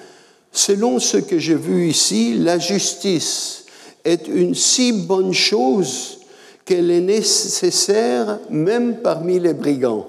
selon 0.51 0.99
ce 0.99 1.18
que 1.18 1.38
j'ai 1.38 1.55
vu 1.55 1.88
ici, 1.88 2.36
la 2.38 2.59
justice 2.59 3.66
est 4.03 4.28
une 4.28 4.55
si 4.55 4.91
bonne 4.91 5.34
chose 5.34 6.22
qu'elle 6.66 6.91
est 6.91 7.01
nécessaire 7.01 8.39
même 8.49 8.97
parmi 9.01 9.39
les 9.39 9.53
brigands. 9.53 10.07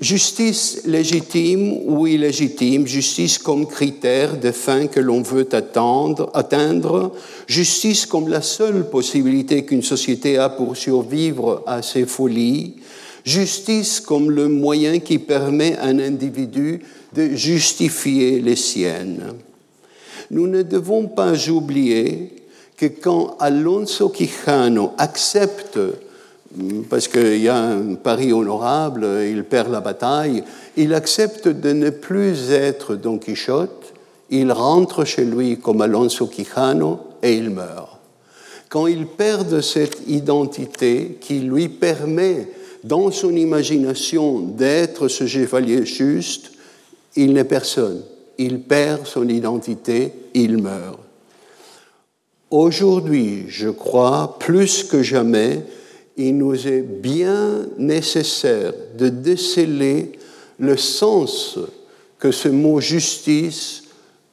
Justice 0.00 0.82
légitime 0.86 1.74
ou 1.84 2.06
illégitime, 2.06 2.86
justice 2.86 3.36
comme 3.36 3.66
critère 3.66 4.38
de 4.38 4.50
fin 4.50 4.86
que 4.86 4.98
l'on 4.98 5.20
veut 5.20 5.46
atteindre, 5.52 7.12
justice 7.46 8.06
comme 8.06 8.28
la 8.28 8.40
seule 8.40 8.88
possibilité 8.88 9.66
qu'une 9.66 9.82
société 9.82 10.38
a 10.38 10.48
pour 10.48 10.74
survivre 10.74 11.62
à 11.66 11.82
ses 11.82 12.06
folies, 12.06 12.76
justice 13.26 14.00
comme 14.00 14.30
le 14.30 14.48
moyen 14.48 15.00
qui 15.00 15.18
permet 15.18 15.76
à 15.76 15.86
un 15.86 15.98
individu 15.98 16.80
de 17.14 17.34
justifier 17.34 18.40
les 18.40 18.56
siennes 18.56 19.34
nous 20.30 20.46
ne 20.46 20.62
devons 20.62 21.08
pas 21.08 21.48
oublier 21.48 22.32
que 22.80 22.86
quand 22.86 23.36
Alonso 23.40 24.08
Quijano 24.08 24.94
accepte, 24.96 25.78
parce 26.88 27.08
qu'il 27.08 27.36
y 27.36 27.48
a 27.48 27.58
un 27.58 27.94
pari 27.96 28.32
honorable, 28.32 29.06
il 29.30 29.44
perd 29.44 29.70
la 29.70 29.82
bataille, 29.82 30.42
il 30.78 30.94
accepte 30.94 31.46
de 31.46 31.74
ne 31.74 31.90
plus 31.90 32.50
être 32.50 32.94
Don 32.94 33.18
Quichotte, 33.18 33.92
il 34.30 34.50
rentre 34.50 35.04
chez 35.04 35.26
lui 35.26 35.58
comme 35.58 35.82
Alonso 35.82 36.26
Quijano 36.26 37.00
et 37.22 37.34
il 37.34 37.50
meurt. 37.50 37.98
Quand 38.70 38.86
il 38.86 39.06
perd 39.06 39.60
cette 39.60 40.08
identité 40.08 41.18
qui 41.20 41.40
lui 41.40 41.68
permet, 41.68 42.48
dans 42.82 43.10
son 43.10 43.36
imagination, 43.36 44.38
d'être 44.38 45.08
ce 45.08 45.26
chevalier 45.26 45.84
juste, 45.84 46.52
il 47.14 47.34
n'est 47.34 47.44
personne. 47.44 48.00
Il 48.38 48.60
perd 48.60 49.06
son 49.06 49.28
identité, 49.28 50.12
il 50.32 50.56
meurt. 50.56 51.09
Aujourd'hui, 52.50 53.44
je 53.48 53.68
crois, 53.68 54.38
plus 54.40 54.84
que 54.84 55.04
jamais, 55.04 55.64
il 56.16 56.36
nous 56.36 56.66
est 56.66 56.82
bien 56.82 57.66
nécessaire 57.78 58.72
de 58.98 59.08
déceler 59.08 60.18
le 60.58 60.76
sens 60.76 61.60
que 62.18 62.32
ce 62.32 62.48
mot 62.48 62.80
justice 62.80 63.84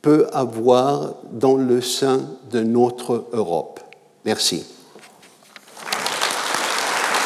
peut 0.01 0.26
avoir 0.34 1.18
dans 1.32 1.57
le 1.57 1.80
sein 1.82 2.28
de 2.51 2.61
notre 2.61 3.28
Europe. 3.34 3.80
Merci. 4.26 4.63